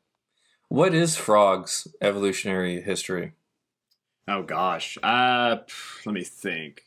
What 0.70 0.92
is 0.92 1.16
frogs' 1.16 1.88
evolutionary 2.02 2.82
history? 2.82 3.32
Oh 4.26 4.42
gosh, 4.42 4.98
uh, 5.02 5.56
let 6.04 6.12
me 6.12 6.22
think. 6.22 6.82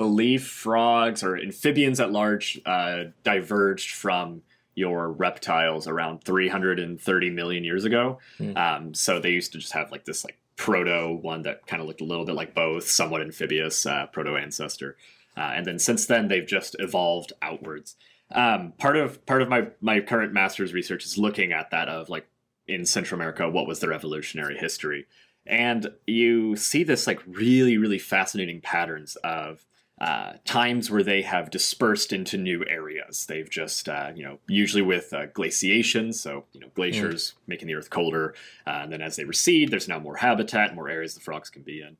Believe 0.00 0.46
frogs 0.46 1.22
or 1.22 1.36
amphibians 1.36 2.00
at 2.00 2.10
large 2.10 2.58
uh, 2.64 3.04
diverged 3.22 3.90
from 3.90 4.40
your 4.74 5.12
reptiles 5.12 5.86
around 5.86 6.24
330 6.24 7.28
million 7.28 7.64
years 7.64 7.84
ago. 7.84 8.18
Hmm. 8.38 8.56
Um, 8.56 8.94
so 8.94 9.20
they 9.20 9.28
used 9.28 9.52
to 9.52 9.58
just 9.58 9.74
have 9.74 9.92
like 9.92 10.06
this 10.06 10.24
like 10.24 10.38
proto 10.56 11.12
one 11.20 11.42
that 11.42 11.66
kind 11.66 11.82
of 11.82 11.86
looked 11.86 12.00
a 12.00 12.04
little 12.04 12.24
bit 12.24 12.34
like 12.34 12.54
both, 12.54 12.88
somewhat 12.88 13.20
amphibious 13.20 13.84
uh, 13.84 14.06
proto 14.06 14.36
ancestor, 14.36 14.96
uh, 15.36 15.52
and 15.54 15.66
then 15.66 15.78
since 15.78 16.06
then 16.06 16.28
they've 16.28 16.46
just 16.46 16.76
evolved 16.78 17.34
outwards. 17.42 17.96
Um, 18.32 18.72
part 18.78 18.96
of 18.96 19.26
part 19.26 19.42
of 19.42 19.50
my 19.50 19.68
my 19.82 20.00
current 20.00 20.32
master's 20.32 20.72
research 20.72 21.04
is 21.04 21.18
looking 21.18 21.52
at 21.52 21.72
that 21.72 21.90
of 21.90 22.08
like 22.08 22.26
in 22.66 22.86
Central 22.86 23.18
America, 23.18 23.50
what 23.50 23.66
was 23.66 23.80
their 23.80 23.92
evolutionary 23.92 24.56
history? 24.56 25.06
and 25.46 25.90
you 26.06 26.54
see 26.54 26.84
this 26.84 27.06
like 27.06 27.20
really 27.26 27.76
really 27.78 27.98
fascinating 27.98 28.60
patterns 28.60 29.16
of 29.16 29.64
uh, 30.00 30.32
times 30.46 30.90
where 30.90 31.02
they 31.02 31.20
have 31.20 31.50
dispersed 31.50 32.12
into 32.12 32.38
new 32.38 32.64
areas. 32.66 33.26
They've 33.26 33.48
just 33.48 33.88
uh, 33.88 34.12
you 34.14 34.24
know 34.24 34.38
usually 34.48 34.82
with 34.82 35.12
uh, 35.12 35.26
glaciation 35.26 36.12
so 36.12 36.44
you 36.52 36.60
know 36.60 36.68
glaciers 36.74 37.34
making 37.46 37.68
the 37.68 37.74
earth 37.74 37.90
colder 37.90 38.34
uh, 38.66 38.80
and 38.82 38.92
then 38.92 39.02
as 39.02 39.16
they 39.16 39.24
recede 39.24 39.70
there's 39.70 39.88
now 39.88 39.98
more 39.98 40.16
habitat 40.16 40.74
more 40.74 40.88
areas 40.88 41.14
the 41.14 41.20
frogs 41.20 41.50
can 41.50 41.62
be 41.62 41.82
in. 41.82 41.96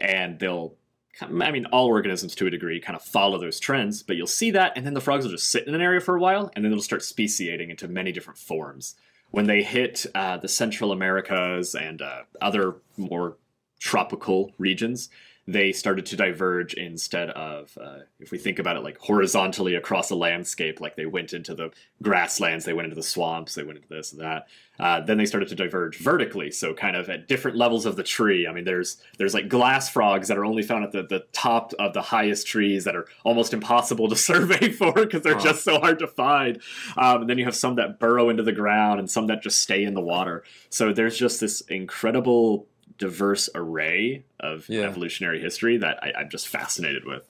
And 0.00 0.38
they'll 0.38 0.74
I 1.20 1.50
mean, 1.50 1.66
all 1.66 1.88
organisms 1.88 2.34
to 2.36 2.46
a 2.46 2.50
degree 2.50 2.80
kind 2.80 2.96
of 2.96 3.02
follow 3.02 3.38
those 3.38 3.60
trends, 3.60 4.02
but 4.02 4.16
you'll 4.16 4.26
see 4.26 4.50
that, 4.52 4.72
and 4.76 4.86
then 4.86 4.94
the 4.94 5.00
frogs 5.00 5.24
will 5.24 5.32
just 5.32 5.50
sit 5.50 5.68
in 5.68 5.74
an 5.74 5.82
area 5.82 6.00
for 6.00 6.16
a 6.16 6.20
while, 6.20 6.50
and 6.54 6.64
then 6.64 6.72
it'll 6.72 6.82
start 6.82 7.04
speciating 7.04 7.68
into 7.68 7.86
many 7.86 8.12
different 8.12 8.38
forms. 8.38 8.94
When 9.30 9.46
they 9.46 9.62
hit 9.62 10.06
uh, 10.14 10.38
the 10.38 10.48
Central 10.48 10.90
Americas 10.90 11.74
and 11.74 12.00
uh, 12.00 12.22
other 12.40 12.76
more 12.96 13.36
tropical 13.78 14.52
regions, 14.58 15.10
they 15.48 15.72
started 15.72 16.06
to 16.06 16.16
diverge 16.16 16.74
instead 16.74 17.30
of, 17.30 17.76
uh, 17.80 17.98
if 18.20 18.30
we 18.30 18.38
think 18.38 18.60
about 18.60 18.76
it, 18.76 18.84
like 18.84 18.96
horizontally 18.98 19.74
across 19.74 20.10
a 20.10 20.14
landscape, 20.14 20.80
like 20.80 20.94
they 20.94 21.06
went 21.06 21.32
into 21.32 21.52
the 21.54 21.70
grasslands, 22.00 22.64
they 22.64 22.72
went 22.72 22.84
into 22.84 22.94
the 22.94 23.02
swamps, 23.02 23.56
they 23.56 23.64
went 23.64 23.78
into 23.78 23.88
this 23.88 24.12
and 24.12 24.20
that. 24.20 24.46
Uh, 24.78 25.00
then 25.00 25.18
they 25.18 25.26
started 25.26 25.48
to 25.48 25.54
diverge 25.54 25.98
vertically, 25.98 26.50
so 26.50 26.72
kind 26.74 26.96
of 26.96 27.08
at 27.10 27.28
different 27.28 27.56
levels 27.56 27.86
of 27.86 27.96
the 27.96 28.02
tree. 28.02 28.46
I 28.46 28.52
mean, 28.52 28.64
there's 28.64 28.96
there's 29.18 29.34
like 29.34 29.48
glass 29.48 29.88
frogs 29.90 30.28
that 30.28 30.38
are 30.38 30.44
only 30.44 30.62
found 30.62 30.84
at 30.84 30.92
the, 30.92 31.02
the 31.02 31.26
top 31.32 31.72
of 31.78 31.92
the 31.92 32.02
highest 32.02 32.46
trees 32.46 32.84
that 32.84 32.96
are 32.96 33.06
almost 33.24 33.52
impossible 33.52 34.08
to 34.08 34.16
survey 34.30 34.70
for 34.70 34.92
because 34.92 35.22
they're 35.22 35.34
Huh. 35.34 35.40
just 35.44 35.64
so 35.64 35.78
hard 35.80 35.98
to 35.98 36.06
find. 36.06 36.60
Um, 36.96 37.22
and 37.22 37.30
then 37.30 37.38
you 37.38 37.44
have 37.44 37.56
some 37.56 37.76
that 37.76 37.98
burrow 37.98 38.28
into 38.30 38.42
the 38.44 38.52
ground 38.52 38.98
and 39.00 39.10
some 39.10 39.26
that 39.26 39.42
just 39.42 39.60
stay 39.60 39.82
in 39.84 39.94
the 39.94 40.00
water. 40.00 40.42
So 40.70 40.92
there's 40.92 41.16
just 41.18 41.40
this 41.40 41.60
incredible 41.62 42.66
diverse 42.98 43.48
array 43.54 44.24
of 44.40 44.68
Yeah. 44.68 44.82
evolutionary 44.82 45.40
history 45.40 45.76
that 45.78 46.02
I, 46.02 46.12
I'm 46.18 46.30
just 46.30 46.48
fascinated 46.48 47.04
with. 47.04 47.28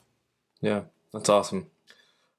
Yeah, 0.61 0.83
that's 1.13 1.29
awesome. 1.29 1.67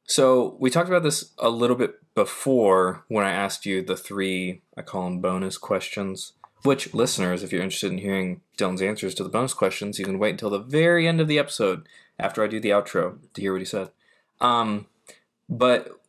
So 0.06 0.58
we 0.60 0.70
talked 0.70 0.90
about 0.90 1.04
this 1.04 1.32
a 1.38 1.50
little 1.50 1.76
bit 1.76 1.96
before 2.16 3.04
when 3.08 3.26
I 3.26 3.32
asked 3.32 3.66
you 3.66 3.82
the 3.82 3.96
three, 3.98 4.62
I 4.78 4.82
call 4.82 5.06
them 5.06 5.20
bonus 5.20 5.58
questions. 5.58 6.34
Which 6.64 6.94
listeners, 6.94 7.44
if 7.44 7.52
you're 7.52 7.62
interested 7.62 7.92
in 7.92 7.98
hearing 7.98 8.40
Dillon's 8.56 8.82
answers 8.82 9.14
to 9.16 9.24
the 9.24 9.30
bonus 9.30 9.54
questions, 9.54 10.00
you 10.00 10.06
can 10.06 10.20
wait 10.20 10.32
until 10.32 10.50
the 10.50 10.60
very 10.60 11.08
end 11.08 11.20
of 11.20 11.28
the 11.28 11.38
episode 11.40 11.88
after 12.18 12.42
I 12.44 12.48
do 12.48 12.60
the 12.60 12.70
outro 12.70 13.18
to 13.34 13.42
hear 13.42 13.52
what 13.52 13.62
he 13.62 13.66
said. 13.66 13.90
Um, 14.40 14.86
but 15.50 16.00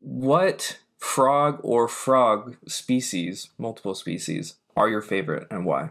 what 0.00 0.78
frog 0.98 1.58
or 1.62 1.88
frog 1.88 2.56
species, 2.68 3.50
multiple 3.58 3.94
species, 3.94 4.54
are 4.76 4.88
your 4.88 5.02
favorite 5.02 5.46
and 5.50 5.64
why? 5.66 5.90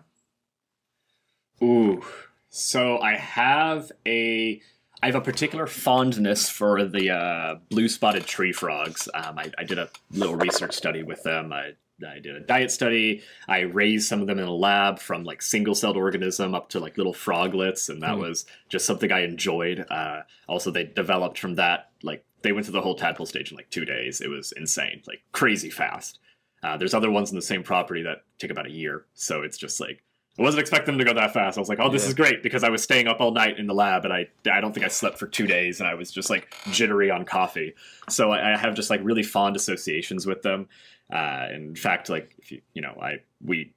Ooh. 1.64 2.04
So 2.50 3.00
I 3.00 3.16
have 3.16 3.92
a 4.06 4.62
I 5.04 5.06
have 5.08 5.16
a 5.16 5.22
particular 5.22 5.66
fondness 5.68 6.50
for 6.50 6.84
the 6.86 7.10
uh, 7.12 7.56
blue 7.70 7.88
spotted 7.90 8.26
tree 8.28 8.52
frogs. 8.52 9.10
Um, 9.16 9.40
I, 9.40 9.52
I 9.58 9.64
did 9.64 9.80
a 9.80 9.90
little 10.12 10.36
research 10.36 10.74
study 10.76 11.02
with 11.02 11.24
them. 11.24 11.52
I, 11.52 11.72
I 12.08 12.20
did 12.20 12.36
a 12.36 12.40
diet 12.40 12.70
study. 12.70 13.24
I 13.48 13.62
raised 13.62 14.08
some 14.08 14.22
of 14.22 14.28
them 14.28 14.38
in 14.38 14.46
a 14.48 14.54
lab 14.54 15.00
from 15.00 15.24
like 15.24 15.42
single 15.42 15.74
celled 15.74 15.98
organism 15.98 16.54
up 16.54 16.70
to 16.70 16.80
like 16.80 16.98
little 16.98 17.14
froglets, 17.14 17.90
and 17.90 18.04
that 18.04 18.16
Hmm. 18.16 18.22
was 18.22 18.46
just 18.70 18.86
something 18.86 19.12
I 19.12 19.22
enjoyed. 19.22 19.86
Uh, 19.90 20.22
also, 20.48 20.70
they 20.72 20.84
developed 20.84 21.40
from 21.40 21.56
that 21.56 21.90
like 22.04 22.24
they 22.44 22.52
went 22.52 22.66
through 22.66 22.74
the 22.74 22.82
whole 22.82 22.96
tadpole 22.96 23.26
stage 23.28 23.50
in 23.52 23.58
like 23.58 23.70
two 23.72 23.86
days. 23.86 24.20
It 24.22 24.30
was 24.30 24.52
insane, 24.52 25.02
like 25.08 25.22
crazy 25.32 25.70
fast. 25.70 26.20
Uh, 26.64 26.78
there's 26.78 26.94
other 26.94 27.10
ones 27.12 27.30
in 27.32 27.36
the 27.36 27.42
same 27.42 27.64
property 27.64 28.04
that 28.04 28.24
take 28.38 28.52
about 28.52 28.68
a 28.68 28.72
year, 28.72 29.06
so 29.14 29.42
it's 29.42 29.58
just 29.58 29.80
like 29.80 30.04
I 30.40 30.44
wasn't 30.44 30.62
expecting 30.62 30.94
them 30.94 31.00
to 31.06 31.14
go 31.14 31.20
that 31.20 31.34
fast. 31.34 31.58
I 31.58 31.62
was 31.62 31.68
like, 31.70 31.80
"Oh, 31.82 31.90
this 31.90 32.04
Yeah. 32.04 32.10
is 32.10 32.14
great," 32.14 32.42
because 32.44 32.64
I 32.64 32.70
was 32.70 32.82
staying 32.82 33.08
up 33.08 33.20
all 33.20 33.32
night 33.32 33.60
in 33.60 33.68
the 33.68 33.74
lab, 33.74 34.06
and 34.06 34.14
I 34.14 34.28
I 34.52 34.62
don't 34.62 34.72
think 34.74 34.86
I 34.86 34.90
slept 34.90 35.18
for 35.20 35.28
two 35.28 35.46
days, 35.48 35.80
and 35.82 35.90
I 35.90 35.96
was 35.96 36.12
just 36.12 36.30
like 36.30 36.54
jittery 36.72 37.10
on 37.12 37.26
coffee. 37.26 37.74
So 38.10 38.32
I, 38.32 38.54
I 38.54 38.58
have 38.58 38.74
just 38.76 38.90
like 38.90 39.02
really 39.04 39.24
fond 39.24 39.56
associations 39.56 40.26
with 40.26 40.42
them. 40.42 40.70
Uh, 41.12 41.48
in 41.54 41.76
fact, 41.76 42.10
like 42.10 42.36
if 42.40 42.52
you 42.52 42.62
you 42.74 42.82
know 42.82 42.98
I 43.02 43.22
we 43.44 43.74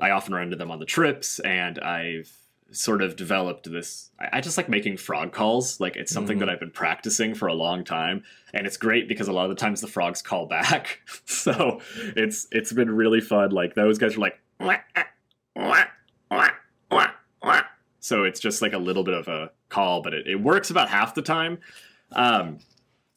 I 0.00 0.10
often 0.10 0.32
run 0.32 0.44
into 0.44 0.56
them 0.56 0.70
on 0.70 0.78
the 0.78 0.86
trips, 0.86 1.40
and 1.40 1.78
I've 1.80 2.32
sort 2.70 3.00
of 3.02 3.16
developed 3.16 3.70
this. 3.70 4.10
I, 4.20 4.38
I 4.38 4.40
just 4.40 4.56
like 4.56 4.68
making 4.68 4.96
frog 4.98 5.32
calls. 5.32 5.80
Like 5.80 5.96
it's 5.96 6.12
something 6.12 6.36
Mhm. 6.36 6.40
that 6.40 6.50
I've 6.50 6.60
been 6.60 6.70
practicing 6.70 7.34
for 7.34 7.48
a 7.48 7.54
long 7.54 7.84
time, 7.84 8.24
and 8.52 8.66
it's 8.66 8.76
great 8.76 9.08
because 9.08 9.28
a 9.28 9.32
lot 9.32 9.44
of 9.50 9.56
the 9.56 9.60
times 9.60 9.80
the 9.80 9.86
frogs 9.86 10.20
call 10.22 10.46
back. 10.46 11.00
so 11.24 11.80
it's 11.96 12.46
it's 12.52 12.72
been 12.72 12.90
really 12.90 13.20
fun. 13.20 13.50
Like 13.50 13.74
those 13.74 13.98
guys 13.98 14.16
are 14.16 14.20
like. 14.20 14.38
"Wah, 14.60 14.76
ah, 14.96 15.06
wah, 15.56 15.84
wah, 16.30 16.48
wah." 17.42 17.62
So 18.00 18.24
it's 18.24 18.40
just 18.40 18.60
like 18.62 18.72
a 18.72 18.78
little 18.78 19.04
bit 19.04 19.14
of 19.14 19.28
a 19.28 19.50
call, 19.68 20.02
but 20.02 20.14
it, 20.14 20.26
it 20.26 20.36
works 20.36 20.70
about 20.70 20.88
half 20.88 21.14
the 21.14 21.22
time. 21.22 21.58
Um, 22.12 22.58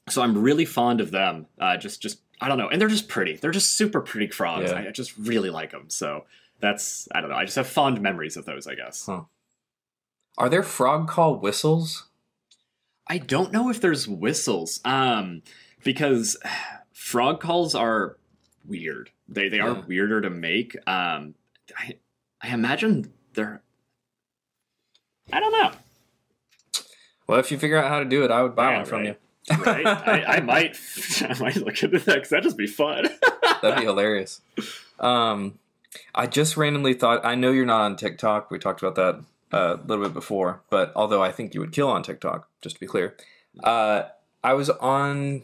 so 0.10 0.22
I'm 0.22 0.38
really 0.38 0.66
fond 0.66 1.02
of 1.02 1.12
them. 1.12 1.47
Uh, 1.60 1.78
just 1.78 2.02
just 2.02 2.22
I 2.41 2.47
don't 2.47 2.58
know, 2.58 2.68
and 2.70 2.80
they're 2.82 2.88
just 2.88 3.08
pretty. 3.08 3.36
They're 3.38 3.52
just 3.52 3.76
super 3.78 4.02
pretty 4.02 4.28
frogs. 4.32 4.72
Yeah. 4.72 4.80
I, 4.80 4.88
I 4.88 4.91
just 4.91 5.18
really 5.18 5.49
like 5.49 5.72
them. 5.72 5.86
So 5.89 6.26
that's 6.60 7.08
I 7.14 7.22
don't 7.22 7.30
know. 7.30 7.36
I 7.36 7.45
just 7.45 7.56
have 7.56 7.68
fond 7.68 8.02
memories 8.02 8.38
of 8.38 8.45
those. 8.45 8.68
I 8.68 8.76
guess. 8.76 9.06
Huh. 9.06 9.22
Are 10.38 10.49
there 10.49 10.63
frog 10.63 11.07
call 11.07 11.36
whistles? 11.38 12.07
I 13.07 13.17
don't 13.17 13.51
know 13.51 13.69
if 13.69 13.82
there's 13.82 14.07
whistles, 14.07 14.79
um, 14.86 15.41
because 15.84 16.38
frog 16.93 17.41
calls 17.41 17.75
are 17.75 18.17
weird. 18.65 19.09
They 19.27 19.49
they 19.49 19.59
are 19.59 19.82
weirder 19.88 20.21
to 20.21 20.29
make. 20.29 20.75
Um, 20.88 21.36
I 21.77 21.97
I 22.41 22.53
imagine 22.53 23.11
they're. 23.34 23.61
I 25.34 25.39
don't 25.39 25.51
know. 25.51 25.71
Well, 27.27 27.39
if 27.39 27.51
you 27.51 27.57
figure 27.57 27.77
out 27.77 27.88
how 27.89 27.99
to 27.99 28.05
do 28.05 28.23
it, 28.23 28.32
I 28.32 28.43
would 28.43 28.55
buy 28.55 28.71
Yeah, 28.71 28.77
one 28.77 28.86
from 28.86 28.99
right. 29.01 29.17
you. 29.49 29.57
Right? 29.57 29.86
I, 29.86 30.23
I 30.38 30.39
might 30.41 30.77
I 31.21 31.34
might 31.39 31.55
look 31.57 31.82
into 31.84 31.99
that 31.99 32.15
because 32.15 32.29
that'd 32.29 32.43
just 32.43 32.57
be 32.57 32.67
fun. 32.67 33.07
That'd 33.61 33.77
be 33.77 33.86
hilarious. 33.86 34.41
Um, 34.99 35.59
I 36.15 36.25
just 36.25 36.57
randomly 36.57 36.93
thought. 36.95 37.23
I 37.23 37.36
know 37.36 37.51
you're 37.51 37.65
not 37.65 37.82
on 37.82 37.95
TikTok. 37.95 38.49
We 38.49 38.57
talked 38.57 38.82
about 38.82 38.95
that 38.95 39.23
a 39.52 39.80
little 39.86 40.04
bit 40.04 40.14
before, 40.14 40.62
but 40.70 40.91
although 40.95 41.22
I 41.22 41.32
think 41.32 41.54
you 41.54 41.60
would 41.60 41.72
kill 41.72 41.89
on 41.89 42.04
TikTok, 42.04 42.47
just 42.62 42.76
to 42.76 42.80
be 42.80 42.88
clear, 42.88 43.16
uh, 43.64 44.04
I 44.43 44.54
was 44.54 44.70
on. 44.70 45.43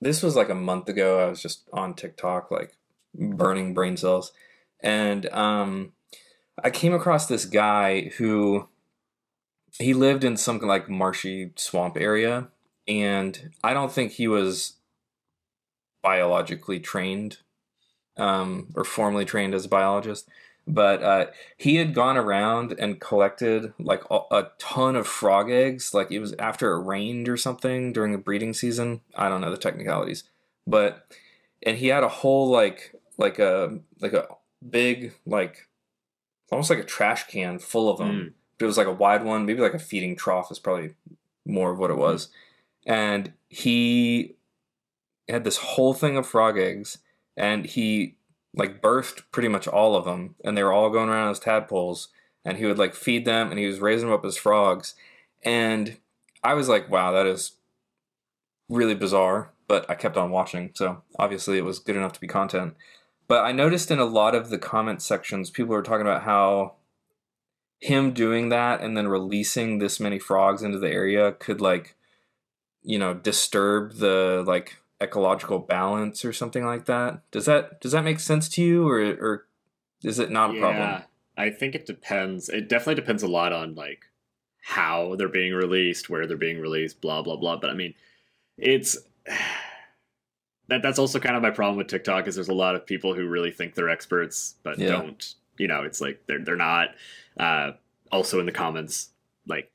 This 0.00 0.22
was 0.22 0.34
like 0.34 0.48
a 0.48 0.54
month 0.54 0.88
ago. 0.88 1.26
I 1.26 1.28
was 1.28 1.42
just 1.42 1.68
on 1.72 1.94
TikTok, 1.94 2.50
like 2.50 2.76
burning 3.14 3.74
brain 3.74 3.96
cells, 3.96 4.32
and 4.80 5.26
um, 5.26 5.92
I 6.62 6.70
came 6.70 6.94
across 6.94 7.26
this 7.26 7.44
guy 7.44 8.12
who 8.16 8.68
he 9.78 9.94
lived 9.94 10.24
in 10.24 10.36
some 10.36 10.58
like 10.60 10.88
marshy 10.88 11.52
swamp 11.56 11.96
area, 11.98 12.48
and 12.88 13.50
I 13.62 13.74
don't 13.74 13.92
think 13.92 14.12
he 14.12 14.28
was 14.28 14.74
biologically 16.02 16.80
trained 16.80 17.38
um, 18.16 18.68
or 18.74 18.84
formally 18.84 19.24
trained 19.24 19.54
as 19.54 19.64
a 19.64 19.68
biologist, 19.68 20.28
but 20.72 21.02
uh, 21.02 21.26
he 21.56 21.76
had 21.76 21.94
gone 21.94 22.16
around 22.16 22.74
and 22.78 23.00
collected 23.00 23.72
like 23.78 24.02
a, 24.08 24.20
a 24.30 24.50
ton 24.58 24.94
of 24.94 25.06
frog 25.06 25.50
eggs. 25.50 25.92
Like 25.92 26.10
it 26.12 26.20
was 26.20 26.32
after 26.38 26.72
it 26.72 26.84
rained 26.84 27.28
or 27.28 27.36
something 27.36 27.92
during 27.92 28.12
the 28.12 28.18
breeding 28.18 28.54
season. 28.54 29.00
I 29.16 29.28
don't 29.28 29.40
know 29.40 29.50
the 29.50 29.56
technicalities, 29.56 30.24
but 30.66 31.06
and 31.64 31.76
he 31.76 31.88
had 31.88 32.04
a 32.04 32.08
whole 32.08 32.48
like 32.48 32.94
like 33.18 33.38
a 33.38 33.80
like 34.00 34.12
a 34.12 34.28
big 34.68 35.12
like 35.26 35.68
almost 36.52 36.70
like 36.70 36.78
a 36.78 36.84
trash 36.84 37.26
can 37.26 37.58
full 37.58 37.90
of 37.90 37.98
them. 37.98 38.10
Mm. 38.10 38.32
But 38.58 38.64
it 38.66 38.68
was 38.68 38.78
like 38.78 38.86
a 38.86 38.92
wide 38.92 39.24
one, 39.24 39.46
maybe 39.46 39.60
like 39.60 39.74
a 39.74 39.78
feeding 39.78 40.16
trough 40.16 40.52
is 40.52 40.58
probably 40.58 40.94
more 41.46 41.72
of 41.72 41.78
what 41.78 41.90
it 41.90 41.96
was. 41.96 42.28
And 42.86 43.32
he 43.48 44.36
had 45.28 45.44
this 45.44 45.56
whole 45.56 45.94
thing 45.94 46.16
of 46.16 46.26
frog 46.26 46.58
eggs, 46.58 46.98
and 47.36 47.64
he 47.64 48.16
like 48.54 48.80
birthed 48.80 49.22
pretty 49.32 49.48
much 49.48 49.68
all 49.68 49.94
of 49.94 50.04
them, 50.04 50.34
and 50.44 50.56
they 50.56 50.62
were 50.62 50.72
all 50.72 50.90
going 50.90 51.08
around 51.08 51.30
as 51.30 51.38
tadpoles. 51.38 52.08
And 52.44 52.56
he 52.56 52.64
would 52.64 52.78
like 52.78 52.94
feed 52.94 53.26
them, 53.26 53.50
and 53.50 53.58
he 53.58 53.66
was 53.66 53.80
raising 53.80 54.08
them 54.08 54.18
up 54.18 54.24
as 54.24 54.36
frogs. 54.36 54.94
And 55.42 55.98
I 56.42 56.54
was 56.54 56.68
like, 56.68 56.90
wow, 56.90 57.12
that 57.12 57.26
is 57.26 57.52
really 58.68 58.94
bizarre. 58.94 59.52
But 59.68 59.88
I 59.88 59.94
kept 59.94 60.16
on 60.16 60.30
watching, 60.30 60.70
so 60.74 61.02
obviously 61.18 61.58
it 61.58 61.64
was 61.64 61.78
good 61.78 61.96
enough 61.96 62.14
to 62.14 62.20
be 62.20 62.26
content. 62.26 62.74
But 63.28 63.44
I 63.44 63.52
noticed 63.52 63.90
in 63.90 64.00
a 64.00 64.04
lot 64.04 64.34
of 64.34 64.48
the 64.48 64.58
comment 64.58 65.02
sections, 65.02 65.50
people 65.50 65.72
were 65.74 65.82
talking 65.82 66.06
about 66.06 66.22
how 66.22 66.74
him 67.80 68.12
doing 68.12 68.50
that 68.50 68.80
and 68.82 68.96
then 68.96 69.08
releasing 69.08 69.78
this 69.78 69.98
many 69.98 70.18
frogs 70.18 70.62
into 70.62 70.78
the 70.78 70.90
area 70.90 71.32
could 71.32 71.60
like 71.60 71.96
you 72.82 72.98
know 72.98 73.14
disturb 73.14 73.94
the 73.94 74.44
like 74.46 74.76
ecological 75.00 75.58
balance 75.58 76.24
or 76.24 76.32
something 76.32 76.64
like 76.64 76.84
that 76.84 77.22
does 77.30 77.46
that 77.46 77.80
does 77.80 77.92
that 77.92 78.04
make 78.04 78.20
sense 78.20 78.48
to 78.48 78.62
you 78.62 78.86
or 78.86 79.00
or 79.00 79.46
is 80.02 80.18
it 80.18 80.30
not 80.30 80.54
a 80.54 80.60
problem 80.60 81.02
I 81.40 81.50
think 81.50 81.74
it 81.74 81.86
depends. 81.86 82.50
It 82.50 82.68
definitely 82.68 82.96
depends 82.96 83.22
a 83.22 83.28
lot 83.28 83.52
on 83.52 83.74
like 83.74 84.04
how 84.62 85.16
they're 85.16 85.28
being 85.28 85.54
released, 85.54 86.10
where 86.10 86.26
they're 86.26 86.36
being 86.36 86.60
released, 86.60 87.00
blah 87.00 87.22
blah 87.22 87.36
blah. 87.36 87.56
But 87.56 87.70
I 87.70 87.74
mean, 87.74 87.94
it's 88.58 88.98
that 90.68 90.82
that's 90.82 90.98
also 90.98 91.18
kind 91.18 91.36
of 91.36 91.42
my 91.42 91.50
problem 91.50 91.78
with 91.78 91.86
TikTok 91.86 92.28
is 92.28 92.34
there's 92.34 92.48
a 92.48 92.54
lot 92.54 92.74
of 92.74 92.86
people 92.86 93.14
who 93.14 93.26
really 93.26 93.50
think 93.50 93.74
they're 93.74 93.88
experts 93.88 94.56
but 94.62 94.78
Yeah. 94.78 94.88
don't. 94.88 95.34
You 95.58 95.68
know, 95.68 95.82
it's 95.82 96.00
like 96.00 96.22
they're 96.26 96.44
they're 96.44 96.56
not. 96.56 96.90
Uh, 97.38 97.72
also 98.12 98.40
in 98.40 98.46
the 98.46 98.52
comments, 98.52 99.10
like 99.46 99.70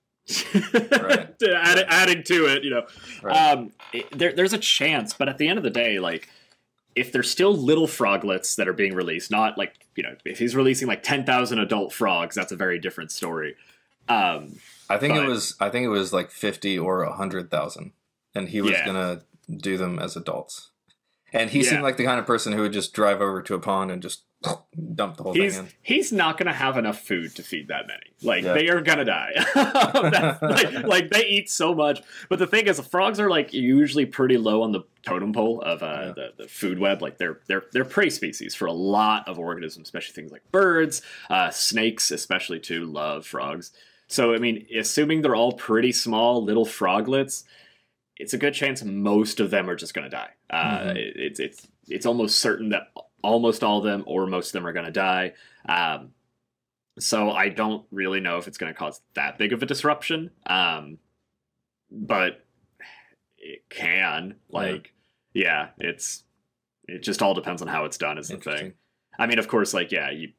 Right. 0.53 1.37
to 1.39 1.55
add, 1.55 1.85
adding 1.87 2.23
to 2.23 2.45
it, 2.47 2.63
you 2.63 2.69
know, 2.71 2.87
Right. 3.21 3.51
um, 3.51 3.71
it, 3.93 4.05
there, 4.17 4.33
there's 4.33 4.53
a 4.53 4.57
chance, 4.57 5.13
but 5.13 5.29
at 5.29 5.37
the 5.37 5.47
end 5.47 5.57
of 5.57 5.63
the 5.63 5.69
day, 5.69 5.99
like 5.99 6.29
if 6.95 7.11
there's 7.11 7.29
still 7.29 7.53
little 7.53 7.87
froglets 7.87 8.55
that 8.55 8.67
are 8.67 8.73
being 8.73 8.93
released, 8.95 9.29
not 9.29 9.57
like 9.57 9.73
you 9.95 10.03
know, 10.03 10.15
if 10.25 10.39
he's 10.39 10.55
releasing 10.55 10.87
like 10.87 11.03
ten 11.03 11.25
thousand 11.25 11.59
adult 11.59 11.93
frogs, 11.93 12.35
that's 12.35 12.51
a 12.51 12.55
very 12.55 12.79
different 12.79 13.11
story. 13.11 13.55
Um, 14.07 14.59
i 14.87 14.97
think 14.97 15.15
it 15.15 15.25
was 15.27 15.55
i 15.59 15.67
think 15.67 15.83
it 15.83 15.87
was 15.89 16.13
like 16.13 16.29
50 16.29 16.77
or 16.77 17.03
100000 17.09 17.91
and 18.35 18.49
he 18.49 18.61
was 18.61 18.73
Yeah. 18.73 18.85
gonna 18.85 19.21
do 19.57 19.77
them 19.77 19.97
as 19.97 20.15
adults 20.15 20.69
and 21.33 21.49
he 21.49 21.63
Yeah. 21.63 21.71
seemed 21.71 21.81
like 21.81 21.97
the 21.97 22.03
kind 22.03 22.19
of 22.19 22.27
person 22.27 22.53
who 22.53 22.61
would 22.61 22.71
just 22.73 22.93
drive 22.93 23.19
over 23.19 23.41
to 23.41 23.55
a 23.55 23.59
pond 23.59 23.89
and 23.89 23.99
just 24.03 24.24
dump 24.95 25.17
the 25.17 25.23
whole 25.23 25.33
he's 25.33 25.55
thing 25.57 25.65
in 25.65 25.71
he's 25.81 26.11
not 26.11 26.37
going 26.37 26.47
to 26.47 26.53
have 26.53 26.77
enough 26.77 26.99
food 27.01 27.35
to 27.35 27.43
feed 27.43 27.67
that 27.69 27.87
many. 27.87 28.03
Like 28.21 28.43
Yeah. 28.43 28.53
they 28.53 28.69
are 28.69 28.81
going 28.81 28.97
to 28.99 29.05
die. 29.05 29.31
Like, 30.41 30.73
like 30.85 31.09
they 31.11 31.25
eat 31.27 31.49
so 31.49 31.73
much. 31.73 32.01
But 32.29 32.39
the 32.39 32.47
thing 32.47 32.67
is, 32.67 32.77
the 32.77 32.83
frogs 32.83 33.19
are 33.19 33.29
like 33.29 33.53
usually 33.53 34.05
pretty 34.05 34.37
low 34.37 34.61
on 34.63 34.71
the 34.71 34.81
totem 35.03 35.33
pole 35.33 35.61
of 35.61 35.81
uh, 35.83 35.85
Yeah. 35.85 36.13
the, 36.15 36.43
the 36.43 36.47
food 36.47 36.79
web. 36.79 37.01
Like 37.01 37.17
they're 37.17 37.39
they're 37.47 37.63
they're 37.71 37.85
prey 37.85 38.09
species 38.09 38.55
for 38.55 38.65
a 38.65 38.73
lot 38.73 39.27
of 39.27 39.37
organisms, 39.39 39.87
especially 39.87 40.13
things 40.13 40.31
like 40.31 40.49
birds, 40.51 41.01
uh, 41.29 41.49
snakes, 41.51 42.11
especially 42.11 42.59
too 42.59 42.85
love 42.85 43.25
frogs. 43.25 43.71
So 44.07 44.33
I 44.33 44.37
mean, 44.37 44.65
assuming 44.77 45.21
they're 45.21 45.35
all 45.35 45.53
pretty 45.53 45.91
small 45.91 46.43
little 46.43 46.65
froglets. 46.65 47.43
It's 48.17 48.33
a 48.33 48.37
good 48.37 48.53
chance 48.53 48.81
most 48.83 49.41
of 49.41 49.49
them 49.51 49.69
are 49.69 49.75
just 49.75 49.93
going 49.93 50.09
to 50.09 50.15
die. 50.15 50.29
Uh, 50.49 50.79
Mhm. 50.79 50.95
it, 50.95 51.13
it's 51.17 51.39
it's 51.39 51.67
it's 51.89 52.05
almost 52.05 52.39
certain 52.39 52.69
that 52.69 52.91
almost 53.25 53.63
all 53.63 53.79
of 53.79 53.83
them 53.83 54.03
or 54.05 54.27
most 54.27 54.47
of 54.49 54.53
them 54.53 54.67
are 54.67 54.73
going 54.73 54.85
to 54.85 54.91
die. 54.91 55.33
Um, 55.67 56.11
so 56.99 57.31
I 57.31 57.49
don't 57.49 57.85
really 57.91 58.19
know 58.19 58.37
if 58.37 58.47
it's 58.47 58.57
going 58.57 58.73
to 58.73 58.77
cause 58.77 59.01
that 59.15 59.37
big 59.37 59.51
of 59.51 59.61
a 59.61 59.65
disruption. 59.65 60.31
Um, 60.45 60.97
but 61.91 62.45
it 63.37 63.63
can. 63.69 64.35
Like, 64.49 64.93
yeah, 65.33 65.69
it's 65.79 66.23
it 66.87 67.03
just 67.03 67.21
all 67.21 67.33
depends 67.33 67.61
on 67.61 67.67
how 67.67 67.85
it's 67.85 67.97
done. 67.97 68.17
Is 68.17 68.29
the 68.29 68.37
thing. 68.37 68.73
I 69.19 69.27
mean, 69.27 69.39
of 69.39 69.47
course, 69.47 69.73
like 69.73 69.91
yeah, 69.91 70.11
you 70.11 70.29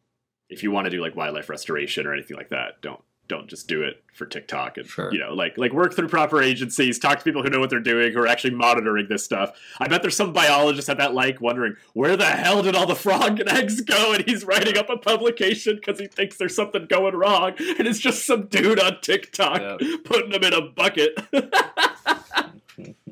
if 0.49 0.63
you 0.63 0.71
want 0.71 0.87
to 0.87 0.91
do 0.91 1.01
like 1.01 1.17
wildlife 1.17 1.51
restoration 1.51 2.07
or 2.07 2.13
anything 2.13 2.37
like 2.37 2.51
that, 2.51 2.81
don't 2.81 3.03
don't 3.29 3.49
just 3.49 3.67
do 3.69 3.83
it 3.83 4.03
for 4.15 4.25
TikTok 4.27 4.79
and 4.79 4.87
Sure. 4.87 5.13
you 5.13 5.19
know 5.19 5.35
like 5.35 5.59
like 5.59 5.73
work 5.73 5.95
through 5.95 6.09
proper 6.09 6.41
agencies, 6.43 6.99
talk 6.99 7.19
to 7.19 7.25
people 7.25 7.43
who 7.43 7.51
know 7.51 7.61
what 7.61 7.71
they're 7.71 7.81
doing, 7.81 8.13
who 8.13 8.21
are 8.21 8.27
actually 8.27 8.55
monitoring 8.55 9.07
this 9.09 9.25
stuff. 9.25 9.59
I 9.79 9.89
bet 9.89 10.03
there's 10.03 10.17
some 10.17 10.33
biologist 10.33 10.89
at 10.89 10.99
that 10.99 11.15
lake 11.15 11.41
wondering 11.41 11.77
where 11.95 12.17
the 12.17 12.25
hell 12.27 12.63
did 12.63 12.75
all 12.77 12.87
the 12.87 12.95
frog 12.95 13.41
and 13.41 13.49
eggs 13.49 13.81
go, 13.83 14.13
and 14.15 14.25
he's 14.25 14.45
writing 14.45 14.79
up 14.79 14.89
a 14.91 14.97
publication 14.97 15.77
because 15.77 15.99
he 15.99 16.07
thinks 16.07 16.37
there's 16.37 16.55
something 16.57 16.87
going 16.87 17.15
wrong, 17.15 17.53
and 17.59 17.87
it's 17.87 17.99
just 17.99 18.25
some 18.27 18.47
dude 18.47 18.81
on 18.81 19.01
TikTok 19.01 19.61
Yeah. 19.61 19.97
putting 20.05 20.31
them 20.31 20.45
in 20.45 20.53
a 20.55 20.63
bucket. 20.63 21.17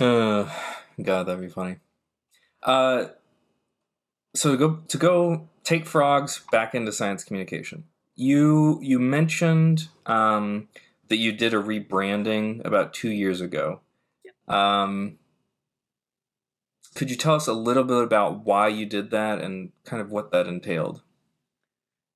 Uh, 0.00 0.50
God, 1.02 1.24
that'd 1.24 1.40
be 1.40 1.48
funny. 1.48 1.76
Uh, 2.62 3.06
so 4.34 4.52
to 4.52 4.56
go 4.56 4.82
to 4.88 4.96
go 4.98 5.48
take 5.64 5.86
frogs 5.86 6.42
back 6.50 6.74
into 6.74 6.92
science 6.92 7.24
communication. 7.24 7.84
You 8.14 8.78
you 8.82 8.98
mentioned 8.98 9.88
um, 10.06 10.68
that 11.08 11.16
you 11.16 11.32
did 11.32 11.54
a 11.54 11.62
rebranding 11.62 12.64
about 12.64 12.94
two 12.94 13.10
years 13.10 13.40
ago. 13.40 13.80
Um, 14.48 15.18
could 16.94 17.10
you 17.10 17.16
tell 17.16 17.34
us 17.34 17.46
a 17.46 17.54
little 17.54 17.84
bit 17.84 18.02
about 18.02 18.44
why 18.44 18.68
you 18.68 18.84
did 18.86 19.10
that 19.10 19.40
and 19.40 19.72
kind 19.84 20.02
of 20.02 20.10
what 20.10 20.30
that 20.32 20.46
entailed? 20.46 21.02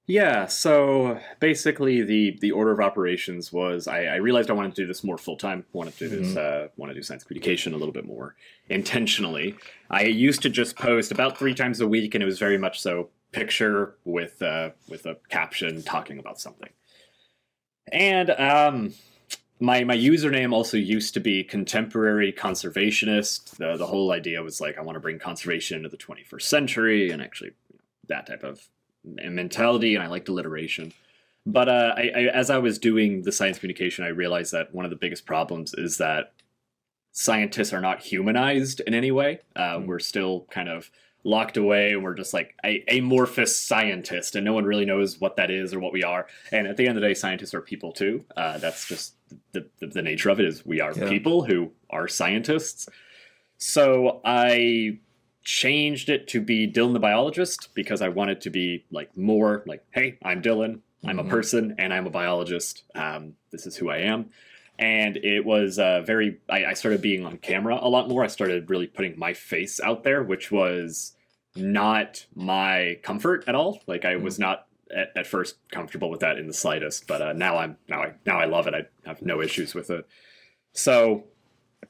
Yeah, 0.09 0.47
so 0.47 1.19
basically 1.41 2.03
the 2.03 2.39
the 2.41 2.53
order 2.53 2.71
of 2.71 2.79
operations 2.79 3.53
was 3.53 3.89
I, 3.89 4.05
I 4.05 4.17
realized 4.17 4.51
I 4.51 4.53
wanted 4.53 4.77
to 4.77 4.83
do 4.83 4.87
this 4.87 5.03
more 5.03 5.19
full 5.19 5.37
time. 5.37 5.65
Wanted 5.73 5.99
to 5.99 6.09
do 6.09 6.17
this 6.21 6.37
uh, 6.37 6.69
want 6.77 6.91
to 6.91 6.95
do 6.95 7.03
science 7.03 7.25
communication 7.25 7.75
a 7.75 7.77
little 7.77 7.93
bit 7.93 8.07
more 8.07 8.37
intentionally. 8.69 9.57
I 9.91 10.03
used 10.05 10.43
to 10.43 10.51
just 10.51 10.77
post 10.77 11.11
about 11.11 11.37
three 11.37 11.55
times 11.55 11.81
a 11.81 11.89
week, 11.89 12.15
and 12.15 12.23
it 12.23 12.27
was 12.27 12.39
very 12.39 12.57
much 12.57 12.81
so 12.81 13.09
picture 13.33 13.97
with 14.05 14.41
uh, 14.43 14.71
with 14.89 15.07
a 15.07 15.17
caption 15.29 15.83
talking 15.83 16.19
about 16.19 16.41
something. 16.41 16.71
And 17.93 18.31
um, 18.31 18.95
my 19.61 19.85
my 19.85 19.97
username 19.97 20.53
also 20.53 20.77
used 20.77 21.15
to 21.15 21.21
be 21.21 21.45
contemporary 21.45 22.33
conservationist. 22.33 23.57
The 23.57 23.77
the 23.77 23.87
whole 23.87 24.13
idea 24.13 24.43
was 24.43 24.61
like 24.61 24.79
I 24.79 24.83
want 24.83 24.97
to 24.97 25.01
bring 25.01 25.19
conservation 25.19 25.79
into 25.79 25.89
the 25.89 25.97
21st 25.97 26.43
century 26.43 27.11
and 27.11 27.23
actually 27.23 27.53
that 28.09 28.27
type 28.27 28.43
of 28.45 28.69
mentality, 29.05 29.95
and 29.95 30.03
I 30.03 30.09
liked 30.09 30.29
alliteration. 30.29 30.93
But 31.45 31.69
uh, 31.69 31.95
I, 31.97 32.11
I, 32.15 32.21
as 32.35 32.51
I 32.51 32.59
was 32.59 32.79
doing 32.79 33.23
the 33.23 33.31
science 33.31 33.59
communication, 33.59 34.05
I 34.05 34.09
realized 34.09 34.53
that 34.53 34.75
one 34.75 34.85
of 34.85 34.91
the 34.91 34.97
biggest 34.97 35.27
problems 35.27 35.75
is 35.75 35.99
that 35.99 36.33
scientists 37.13 37.73
are 37.73 37.81
not 37.81 38.03
humanized 38.03 38.81
in 38.81 38.95
any 38.95 39.13
way. 39.13 39.41
Uh, 39.55 39.77
mm. 39.77 39.87
We're 39.87 40.01
still 40.01 40.47
kind 40.51 40.69
of 40.69 40.91
locked 41.25 41.57
away. 41.57 41.93
And 41.93 42.03
we're 42.03 42.15
just 42.15 42.33
like 42.33 42.55
a 42.65 42.85
amorphous 42.89 43.61
scientist 43.61 44.37
and 44.37 44.45
no 44.45 44.53
one 44.53 44.65
really 44.65 44.85
knows 44.85 45.21
what 45.21 45.37
that 45.37 45.51
is 45.51 45.75
or 45.75 45.81
what 45.81 45.93
we 45.93 46.05
are. 46.05 46.27
And 46.53 46.67
at 46.67 46.77
the 46.77 46.87
end 46.87 46.97
of 46.97 47.03
the 47.03 47.09
day 47.09 47.15
scientists 47.15 47.55
are 47.55 47.61
people 47.61 47.93
too. 47.93 48.25
Uh, 48.37 48.59
that's 48.59 48.87
just 48.87 49.15
the, 49.53 49.67
the, 49.81 49.89
the, 49.89 50.03
nature 50.03 50.31
of 50.31 50.39
it 50.39 50.47
is 50.47 50.65
we 50.65 50.81
are 50.81 50.93
yeah. 50.93 51.09
people 51.09 51.45
who 51.45 51.73
are 51.91 52.09
scientists. 52.09 52.89
So 53.59 54.21
i 54.25 54.99
changed 55.43 56.09
it 56.09 56.27
to 56.27 56.41
be 56.41 56.67
dillon 56.67 56.93
the 56.93 56.99
biologist 56.99 57.69
because 57.73 58.03
i 58.03 58.09
wanted 58.09 58.41
to 58.41 58.51
be 58.51 58.85
like 58.91 59.17
more 59.17 59.63
like 59.65 59.85
hey 59.93 60.19
i'm 60.25 60.41
dillon. 60.41 60.83
I'm 61.05 61.19
mm-hmm. 61.19 61.29
a 61.29 61.31
person 61.31 61.77
and 61.79 61.95
i'm 61.95 62.07
a 62.07 62.11
biologist. 62.11 62.83
Um, 62.95 63.35
this 63.53 63.67
is 63.67 63.77
who 63.77 63.89
i 63.89 63.99
am 63.99 64.31
and 64.79 65.17
it 65.17 65.45
was 65.45 65.79
uh, 65.79 66.03
very 66.03 66.39
I, 66.49 66.67
I, 66.67 66.75
started 66.75 67.01
being 67.01 67.25
on 67.25 67.39
camera 67.39 67.79
a 67.81 67.89
lot 67.89 68.09
more. 68.09 68.25
I 68.25 68.27
started 68.29 68.69
really 68.71 68.87
putting 68.87 69.19
my 69.19 69.33
face 69.33 69.81
out 69.81 70.05
there 70.05 70.23
which 70.23 70.51
was 70.51 71.13
not 71.55 72.27
my 72.35 72.99
comfort 73.03 73.45
at 73.47 73.55
all. 73.55 73.81
Like 73.87 74.05
i 74.05 74.17
was 74.17 74.37
mm. 74.37 74.41
not 74.41 74.67
at, 74.95 75.13
at 75.17 75.27
first 75.27 75.57
comfortable 75.71 76.11
with 76.11 76.21
that 76.21 76.39
in 76.39 76.47
the 76.47 76.55
slightest 76.55 77.07
but 77.07 77.21
uh, 77.21 77.33
now 77.33 77.57
i'm 77.57 77.77
now 77.89 78.03
i 78.03 78.13
now 78.25 78.39
i 78.39 78.45
love 78.45 78.67
it. 78.67 78.75
I 78.75 79.09
have 79.09 79.23
no 79.23 79.41
issues 79.41 79.75
with 79.75 79.91
it. 79.91 80.07
So 80.73 81.25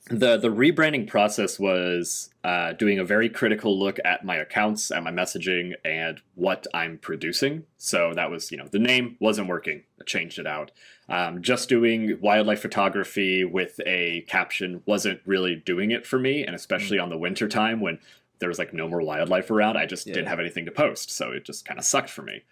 the 0.09 0.37
the 0.37 0.49
rebranding 0.49 1.07
process 1.07 1.59
was 1.59 2.31
uh, 2.45 2.73
doing 2.73 2.99
a 2.99 3.05
very 3.05 3.29
critical 3.29 3.79
look 3.79 3.99
at 4.05 4.25
my 4.25 4.37
accounts, 4.37 4.91
at 4.91 5.03
my 5.03 5.11
messaging, 5.11 5.75
and 5.85 6.21
what 6.35 6.67
I'm 6.73 6.99
producing. 6.99 7.65
So 7.77 8.13
that 8.15 8.31
was, 8.31 8.51
you 8.51 8.59
know, 8.59 8.69
the 8.71 8.79
name 8.79 9.17
wasn't 9.21 9.49
working. 9.49 9.83
I 10.01 10.05
changed 10.05 10.39
it 10.39 10.47
out. 10.47 10.71
Um, 11.09 11.43
just 11.43 11.69
doing 11.69 12.19
wildlife 12.21 12.61
photography 12.61 13.45
with 13.45 13.81
a 13.87 14.23
caption 14.29 14.83
wasn't 14.87 15.21
really 15.27 15.57
doing 15.57 15.91
it 15.91 16.07
for 16.07 16.19
me, 16.19 16.45
and 16.45 16.55
especially 16.55 16.99
mm. 16.99 17.03
on 17.03 17.11
the 17.11 17.19
winter 17.19 17.49
time 17.49 17.81
when 17.81 17.99
there 18.39 18.49
was 18.49 18.59
like 18.59 18.75
no 18.75 18.89
more 18.89 19.03
wildlife 19.03 19.51
around, 19.51 19.77
I 19.77 19.87
just 19.87 20.07
yeah. 20.07 20.15
didn't 20.15 20.29
have 20.29 20.41
anything 20.41 20.67
to 20.67 20.73
post. 20.73 21.11
So 21.11 21.31
it 21.31 21.45
just 21.45 21.65
kind 21.65 21.79
of 21.79 21.85
sucked 21.85 22.11
for 22.11 22.23
me. 22.23 22.43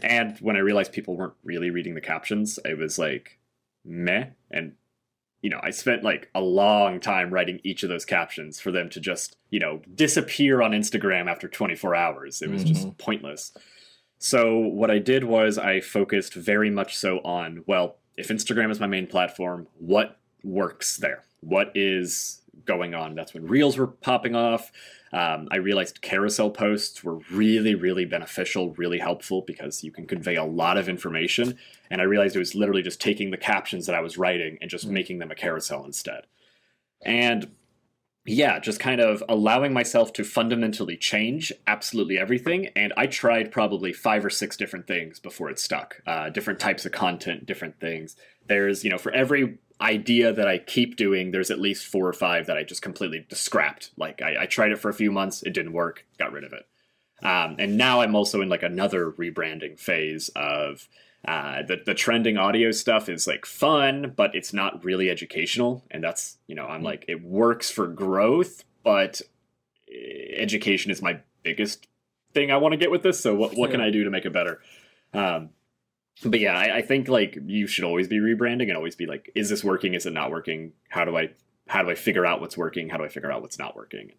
And 0.00 0.36
when 0.38 0.56
I 0.56 0.60
realized 0.60 0.92
people 0.92 1.16
weren't 1.16 1.34
really 1.44 1.70
reading 1.70 1.94
the 1.94 2.00
captions, 2.00 2.58
it 2.64 2.78
was 2.78 2.98
like 2.98 3.38
meh. 3.84 4.26
And 4.50 4.74
you 5.44 5.50
know, 5.50 5.60
I 5.62 5.72
spent 5.72 6.02
like 6.02 6.30
a 6.34 6.40
long 6.40 7.00
time 7.00 7.30
writing 7.30 7.60
each 7.64 7.82
of 7.82 7.90
those 7.90 8.06
captions 8.06 8.58
for 8.58 8.72
them 8.72 8.88
to 8.88 8.98
just, 8.98 9.36
you 9.50 9.60
know, 9.60 9.82
disappear 9.94 10.62
on 10.62 10.70
Instagram 10.70 11.30
after 11.30 11.48
24 11.48 11.94
hours. 11.94 12.40
It 12.40 12.48
was 12.48 12.64
mm-hmm. 12.64 12.72
just 12.72 12.96
pointless. 12.96 13.52
So, 14.18 14.56
what 14.56 14.90
I 14.90 14.98
did 14.98 15.24
was 15.24 15.58
I 15.58 15.80
focused 15.80 16.32
very 16.32 16.70
much 16.70 16.96
so 16.96 17.18
on, 17.26 17.62
well, 17.66 17.96
if 18.16 18.28
Instagram 18.28 18.70
is 18.70 18.80
my 18.80 18.86
main 18.86 19.06
platform, 19.06 19.68
what 19.76 20.16
works 20.42 20.96
there? 20.96 21.24
What 21.40 21.72
is 21.74 22.40
going 22.64 22.94
on? 22.94 23.14
That's 23.14 23.34
when 23.34 23.46
reels 23.46 23.76
were 23.76 23.88
popping 23.88 24.34
off. 24.34 24.72
Um, 25.14 25.46
I 25.52 25.58
realized 25.58 26.02
carousel 26.02 26.50
posts 26.50 27.04
were 27.04 27.18
really, 27.30 27.76
really 27.76 28.04
beneficial, 28.04 28.74
really 28.74 28.98
helpful 28.98 29.42
because 29.42 29.84
you 29.84 29.92
can 29.92 30.08
convey 30.08 30.34
a 30.34 30.42
lot 30.44 30.76
of 30.76 30.88
information. 30.88 31.56
And 31.88 32.00
I 32.00 32.04
realized 32.04 32.34
it 32.34 32.40
was 32.40 32.56
literally 32.56 32.82
just 32.82 33.00
taking 33.00 33.30
the 33.30 33.36
captions 33.36 33.86
that 33.86 33.94
I 33.94 34.00
was 34.00 34.18
writing 34.18 34.58
and 34.60 34.68
just 34.68 34.88
mm. 34.88 34.90
making 34.90 35.20
them 35.20 35.30
a 35.30 35.36
carousel 35.36 35.84
instead. 35.84 36.26
And 37.06 37.52
yeah, 38.26 38.58
just 38.58 38.80
kind 38.80 39.00
of 39.00 39.22
allowing 39.28 39.72
myself 39.72 40.12
to 40.14 40.24
fundamentally 40.24 40.96
change 40.96 41.52
absolutely 41.68 42.18
everything. 42.18 42.70
And 42.74 42.92
I 42.96 43.06
tried 43.06 43.52
probably 43.52 43.92
five 43.92 44.24
or 44.24 44.30
six 44.30 44.56
different 44.56 44.88
things 44.88 45.20
before 45.20 45.48
it 45.48 45.60
stuck. 45.60 46.00
Uh, 46.08 46.28
different 46.30 46.58
types 46.58 46.86
of 46.86 46.90
content, 46.90 47.46
different 47.46 47.78
things. 47.78 48.16
There's, 48.48 48.82
you 48.82 48.90
know, 48.90 48.98
for 48.98 49.12
every 49.12 49.58
idea 49.84 50.32
that 50.32 50.48
I 50.48 50.58
keep 50.58 50.96
doing, 50.96 51.30
there's 51.30 51.50
at 51.50 51.60
least 51.60 51.86
four 51.86 52.08
or 52.08 52.12
five 52.12 52.46
that 52.46 52.56
I 52.56 52.64
just 52.64 52.82
completely 52.82 53.26
scrapped. 53.32 53.90
Like 53.96 54.22
I, 54.22 54.42
I 54.42 54.46
tried 54.46 54.72
it 54.72 54.78
for 54.78 54.88
a 54.88 54.94
few 54.94 55.12
months, 55.12 55.42
it 55.42 55.52
didn't 55.52 55.72
work, 55.72 56.06
got 56.18 56.32
rid 56.32 56.44
of 56.44 56.52
it. 56.52 56.66
Um, 57.22 57.56
and 57.58 57.76
now 57.76 58.00
I'm 58.00 58.14
also 58.14 58.40
in 58.40 58.48
like 58.48 58.62
another 58.62 59.10
rebranding 59.12 59.78
phase 59.78 60.30
of 60.30 60.88
uh, 61.26 61.62
the 61.62 61.80
the 61.84 61.94
trending 61.94 62.36
audio 62.36 62.70
stuff 62.70 63.08
is 63.08 63.26
like 63.26 63.46
fun, 63.46 64.12
but 64.14 64.34
it's 64.34 64.52
not 64.52 64.84
really 64.84 65.08
educational. 65.08 65.82
And 65.90 66.04
that's 66.04 66.36
you 66.46 66.54
know 66.54 66.66
I'm 66.66 66.80
hmm. 66.80 66.86
like 66.86 67.04
it 67.08 67.22
works 67.22 67.70
for 67.70 67.86
growth, 67.86 68.64
but 68.82 69.22
eh, 69.90 70.34
education 70.36 70.90
is 70.90 71.00
my 71.00 71.20
biggest 71.42 71.88
thing 72.34 72.50
I 72.50 72.58
want 72.58 72.72
to 72.72 72.78
get 72.78 72.90
with 72.90 73.02
this. 73.02 73.20
So 73.20 73.34
what 73.34 73.56
what 73.56 73.70
can 73.70 73.80
I 73.80 73.90
do 73.90 74.04
to 74.04 74.10
make 74.10 74.26
it 74.26 74.32
better? 74.32 74.60
Um, 75.14 75.50
but 76.22 76.40
yeah, 76.40 76.56
I, 76.56 76.76
I, 76.76 76.82
think 76.82 77.08
like 77.08 77.38
you 77.44 77.66
should 77.66 77.84
always 77.84 78.08
be 78.08 78.18
rebranding 78.18 78.68
and 78.68 78.76
always 78.76 78.94
be 78.94 79.06
like, 79.06 79.30
is 79.34 79.48
this 79.48 79.64
working? 79.64 79.94
Is 79.94 80.06
it 80.06 80.12
not 80.12 80.30
working? 80.30 80.72
How 80.88 81.04
do 81.04 81.16
I 81.16 81.30
how 81.66 81.82
do 81.82 81.90
I 81.90 81.94
figure 81.94 82.26
out 82.26 82.40
what's 82.40 82.56
working? 82.56 82.88
How 82.88 82.98
do 82.98 83.04
I 83.04 83.08
figure 83.08 83.32
out 83.32 83.42
what's 83.42 83.58
not 83.58 83.74
working? 83.74 84.12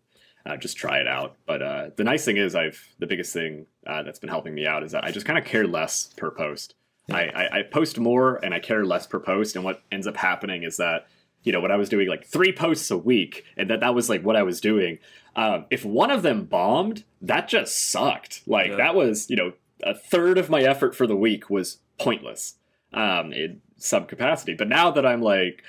Uh, 0.45 0.57
just 0.57 0.77
try 0.77 0.99
it 0.99 1.07
out. 1.07 1.37
But 1.45 1.61
uh, 1.61 1.89
the 1.95 2.03
nice 2.03 2.25
thing 2.25 2.37
is, 2.37 2.53
I've 2.55 2.79
the 2.99 3.07
biggest 3.07 3.33
thing 3.33 3.65
uh, 3.87 4.03
that's 4.03 4.19
been 4.19 4.29
helping 4.29 4.53
me 4.53 4.67
out 4.67 4.83
is 4.83 4.91
that 4.91 5.03
I 5.03 5.11
just 5.11 5.25
kind 5.25 5.39
of 5.39 5.45
care 5.45 5.65
less 5.65 6.13
per 6.17 6.31
post. 6.31 6.75
Yeah. 7.07 7.17
I, 7.17 7.21
I, 7.21 7.59
I 7.59 7.63
post 7.63 7.99
more 7.99 8.37
and 8.43 8.53
I 8.53 8.59
care 8.59 8.85
less 8.85 9.07
per 9.07 9.19
post, 9.19 9.55
and 9.55 9.63
what 9.63 9.81
ends 9.91 10.07
up 10.07 10.17
happening 10.17 10.63
is 10.63 10.77
that 10.77 11.07
you 11.43 11.51
know 11.51 11.61
when 11.61 11.71
I 11.71 11.77
was 11.77 11.89
doing 11.89 12.07
like 12.07 12.25
three 12.25 12.51
posts 12.51 12.91
a 12.91 12.97
week, 12.97 13.45
and 13.57 13.69
that 13.69 13.79
that 13.79 13.95
was 13.95 14.09
like 14.09 14.23
what 14.23 14.35
I 14.35 14.43
was 14.43 14.59
doing. 14.59 14.99
Um, 15.35 15.65
if 15.69 15.83
one 15.83 16.11
of 16.11 16.21
them 16.21 16.45
bombed, 16.45 17.03
that 17.21 17.47
just 17.47 17.89
sucked. 17.89 18.41
Like 18.47 18.71
yeah. 18.71 18.77
that 18.77 18.95
was 18.95 19.29
you 19.29 19.35
know 19.35 19.53
a 19.83 19.95
third 19.95 20.37
of 20.37 20.49
my 20.49 20.61
effort 20.61 20.95
for 20.95 21.07
the 21.07 21.15
week 21.15 21.49
was 21.49 21.79
pointless 21.99 22.55
um, 22.93 23.31
in 23.33 23.61
some 23.77 24.05
capacity. 24.05 24.53
But 24.53 24.69
now 24.69 24.91
that 24.91 25.05
I'm 25.05 25.21
like 25.21 25.63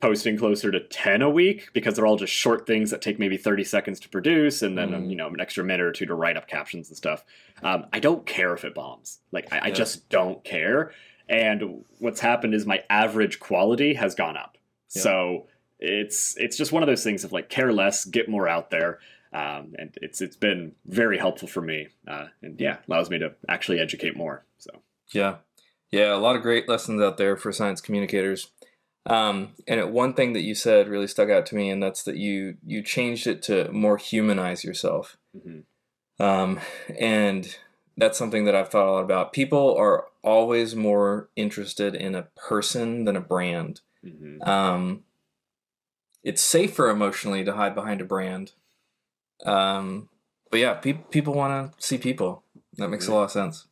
posting 0.00 0.36
closer 0.36 0.70
to 0.70 0.80
10 0.80 1.22
a 1.22 1.30
week 1.30 1.70
because 1.72 1.94
they're 1.94 2.06
all 2.06 2.16
just 2.16 2.32
short 2.32 2.66
things 2.66 2.90
that 2.90 3.00
take 3.00 3.18
maybe 3.18 3.38
30 3.38 3.64
seconds 3.64 3.98
to 4.00 4.08
produce 4.08 4.60
and 4.60 4.76
then 4.76 4.90
mm. 4.90 5.08
you 5.08 5.16
know 5.16 5.28
an 5.28 5.40
extra 5.40 5.64
minute 5.64 5.80
or 5.80 5.92
two 5.92 6.04
to 6.04 6.14
write 6.14 6.36
up 6.36 6.46
captions 6.46 6.88
and 6.88 6.96
stuff 6.96 7.24
um, 7.62 7.86
i 7.90 7.98
don't 7.98 8.26
care 8.26 8.52
if 8.52 8.64
it 8.64 8.74
bombs 8.74 9.20
like 9.32 9.50
I, 9.50 9.56
yeah. 9.56 9.64
I, 9.64 9.70
just 9.70 10.10
don't 10.10 10.44
care 10.44 10.92
and 11.26 11.86
what's 12.00 12.20
happened 12.20 12.52
is 12.52 12.66
my 12.66 12.82
average 12.90 13.40
quality 13.40 13.94
has 13.94 14.14
gone 14.14 14.36
up 14.36 14.58
yeah. 14.94 15.02
so 15.02 15.46
it's 15.78 16.36
it's 16.36 16.58
just 16.58 16.70
one 16.70 16.82
of 16.82 16.86
those 16.86 17.02
things 17.02 17.24
of 17.24 17.32
like 17.32 17.48
care 17.48 17.72
less 17.72 18.04
get 18.04 18.28
more 18.28 18.46
out 18.46 18.68
there 18.68 18.98
um, 19.34 19.74
and 19.78 19.98
it's 20.00 20.20
it's 20.20 20.36
been 20.36 20.72
very 20.86 21.18
helpful 21.18 21.48
for 21.48 21.60
me 21.60 21.88
uh, 22.08 22.26
and 22.42 22.60
yeah 22.60 22.78
allows 22.88 23.10
me 23.10 23.18
to 23.18 23.34
actually 23.48 23.78
educate 23.78 24.16
more 24.16 24.44
so 24.58 24.70
yeah 25.12 25.36
yeah, 25.94 26.12
a 26.12 26.18
lot 26.18 26.34
of 26.34 26.42
great 26.42 26.68
lessons 26.68 27.00
out 27.00 27.18
there 27.18 27.36
for 27.36 27.52
science 27.52 27.80
communicators. 27.80 28.50
Um, 29.06 29.50
and 29.68 29.78
it, 29.78 29.90
one 29.90 30.12
thing 30.12 30.32
that 30.32 30.42
you 30.42 30.56
said 30.56 30.88
really 30.88 31.06
stuck 31.06 31.30
out 31.30 31.46
to 31.46 31.54
me, 31.54 31.70
and 31.70 31.80
that's 31.80 32.02
that 32.02 32.16
you 32.16 32.56
you 32.66 32.82
changed 32.82 33.28
it 33.28 33.42
to 33.42 33.70
more 33.70 33.96
humanize 33.96 34.64
yourself. 34.64 35.16
Mm-hmm. 35.36 36.20
Um, 36.20 36.58
and 36.98 37.56
that's 37.96 38.18
something 38.18 38.44
that 38.46 38.56
I've 38.56 38.70
thought 38.70 38.88
a 38.88 38.90
lot 38.90 39.04
about. 39.04 39.32
People 39.32 39.76
are 39.76 40.06
always 40.24 40.74
more 40.74 41.28
interested 41.36 41.94
in 41.94 42.16
a 42.16 42.26
person 42.34 43.04
than 43.04 43.14
a 43.14 43.20
brand. 43.20 43.82
Mm-hmm. 44.04 44.42
Um, 44.48 45.04
it's 46.24 46.42
safer 46.42 46.90
emotionally 46.90 47.44
to 47.44 47.54
hide 47.54 47.76
behind 47.76 48.00
a 48.00 48.04
brand. 48.04 48.50
Um, 49.44 50.08
but 50.50 50.60
yeah, 50.60 50.74
pe- 50.74 50.92
people 51.10 51.34
want 51.34 51.76
to 51.78 51.86
see 51.86 51.98
people. 51.98 52.42
That 52.76 52.88
makes 52.88 53.08
a 53.08 53.14
lot 53.14 53.24
of 53.24 53.30
sense. 53.30 53.66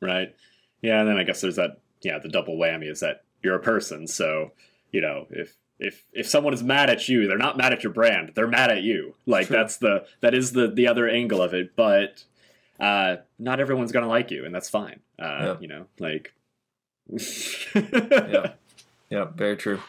Right. 0.00 0.34
Yeah, 0.82 1.00
and 1.00 1.08
then 1.08 1.16
I 1.16 1.24
guess 1.24 1.40
there's 1.40 1.56
that 1.56 1.78
yeah, 2.02 2.18
the 2.18 2.28
double 2.28 2.56
whammy 2.56 2.90
is 2.90 3.00
that 3.00 3.24
you're 3.42 3.54
a 3.56 3.60
person, 3.60 4.06
so 4.06 4.52
you 4.90 5.00
know, 5.00 5.26
if 5.30 5.56
if 5.78 6.04
if 6.12 6.28
someone 6.28 6.52
is 6.54 6.62
mad 6.62 6.90
at 6.90 7.08
you, 7.08 7.26
they're 7.26 7.38
not 7.38 7.56
mad 7.56 7.72
at 7.72 7.82
your 7.82 7.92
brand, 7.92 8.32
they're 8.34 8.46
mad 8.46 8.70
at 8.70 8.82
you. 8.82 9.14
Like 9.26 9.46
True. 9.48 9.56
that's 9.56 9.78
the 9.78 10.06
that 10.20 10.34
is 10.34 10.52
the 10.52 10.68
the 10.68 10.86
other 10.86 11.08
angle 11.08 11.42
of 11.42 11.54
it, 11.54 11.74
but 11.76 12.24
uh 12.80 13.16
not 13.38 13.60
everyone's 13.60 13.92
going 13.92 14.02
to 14.02 14.08
like 14.08 14.30
you 14.30 14.44
and 14.44 14.54
that's 14.54 14.68
fine. 14.68 15.00
Uh 15.18 15.24
yeah. 15.40 15.56
you 15.60 15.68
know, 15.68 15.86
like 15.98 16.34
Yeah. 17.74 18.52
Yeah, 19.10 19.26
very 19.36 19.56
true. 19.56 19.80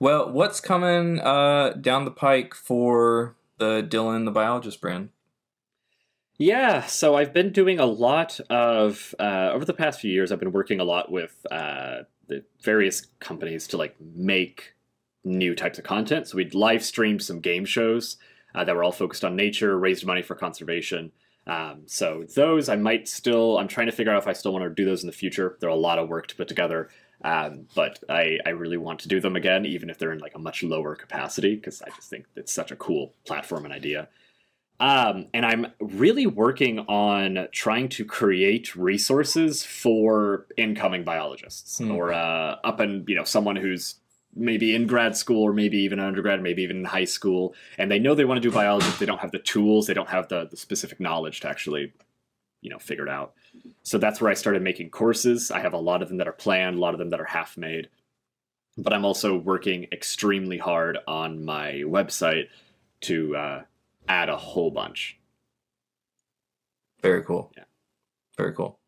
Well, 0.00 0.32
what's 0.32 0.60
coming 0.60 1.20
uh 1.20 1.70
down 1.80 2.04
the 2.04 2.10
pike 2.10 2.54
for 2.54 3.36
the 3.62 3.82
Dillon 3.82 4.24
the 4.24 4.30
biologist 4.30 4.80
brand? 4.80 5.10
Yeah, 6.38 6.86
so 6.86 7.14
I've 7.14 7.32
been 7.32 7.52
doing 7.52 7.78
a 7.78 7.86
lot 7.86 8.40
of 8.50 9.14
uh, 9.20 9.50
over 9.54 9.64
the 9.64 9.74
past 9.82 10.00
few 10.00 10.10
years. 10.10 10.32
I've 10.32 10.40
been 10.40 10.52
working 10.60 10.80
a 10.80 10.84
lot 10.84 11.12
with 11.12 11.34
uh, 11.50 12.02
the 12.26 12.44
various 12.60 13.06
companies 13.20 13.68
to 13.68 13.76
like 13.76 13.94
make 14.00 14.74
new 15.24 15.54
types 15.54 15.78
of 15.78 15.84
content. 15.84 16.26
So 16.26 16.36
we'd 16.36 16.54
live 16.54 16.82
streamed 16.82 17.22
some 17.22 17.40
game 17.40 17.64
shows 17.64 18.16
uh, 18.54 18.64
that 18.64 18.74
were 18.74 18.84
all 18.84 18.92
focused 18.92 19.24
on 19.24 19.36
nature, 19.36 19.78
raised 19.78 20.04
money 20.04 20.22
for 20.22 20.34
conservation, 20.34 21.12
Um, 21.46 21.82
so 21.86 22.24
those 22.34 22.68
I 22.68 22.76
might 22.76 23.08
still. 23.08 23.58
I'm 23.58 23.68
trying 23.68 23.86
to 23.86 23.92
figure 23.92 24.12
out 24.12 24.22
if 24.22 24.28
I 24.28 24.32
still 24.32 24.52
want 24.52 24.64
to 24.64 24.70
do 24.70 24.84
those 24.84 25.02
in 25.02 25.08
the 25.08 25.12
future. 25.12 25.56
They're 25.60 25.70
a 25.70 25.74
lot 25.74 25.98
of 25.98 26.08
work 26.08 26.26
to 26.28 26.36
put 26.36 26.48
together, 26.48 26.88
um, 27.24 27.66
but 27.74 28.02
I, 28.08 28.38
I 28.44 28.50
really 28.50 28.76
want 28.76 29.00
to 29.00 29.08
do 29.08 29.20
them 29.20 29.36
again, 29.36 29.64
even 29.66 29.90
if 29.90 29.98
they're 29.98 30.12
in 30.12 30.18
like 30.18 30.34
a 30.34 30.38
much 30.38 30.62
lower 30.62 30.94
capacity, 30.96 31.54
because 31.54 31.82
I 31.82 31.90
just 31.90 32.10
think 32.10 32.26
it's 32.36 32.52
such 32.52 32.70
a 32.70 32.76
cool 32.76 33.14
platform 33.26 33.64
and 33.64 33.72
idea. 33.74 34.08
Um, 34.80 35.26
and 35.32 35.46
I'm 35.46 35.66
really 35.80 36.26
working 36.26 36.80
on 36.80 37.46
trying 37.52 37.88
to 37.90 38.04
create 38.04 38.74
resources 38.74 39.64
for 39.64 40.46
incoming 40.56 41.04
biologists 41.04 41.78
Hmm. 41.78 41.92
or 41.92 42.12
uh, 42.12 42.56
up 42.64 42.80
and 42.80 43.08
you 43.08 43.14
know 43.14 43.24
someone 43.24 43.54
who's 43.54 43.96
maybe 44.34 44.74
in 44.74 44.86
grad 44.86 45.16
school 45.16 45.42
or 45.42 45.52
maybe 45.52 45.76
even 45.78 46.00
undergrad, 46.00 46.42
maybe 46.42 46.62
even 46.62 46.78
in 46.78 46.84
high 46.84 47.04
school, 47.04 47.54
and 47.78 47.90
they 47.90 47.98
know 47.98 48.14
they 48.14 48.24
want 48.24 48.42
to 48.42 48.48
do 48.48 48.52
biology, 48.52 48.88
but 48.88 48.98
they 48.98 49.06
don't 49.06 49.20
have 49.20 49.30
the 49.30 49.38
tools, 49.38 49.86
they 49.86 49.94
don't 49.94 50.08
have 50.08 50.26
the, 50.28 50.48
the 50.50 50.56
specific 50.56 50.98
knowledge 50.98 51.40
to 51.40 51.48
actually, 51.48 51.92
you 52.62 52.70
know, 52.70 52.78
figure 52.78 53.04
it 53.04 53.10
out. 53.10 53.34
So 53.82 53.98
that's 53.98 54.20
where 54.20 54.30
I 54.30 54.34
started 54.34 54.62
making 54.62 54.90
courses. 54.90 55.50
I 55.50 55.60
have 55.60 55.74
a 55.74 55.78
lot 55.78 56.00
of 56.00 56.08
them 56.08 56.16
that 56.18 56.28
are 56.28 56.32
planned, 56.32 56.76
a 56.76 56.80
lot 56.80 56.94
of 56.94 56.98
them 56.98 57.10
that 57.10 57.20
are 57.20 57.26
half 57.26 57.58
made. 57.58 57.88
But 58.78 58.94
I'm 58.94 59.04
also 59.04 59.36
working 59.36 59.88
extremely 59.92 60.56
hard 60.56 60.96
on 61.06 61.44
my 61.44 61.82
website 61.84 62.46
to 63.02 63.36
uh, 63.36 63.62
add 64.08 64.30
a 64.30 64.36
whole 64.36 64.70
bunch. 64.70 65.18
Very 67.02 67.22
cool. 67.22 67.52
Yeah. 67.56 67.64
Very 68.38 68.54
cool. 68.54 68.78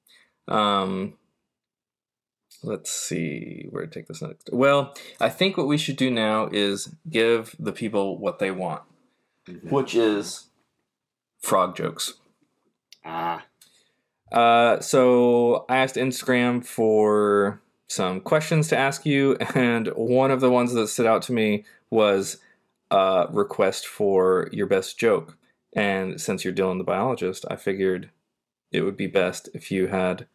Um, 0.48 1.14
let's 2.62 2.90
see 2.90 3.66
where 3.70 3.84
to 3.84 3.90
take 3.90 4.06
this 4.06 4.22
next. 4.22 4.50
Well, 4.52 4.94
I 5.20 5.28
think 5.28 5.56
what 5.56 5.66
we 5.66 5.76
should 5.76 5.96
do 5.96 6.10
now 6.10 6.48
is 6.50 6.94
give 7.10 7.54
the 7.58 7.72
people 7.72 8.18
what 8.18 8.38
they 8.38 8.50
want, 8.50 8.82
which 9.64 9.94
is 9.94 10.46
frog 11.40 11.76
jokes. 11.76 12.14
Ah, 13.04 13.44
Uh, 14.34 14.80
so 14.80 15.64
I 15.68 15.76
asked 15.76 15.94
Instagram 15.94 16.66
for 16.66 17.62
some 17.86 18.20
questions 18.20 18.66
to 18.68 18.76
ask 18.76 19.06
you, 19.06 19.36
and 19.54 19.88
one 19.94 20.30
of 20.30 20.40
the 20.40 20.50
ones 20.50 20.74
that 20.74 20.88
stood 20.88 21.06
out 21.06 21.22
to 21.22 21.32
me 21.32 21.64
was 21.88 22.38
a 22.90 23.28
request 23.30 23.86
for 23.86 24.48
your 24.52 24.66
best 24.66 24.98
joke. 24.98 25.38
And 25.76 26.20
since 26.20 26.44
you're 26.44 26.52
Dillon 26.52 26.78
the 26.78 26.84
biologist, 26.84 27.44
I 27.48 27.56
figured 27.56 28.10
it 28.72 28.82
would 28.82 28.96
be 28.96 29.06
best 29.06 29.48
if 29.54 29.70
you 29.70 29.86
had 29.86 30.26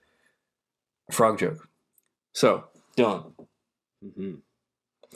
a 1.09 1.13
frog 1.13 1.37
joke. 1.37 1.67
So, 2.33 2.65
Dillon, 2.95 3.33
hmm 4.15 4.35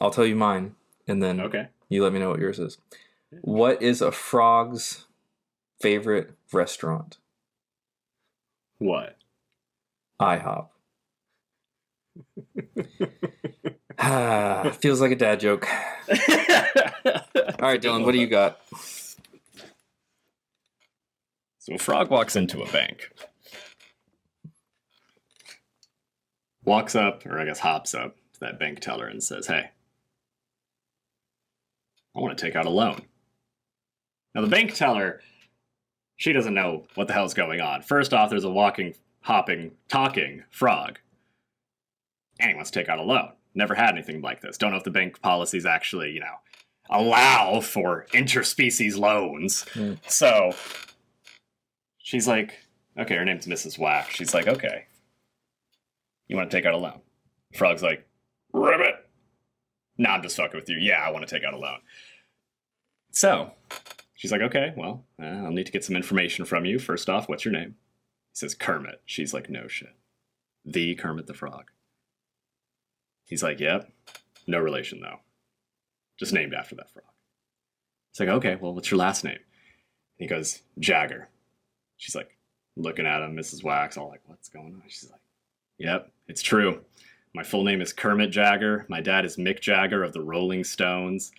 I'll 0.01 0.11
tell 0.11 0.25
you 0.25 0.35
mine, 0.35 0.75
and 1.07 1.21
then 1.21 1.39
okay. 1.39 1.67
you 1.87 2.03
let 2.03 2.11
me 2.11 2.19
know 2.19 2.31
what 2.31 2.39
yours 2.39 2.57
is. 2.57 2.79
What 3.41 3.81
is 3.81 4.01
a 4.01 4.11
frog's 4.11 5.05
favorite 5.79 6.31
restaurant? 6.51 7.19
What? 8.83 9.15
IHOP. 10.21 10.67
Ah, 13.97 14.75
feels 14.81 14.99
like 14.99 15.11
a 15.11 15.15
dad 15.15 15.39
joke. 15.39 15.65
All 17.05 17.15
right, 17.61 17.81
Dillon, 17.81 18.03
what 18.03 18.11
do 18.11 18.19
you 18.19 18.27
got? 18.27 18.59
So 21.59 21.75
a 21.75 21.77
frog 21.77 22.09
walks 22.09 22.35
into 22.35 22.61
a 22.61 22.69
bank. 22.73 23.09
Walks 26.65 26.93
up, 26.93 27.25
or 27.25 27.39
I 27.39 27.45
guess 27.45 27.59
hops 27.59 27.95
up 27.95 28.17
to 28.33 28.39
that 28.41 28.59
bank 28.59 28.81
teller 28.81 29.07
and 29.07 29.23
says, 29.23 29.47
Hey, 29.47 29.69
I 32.13 32.19
want 32.19 32.37
to 32.37 32.45
take 32.45 32.57
out 32.57 32.65
a 32.65 32.69
loan. 32.69 33.03
Now, 34.35 34.41
the 34.41 34.47
bank 34.47 34.73
teller, 34.73 35.21
she 36.23 36.31
doesn't 36.31 36.53
know 36.53 36.85
what 36.95 37.09
the 37.09 37.13
hell's 37.13 37.33
going 37.33 37.59
on. 37.59 37.81
First 37.81 38.13
off, 38.13 38.29
there's 38.29 38.45
a 38.45 38.49
walking, 38.49 38.95
hopping, 39.23 39.71
talking 39.89 40.41
frog. 40.51 40.97
And 42.39 42.49
he 42.49 42.55
wants 42.55 42.71
to 42.71 42.79
take 42.79 42.87
out 42.87 42.97
a 42.97 43.03
loan. 43.03 43.33
Never 43.53 43.75
had 43.75 43.89
anything 43.89 44.21
like 44.21 44.39
this. 44.39 44.57
Don't 44.57 44.71
know 44.71 44.77
if 44.77 44.85
the 44.85 44.89
bank 44.89 45.21
policies 45.21 45.65
actually, 45.65 46.11
you 46.11 46.21
know, 46.21 46.35
allow 46.89 47.59
for 47.59 48.05
interspecies 48.13 48.97
loans. 48.97 49.65
Hmm. 49.73 49.95
So 50.07 50.53
she's 51.97 52.25
like, 52.25 52.57
okay, 52.97 53.17
her 53.17 53.25
name's 53.25 53.45
Mrs. 53.45 53.77
Whack. 53.77 54.09
She's 54.09 54.33
like, 54.33 54.47
okay, 54.47 54.85
you 56.29 56.37
want 56.37 56.49
to 56.49 56.55
take 56.55 56.65
out 56.65 56.73
a 56.73 56.77
loan? 56.77 57.01
Frog's 57.53 57.83
like, 57.83 58.07
ribbit. 58.53 58.95
Nah, 59.97 60.11
I'm 60.11 60.21
just 60.23 60.37
fucking 60.37 60.57
with 60.57 60.69
you. 60.69 60.77
Yeah, 60.77 61.03
I 61.05 61.11
want 61.11 61.27
to 61.27 61.35
take 61.35 61.43
out 61.43 61.53
a 61.53 61.59
loan. 61.59 61.79
So 63.11 63.51
she's 64.23 64.31
like, 64.31 64.41
okay, 64.41 64.71
well, 64.77 65.03
uh, 65.21 65.25
I'll 65.25 65.51
need 65.51 65.65
to 65.65 65.71
get 65.73 65.83
some 65.83 65.97
information 65.97 66.45
from 66.45 66.63
you. 66.63 66.79
First 66.79 67.09
off, 67.09 67.27
what's 67.27 67.43
your 67.43 67.51
name? 67.51 67.75
He 68.31 68.35
says, 68.35 68.55
Kermit. 68.55 69.01
She's 69.03 69.33
like, 69.33 69.49
no 69.49 69.67
shit. 69.67 69.97
The 70.63 70.95
Kermit 70.95 71.27
the 71.27 71.33
Frog. 71.33 71.71
He's 73.25 73.43
like, 73.43 73.59
yep. 73.59 73.91
No 74.47 74.59
relation, 74.59 75.01
though. 75.01 75.19
Just 76.17 76.31
named 76.31 76.53
after 76.53 76.73
that 76.75 76.89
frog. 76.89 77.03
It's 78.11 78.21
like, 78.21 78.29
okay, 78.29 78.55
well, 78.55 78.73
what's 78.73 78.89
your 78.89 78.97
last 78.97 79.25
name? 79.25 79.39
He 80.15 80.25
goes, 80.25 80.61
Jagger. 80.79 81.27
She's 81.97 82.15
like, 82.15 82.37
looking 82.77 83.05
at 83.05 83.23
him, 83.23 83.35
Mrs. 83.35 83.61
Whack, 83.61 83.97
all 83.97 84.07
like, 84.07 84.21
what's 84.27 84.47
going 84.47 84.73
on? 84.73 84.83
She's 84.87 85.11
like, 85.11 85.19
yep, 85.77 86.13
it's 86.29 86.41
true. 86.41 86.79
My 87.35 87.43
full 87.43 87.65
name 87.65 87.81
is 87.81 87.91
Kermit 87.91 88.31
Jagger. 88.31 88.85
My 88.87 89.01
dad 89.01 89.25
is 89.25 89.35
Mick 89.35 89.59
Jagger 89.59 90.01
of 90.01 90.13
the 90.13 90.21
Rolling 90.21 90.63
Stones. 90.63 91.33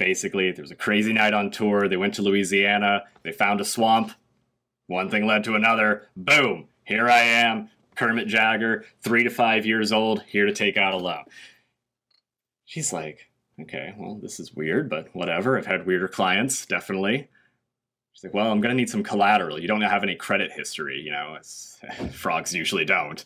Basically, 0.00 0.50
there 0.50 0.62
was 0.62 0.70
a 0.70 0.76
crazy 0.76 1.12
night 1.12 1.34
on 1.34 1.50
tour. 1.50 1.86
They 1.86 1.98
went 1.98 2.14
to 2.14 2.22
Louisiana. 2.22 3.04
They 3.22 3.32
found 3.32 3.60
a 3.60 3.66
swamp. 3.66 4.12
One 4.86 5.10
thing 5.10 5.26
led 5.26 5.44
to 5.44 5.56
another. 5.56 6.08
Boom! 6.16 6.68
Here 6.84 7.10
I 7.10 7.20
am, 7.20 7.68
Kermit 7.96 8.26
Jagger, 8.26 8.86
three 9.02 9.24
to 9.24 9.30
five 9.30 9.66
years 9.66 9.92
old, 9.92 10.22
here 10.22 10.46
to 10.46 10.54
take 10.54 10.78
out 10.78 10.94
a 10.94 10.96
loan. 10.96 11.24
She's 12.64 12.94
like, 12.94 13.28
okay, 13.60 13.94
well, 13.98 14.14
this 14.14 14.40
is 14.40 14.54
weird, 14.54 14.88
but 14.88 15.14
whatever. 15.14 15.58
I've 15.58 15.66
had 15.66 15.86
weirder 15.86 16.08
clients, 16.08 16.64
definitely. 16.64 17.28
She's 18.14 18.24
like, 18.24 18.32
well, 18.32 18.50
I'm 18.50 18.62
going 18.62 18.74
to 18.74 18.80
need 18.80 18.88
some 18.88 19.02
collateral. 19.02 19.60
You 19.60 19.68
don't 19.68 19.82
have 19.82 20.02
any 20.02 20.14
credit 20.14 20.50
history, 20.50 20.98
you 20.98 21.10
know, 21.10 21.36
frogs 22.12 22.54
usually 22.54 22.86
don't. 22.86 23.22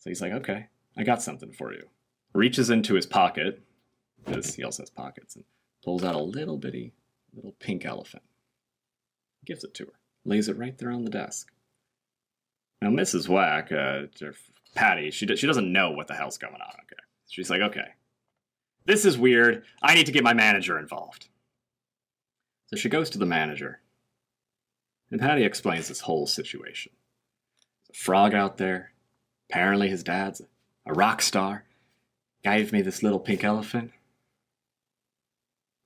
So 0.00 0.10
he's 0.10 0.20
like, 0.20 0.32
okay, 0.32 0.66
I 0.98 1.02
got 1.02 1.22
something 1.22 1.52
for 1.52 1.72
you. 1.72 1.88
Reaches 2.34 2.68
into 2.68 2.92
his 2.92 3.06
pocket, 3.06 3.62
because 4.24 4.54
he 4.54 4.64
also 4.64 4.82
has 4.82 4.90
pockets, 4.90 5.36
and 5.36 5.44
pulls 5.84 6.04
out 6.04 6.14
a 6.14 6.22
little 6.22 6.56
bitty, 6.56 6.92
little 7.34 7.54
pink 7.58 7.84
elephant. 7.84 8.22
Gives 9.44 9.64
it 9.64 9.74
to 9.74 9.86
her. 9.86 9.92
Lays 10.24 10.48
it 10.48 10.58
right 10.58 10.76
there 10.76 10.90
on 10.90 11.04
the 11.04 11.10
desk. 11.10 11.50
Now, 12.82 12.88
Mrs. 12.88 13.28
Whack, 13.28 13.72
uh, 13.72 14.06
Patty, 14.74 15.10
she, 15.10 15.26
she 15.36 15.46
doesn't 15.46 15.72
know 15.72 15.90
what 15.90 16.08
the 16.08 16.14
hell's 16.14 16.38
going 16.38 16.54
on, 16.54 16.60
okay? 16.60 17.02
She's 17.28 17.50
like, 17.50 17.60
okay, 17.60 17.88
this 18.86 19.04
is 19.04 19.18
weird. 19.18 19.64
I 19.82 19.94
need 19.94 20.06
to 20.06 20.12
get 20.12 20.24
my 20.24 20.34
manager 20.34 20.78
involved. 20.78 21.28
So 22.66 22.76
she 22.76 22.88
goes 22.88 23.10
to 23.10 23.18
the 23.18 23.26
manager. 23.26 23.80
And 25.10 25.20
Patty 25.20 25.44
explains 25.44 25.88
this 25.88 26.00
whole 26.00 26.26
situation. 26.26 26.92
There's 27.86 27.98
a 27.98 28.02
frog 28.02 28.34
out 28.34 28.58
there. 28.58 28.92
Apparently, 29.50 29.88
his 29.88 30.04
dad's 30.04 30.40
a 30.86 30.92
rock 30.92 31.20
star. 31.20 31.64
Gave 32.44 32.72
me 32.72 32.80
this 32.80 33.02
little 33.02 33.18
pink 33.18 33.44
elephant. 33.44 33.90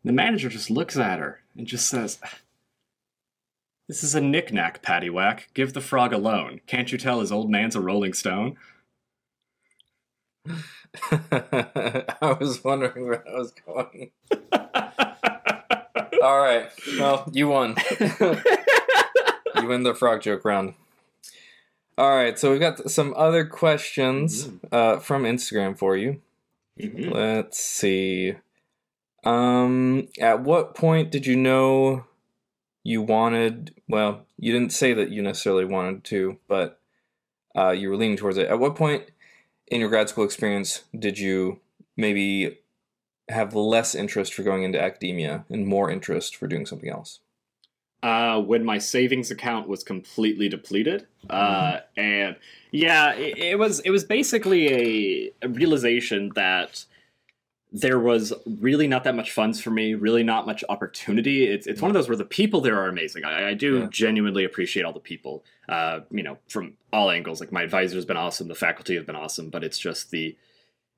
The 0.05 0.13
manager 0.13 0.49
just 0.51 0.71
looks 0.71 0.97
at 0.99 1.19
her 1.19 1.41
and 1.57 1.67
just 1.67 1.89
says, 1.89 2.19
This 3.89 4.05
is 4.05 4.15
a 4.15 4.21
knick-knack, 4.21 4.83
Paddywhack. 4.83 5.45
Give 5.55 5.73
the 5.73 5.81
frog 5.81 6.13
a 6.13 6.19
loan. 6.19 6.61
Can't 6.67 6.93
you 6.93 6.99
tell 6.99 7.21
his 7.21 7.33
old 7.33 7.51
man's 7.51 7.75
a 7.75 7.81
rolling 7.81 8.13
stone? 8.13 8.57
I 11.11 12.37
was 12.39 12.63
wondering 12.63 13.07
where 13.07 13.27
I 13.27 13.39
was 13.39 13.53
going. 13.67 14.11
All 16.23 16.39
right. 16.39 16.69
Well, 16.99 17.31
you 17.33 17.49
won. 17.49 17.77
you 18.01 19.67
win 19.67 19.83
the 19.85 19.95
frog 19.99 20.21
joke 20.23 20.45
round. 20.45 20.75
All 21.97 22.15
right. 22.15 22.39
So 22.39 22.51
we've 22.51 22.61
got 22.61 22.91
some 22.91 23.15
other 23.17 23.45
questions 23.45 24.51
uh, 24.71 24.99
from 24.99 25.25
Instagram 25.25 25.79
for 25.79 25.97
you. 25.97 26.21
Mhm. 26.79 27.11
Let's 27.13 27.59
see. 27.59 28.35
Um, 29.25 30.09
at 30.20 30.43
what 30.43 30.75
point 30.75 31.11
did 31.11 31.27
you 31.27 31.37
know 31.37 32.05
you 32.83 33.03
wanted? 33.03 33.75
Well, 33.89 34.27
you 34.39 34.53
didn't 34.53 34.72
say 34.72 34.93
that 34.95 35.11
you 35.11 35.22
necessarily 35.22 35.64
wanted 35.64 36.05
to, 36.05 36.39
but 36.49 36.81
uh, 37.57 37.70
you 37.70 37.89
were 37.89 37.97
leaning 37.97 38.16
towards 38.16 38.37
it. 38.37 38.49
At 38.49 38.59
what 38.59 38.77
point 38.77 39.05
in 39.68 39.81
your 39.81 39.89
grad 39.89 40.09
school 40.09 40.25
experience 40.25 40.85
did 40.99 41.18
you 41.18 41.61
maybe 41.97 42.59
have 43.29 43.55
less 43.55 43.95
interest 43.95 44.35
for 44.35 44.43
going 44.43 44.62
into 44.62 44.81
academia 44.81 45.45
and 45.49 45.66
more 45.66 45.91
interest 45.91 46.37
for 46.37 46.47
doing 46.47 46.66
something 46.66 46.91
else? 46.91 47.20
uh, 48.05 48.39
when 48.39 48.62
my 48.62 48.77
savings 48.77 49.31
account 49.31 49.66
was 49.66 49.83
completely 49.83 50.47
depleted. 50.47 51.07
Uh, 51.31 51.79
and 51.97 52.37
yeah, 52.70 53.14
it, 53.14 53.39
it 53.39 53.59
was 53.59 53.81
it 53.81 53.91
was 53.91 54.05
basically 54.05 54.68
a, 54.68 55.33
a 55.47 55.49
realization 55.49 56.31
that 56.35 56.85
there 57.77 57.99
was 57.99 58.33
really 58.61 58.87
not 58.87 59.03
that 59.03 59.16
much 59.16 59.33
funds 59.33 59.61
for 59.61 59.70
me, 59.70 59.95
really 59.95 60.22
not 60.22 60.47
much 60.47 60.62
opportunity. 60.68 61.45
It's 61.49 61.66
it's 61.66 61.83
one 61.83 61.91
of 61.91 61.95
those 61.95 62.09
where 62.09 62.16
the 62.16 62.25
people 62.25 62.61
there 62.61 62.79
are 62.79 62.87
amazing. 62.89 63.25
I, 63.25 63.49
I 63.51 63.55
do 63.55 63.81
Yeah. 63.81 63.87
genuinely 63.91 64.45
appreciate 64.45 64.85
all 64.85 64.93
the 64.93 65.01
people, 65.01 65.45
uh, 65.68 66.01
you 66.12 66.22
know, 66.22 66.39
from 66.49 66.75
all 66.93 67.11
angles. 67.11 67.41
Like 67.41 67.51
my 67.51 67.62
advisor's 67.62 68.05
been 68.05 68.16
awesome, 68.16 68.47
the 68.47 68.55
faculty 68.55 68.95
have 68.95 69.07
been 69.07 69.16
awesome, 69.16 69.51
but 69.51 69.64
it's 69.64 69.77
just 69.79 70.12
the 70.12 70.37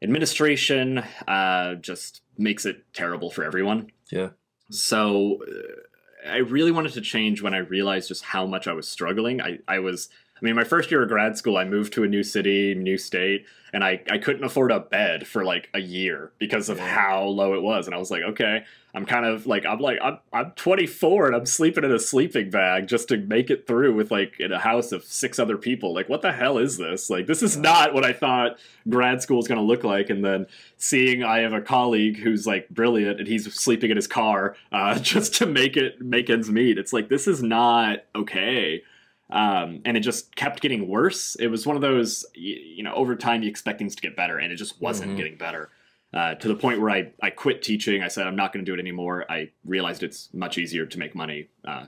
administration 0.03 0.99
uh, 1.27 1.77
just 1.77 2.21
makes 2.37 2.67
it 2.67 2.85
terrible 2.93 3.31
for 3.31 3.43
everyone. 3.43 3.91
Yeah. 4.13 4.31
So 4.71 5.39
uh, 5.49 6.31
I 6.31 6.37
really 6.39 6.73
wanted 6.73 6.93
to 6.93 7.01
change 7.01 7.41
when 7.41 7.55
I 7.55 7.59
realized 7.59 8.09
just 8.09 8.23
how 8.23 8.45
much 8.47 8.67
I 8.69 8.75
was 8.75 8.87
struggling. 8.87 9.41
I, 9.41 9.61
I 9.67 9.79
was, 9.79 10.11
I 10.41 10.45
mean, 10.45 10.55
my 10.55 10.65
first 10.65 10.91
year 10.91 11.03
of 11.03 11.09
grad 11.09 11.39
school, 11.39 11.57
I 11.57 11.65
moved 11.65 11.95
to 11.95 12.05
a 12.05 12.09
new 12.09 12.23
city, 12.23 12.75
new 12.75 12.99
state, 12.99 13.47
and 13.73 13.83
I, 13.83 14.03
I 14.11 14.19
couldn't 14.19 14.45
afford 14.45 14.71
a 14.71 14.81
bed 14.81 15.27
for 15.27 15.45
like 15.45 15.71
a 15.73 15.81
year 15.81 16.33
because 16.39 16.69
of 16.69 16.79
how 16.79 17.25
low 17.25 17.55
it 17.55 17.63
was. 17.63 17.87
And 17.87 17.95
I 17.95 17.99
was 17.99 18.11
like, 18.11 18.23
okay, 18.23 18.65
I'm 18.95 19.07
kind 19.07 19.25
of 19.25 19.47
like, 19.47 19.65
I'm 19.65 19.81
like, 19.81 19.99
I'm, 20.03 20.19
I'm 20.35 20.51
24 20.53 21.27
and 21.27 21.37
I'm 21.37 21.47
sleeping 21.47 21.85
in 21.85 21.93
a 21.93 21.99
sleeping 21.99 22.51
bag 22.51 22.87
just 22.87 23.09
to 23.09 23.17
make 23.17 23.51
it 23.51 23.67
through 23.67 23.95
with 23.95 24.11
like 24.11 24.39
in 24.39 24.53
a 24.53 24.59
house 24.59 24.93
of 24.93 25.05
six 25.05 25.39
other 25.39 25.57
people. 25.57 25.95
Like, 25.95 26.09
what 26.09 26.21
the 26.21 26.33
hell 26.33 26.59
is 26.59 26.77
this? 26.77 27.09
Like, 27.09 27.27
this 27.27 27.43
is 27.43 27.57
not 27.57 27.95
what 27.95 28.05
I 28.05 28.13
thought 28.13 28.59
grad 28.89 29.23
school 29.23 29.41
is 29.41 29.49
going 29.49 29.61
to 29.61 29.67
look 29.67 29.85
like. 29.85 30.11
And 30.11 30.23
then 30.23 30.47
seeing 30.77 31.23
I 31.23 31.39
have 31.39 31.55
a 31.55 31.61
colleague 31.63 32.19
who's 32.19 32.47
like 32.47 32.69
brilliant 32.69 33.21
and 33.21 33.29
he's 33.29 33.53
sleeping 33.55 33.91
in 33.91 33.97
his 33.97 34.07
car 34.07 34.55
uh, 34.71 34.99
just 35.01 35.35
to 35.37 35.47
make 35.47 35.79
it 35.79 36.01
make 36.01 36.29
ends 36.29 36.51
meet. 36.51 36.77
It's 36.77 36.93
like 36.93 37.09
this 37.09 37.27
is 37.27 37.43
not 37.43 38.05
okay. 38.15 38.83
Um, 39.29 39.81
and 39.85 39.97
it 39.97 40.01
just 40.01 40.37
kept 40.37 40.61
getting 40.61 40.87
worse. 40.89 41.35
It 41.37 41.49
was 41.49 41.67
one 41.67 41.75
of 41.75 41.83
those, 41.83 42.25
you, 42.35 42.55
you 42.57 42.83
know, 42.85 42.95
over 42.95 43.17
time 43.17 43.43
you 43.43 43.49
expect 43.49 43.79
things 43.79 43.97
to 43.97 44.03
get 44.03 44.15
better, 44.17 44.39
and 44.39 44.53
it 44.53 44.57
just 44.57 44.81
wasn't 44.81 45.13
Mhm. 45.13 45.17
getting 45.17 45.37
better. 45.37 45.71
Uh, 46.15 46.35
to 46.37 46.47
the 46.49 46.55
point 46.55 46.81
where 46.81 46.89
I, 46.91 47.13
I 47.21 47.31
quit 47.31 47.63
teaching. 47.63 48.03
I 48.03 48.09
said 48.09 48.27
I'm 48.27 48.37
not 48.37 48.53
going 48.53 48.65
to 48.65 48.71
do 48.71 48.75
it 48.75 48.81
anymore. 48.81 49.27
I 49.29 49.51
realized 49.65 50.03
it's 50.05 50.33
much 50.33 50.57
easier 50.57 50.87
to 50.87 50.99
make 50.99 51.15
money 51.15 51.49
uh, 51.65 51.87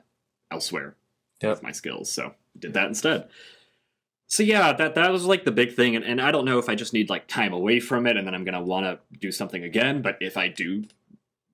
elsewhere 0.51 0.97
Yep. 1.41 1.51
with 1.51 1.63
my 1.63 1.71
skills, 1.71 2.11
so 2.11 2.35
did 2.59 2.75
that 2.75 2.89
instead. 2.89 3.29
So 4.27 4.43
yeah, 4.43 4.73
that 4.73 4.97
that 4.97 5.11
was 5.13 5.25
like 5.25 5.45
the 5.45 5.53
big 5.53 5.75
thing, 5.75 5.95
and, 5.97 6.05
and 6.05 6.21
I 6.21 6.33
don't 6.33 6.45
know 6.45 6.59
if 6.59 6.69
I 6.69 6.75
just 6.75 6.93
need 6.93 7.09
like 7.09 7.29
time 7.29 7.53
away 7.53 7.79
from 7.81 8.07
it, 8.07 8.17
and 8.17 8.27
then 8.27 8.35
I'm 8.35 8.45
gonna 8.45 8.63
want 8.63 8.85
to 8.85 8.99
do 9.19 9.31
something 9.31 9.63
again. 9.63 10.03
But 10.03 10.19
if 10.21 10.37
I 10.37 10.49
do 10.49 10.85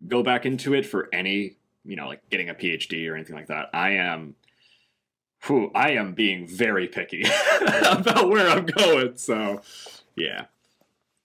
go 0.08 0.22
back 0.22 0.44
into 0.46 0.72
it 0.74 0.84
for 0.86 1.08
any, 1.12 1.56
you 1.84 1.94
know, 1.96 2.08
like 2.08 2.28
getting 2.30 2.48
a 2.48 2.54
PhD 2.54 3.08
or 3.08 3.14
anything 3.14 3.36
like 3.36 3.46
that, 3.48 3.68
I 3.74 3.90
am, 3.90 4.34
whew, 5.46 5.70
I 5.74 5.92
am 5.92 6.14
being 6.14 6.46
very 6.46 6.86
picky 6.88 7.22
about 7.86 8.28
where 8.28 8.48
I'm 8.48 8.66
going. 8.66 9.16
So 9.16 9.62
yeah, 10.16 10.46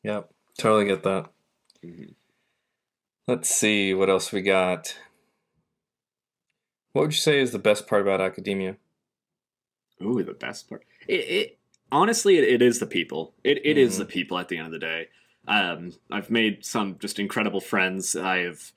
Yep. 0.03 0.29
Totally 0.57 0.85
get 0.85 1.03
that. 1.03 1.29
Mhm. 1.83 2.13
Let's 3.27 3.49
see 3.49 3.93
what 3.93 4.09
else 4.09 4.31
we 4.31 4.41
got. 4.41 4.97
What 6.93 7.03
would 7.03 7.13
you 7.13 7.19
say 7.19 7.39
is 7.39 7.51
the 7.51 7.59
best 7.59 7.87
part 7.87 8.01
about 8.01 8.19
academia? 8.21 8.77
Ooh, 10.01 10.23
the 10.23 10.33
best 10.33 10.67
part. 10.69 10.83
It, 11.07 11.13
it 11.13 11.57
honestly, 11.91 12.37
it, 12.37 12.43
it 12.45 12.61
is 12.61 12.79
the 12.79 12.85
people. 12.87 13.33
It 13.43 13.59
it 13.65 13.77
is 13.77 13.95
Mhm. 13.95 13.99
the 13.99 14.05
people 14.05 14.37
at 14.39 14.47
the 14.49 14.57
end 14.57 14.67
of 14.67 14.71
the 14.73 14.79
day. 14.79 15.09
Um, 15.47 15.93
I've 16.11 16.29
made 16.29 16.65
some 16.65 16.97
just 16.99 17.19
incredible 17.19 17.61
friends. 17.61 18.15
I've, 18.15 18.71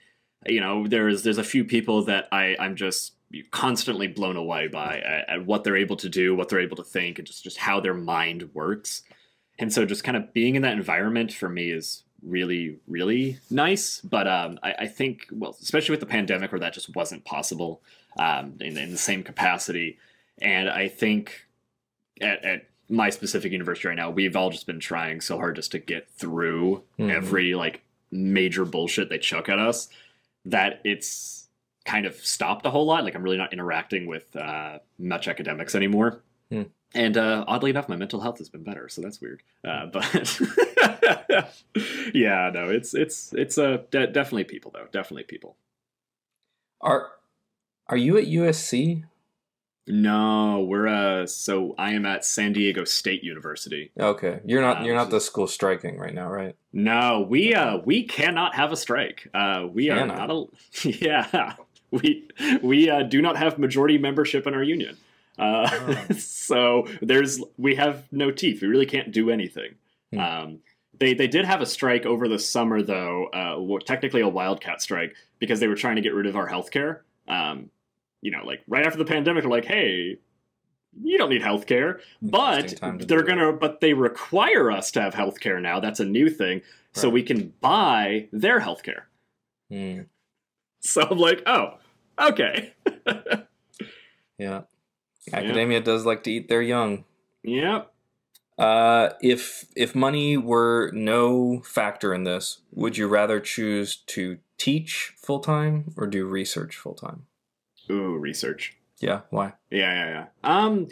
you 0.46 0.60
know, 0.60 0.86
there's 0.86 1.22
there's 1.22 1.38
a 1.38 1.44
few 1.44 1.64
people 1.64 2.04
that 2.04 2.28
I 2.32 2.56
I'm 2.58 2.76
just 2.76 3.14
constantly 3.50 4.06
blown 4.08 4.36
away 4.36 4.68
by 4.68 4.98
at, 4.98 5.28
at 5.28 5.46
what 5.46 5.64
they're 5.64 5.76
able 5.76 5.96
to 5.96 6.08
do, 6.08 6.34
what 6.34 6.48
they're 6.48 6.60
able 6.60 6.76
to 6.76 6.84
think, 6.84 7.18
and 7.18 7.26
just 7.26 7.42
just 7.44 7.58
how 7.58 7.80
their 7.80 7.94
mind 7.94 8.50
works. 8.54 9.02
And 9.58 9.72
so, 9.72 9.84
just 9.84 10.04
kind 10.04 10.16
of 10.16 10.32
being 10.32 10.54
in 10.56 10.62
that 10.62 10.72
environment 10.76 11.32
for 11.32 11.48
me 11.48 11.70
is 11.70 12.04
really 12.22 12.78
really 12.86 13.38
nice. 13.50 14.00
But 14.00 14.28
um, 14.28 14.58
I, 14.62 14.72
I 14.80 14.86
think, 14.86 15.26
well, 15.32 15.56
especially 15.60 15.92
with 15.92 16.00
the 16.00 16.06
pandemic, 16.06 16.52
where 16.52 16.60
that 16.60 16.72
just 16.74 16.94
wasn't 16.94 17.24
possible 17.24 17.82
um, 18.18 18.54
in, 18.60 18.76
in 18.76 18.90
the 18.90 18.98
same 18.98 19.22
capacity. 19.22 19.98
And 20.40 20.68
I 20.68 20.88
think 20.88 21.46
at, 22.20 22.44
at 22.44 22.66
my 22.88 23.10
specific 23.10 23.52
university 23.52 23.88
right 23.88 23.96
now, 23.96 24.10
we've 24.10 24.36
all 24.36 24.50
just 24.50 24.66
been 24.66 24.80
trying 24.80 25.20
so 25.20 25.36
hard 25.36 25.56
just 25.56 25.72
to 25.72 25.78
get 25.78 26.08
through 26.10 26.82
Mhm. 26.98 27.10
every 27.10 27.54
like 27.54 27.82
major 28.10 28.64
bullshit 28.64 29.08
they 29.08 29.18
chuck 29.18 29.48
at 29.48 29.58
us 29.58 29.88
that 30.44 30.80
it's 30.84 31.41
kind 31.84 32.06
of 32.06 32.14
stopped 32.16 32.66
a 32.66 32.70
whole 32.70 32.86
lot. 32.86 33.04
Like 33.04 33.14
I'm 33.14 33.22
really 33.22 33.38
not 33.38 33.52
interacting 33.52 34.06
with 34.06 34.34
uh, 34.36 34.78
much 34.98 35.28
academics 35.28 35.74
anymore. 35.74 36.22
Hmm. 36.50 36.62
And 36.94 37.16
uh, 37.16 37.44
oddly 37.48 37.70
enough, 37.70 37.88
my 37.88 37.96
mental 37.96 38.20
health 38.20 38.38
has 38.38 38.50
been 38.50 38.64
better, 38.64 38.88
so 38.88 39.00
that's 39.00 39.20
weird. 39.20 39.42
Uh, 39.64 39.86
but 39.86 40.40
yeah, 42.14 42.50
no, 42.52 42.68
it's 42.68 42.94
it's 42.94 43.32
it's 43.32 43.56
uh, 43.56 43.78
de- 43.90 44.08
definitely 44.08 44.44
people 44.44 44.70
though, 44.74 44.86
definitely 44.92 45.24
people. 45.24 45.56
Are 46.82 47.12
are 47.86 47.96
you 47.96 48.18
at 48.18 48.24
USC? 48.24 49.04
No, 49.86 50.64
we're 50.68 50.86
uh 50.86 51.26
so 51.26 51.74
I 51.76 51.92
am 51.92 52.06
at 52.06 52.24
San 52.24 52.52
Diego 52.52 52.84
State 52.84 53.24
University. 53.24 53.90
Okay, 53.98 54.40
you're 54.44 54.60
not 54.60 54.82
Uh, 54.82 54.84
you're 54.84 54.94
not 54.94 55.10
the 55.10 55.20
school 55.20 55.48
striking 55.48 55.98
right 55.98 56.14
now, 56.14 56.30
right? 56.30 56.54
No, 56.72 57.26
we 57.28 57.54
uh 57.54 57.78
we 57.84 58.04
cannot 58.04 58.54
have 58.54 58.70
a 58.70 58.76
strike. 58.76 59.28
Uh 59.34 59.66
we 59.72 59.90
are 59.90 60.06
not 60.06 60.30
a 60.30 60.44
yeah. 60.84 61.54
We 62.02 62.26
we 62.62 62.88
uh, 62.88 63.02
do 63.02 63.20
not 63.20 63.36
have 63.36 63.58
majority 63.58 63.98
membership 63.98 64.46
in 64.46 64.54
our 64.54 64.62
union. 64.62 64.96
Uh 65.38 65.68
Oh. 65.72 66.14
so 66.18 66.86
there's 67.02 67.40
we 67.58 67.74
have 67.74 68.10
no 68.12 68.30
teeth. 68.30 68.62
We 68.62 68.68
really 68.68 68.86
can't 68.86 69.12
do 69.12 69.30
anything. 69.30 69.74
Hmm. 70.12 70.18
Um 70.18 70.58
they, 70.98 71.14
they 71.14 71.26
did 71.26 71.44
have 71.46 71.60
a 71.60 71.66
strike 71.66 72.06
over 72.06 72.28
the 72.28 72.38
summer, 72.38 72.80
though, 72.80 73.26
uh, 73.26 73.78
technically 73.84 74.20
a 74.20 74.28
wildcat 74.28 74.80
strike, 74.80 75.16
because 75.40 75.58
they 75.58 75.66
were 75.66 75.74
trying 75.74 75.96
to 75.96 76.02
get 76.02 76.14
rid 76.14 76.26
of 76.26 76.36
our 76.36 76.48
healthcare. 76.48 77.00
Um, 77.26 77.70
you 78.20 78.30
know, 78.30 78.44
like 78.44 78.62
right 78.68 78.86
after 78.86 78.98
the 78.98 79.04
pandemic, 79.04 79.42
they're 79.42 79.50
like, 79.50 79.64
"Hey, 79.64 80.18
you 81.02 81.18
don't 81.18 81.30
need 81.30 81.42
healthcare," 81.42 82.00
but 82.20 82.74
they're 83.08 83.22
gonna, 83.24 83.52
but 83.52 83.80
they 83.80 83.94
require 83.94 84.70
us 84.70 84.92
to 84.92 85.00
have 85.02 85.14
healthcare 85.14 85.60
now. 85.60 85.80
That's 85.80 85.98
a 85.98 86.04
new 86.04 86.30
thing, 86.30 86.62
so 86.92 87.08
we 87.08 87.22
can 87.24 87.52
buy 87.60 88.28
their 88.32 88.60
healthcare. 88.60 89.04
Hmm, 89.70 90.02
So 90.80 91.02
I'm 91.10 91.18
like, 91.18 91.42
"Oh, 91.46 91.78
okay, 92.18 92.74
yeah. 94.38 94.62
Academia 95.32 95.80
does 95.80 96.04
like 96.04 96.24
to 96.24 96.30
eat 96.32 96.48
their 96.48 96.62
young. 96.62 97.04
yep." 97.42 97.92
Uh, 98.58 99.14
if 99.20 99.64
if 99.74 99.94
money 99.94 100.36
were 100.36 100.90
no 100.92 101.60
factor 101.64 102.12
in 102.12 102.24
this, 102.24 102.60
would 102.70 102.96
you 102.96 103.08
rather 103.08 103.40
choose 103.40 103.96
to 103.96 104.38
teach 104.58 105.14
full 105.16 105.40
time 105.40 105.92
or 105.96 106.06
do 106.06 106.26
research 106.26 106.76
full 106.76 106.94
time? 106.94 107.26
Ooh, 107.90 108.16
research. 108.16 108.76
Yeah, 109.00 109.22
why? 109.30 109.54
Yeah, 109.70 109.92
yeah, 109.92 110.08
yeah. 110.08 110.26
Um, 110.44 110.88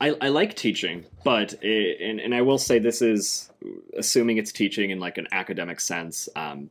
I 0.00 0.16
I 0.20 0.28
like 0.28 0.56
teaching, 0.56 1.06
but 1.24 1.54
it, 1.62 2.00
and 2.00 2.20
and 2.20 2.34
I 2.34 2.42
will 2.42 2.58
say 2.58 2.78
this 2.78 3.00
is 3.00 3.50
assuming 3.96 4.36
it's 4.36 4.52
teaching 4.52 4.90
in 4.90 4.98
like 4.98 5.16
an 5.16 5.28
academic 5.32 5.80
sense. 5.80 6.28
Um, 6.34 6.70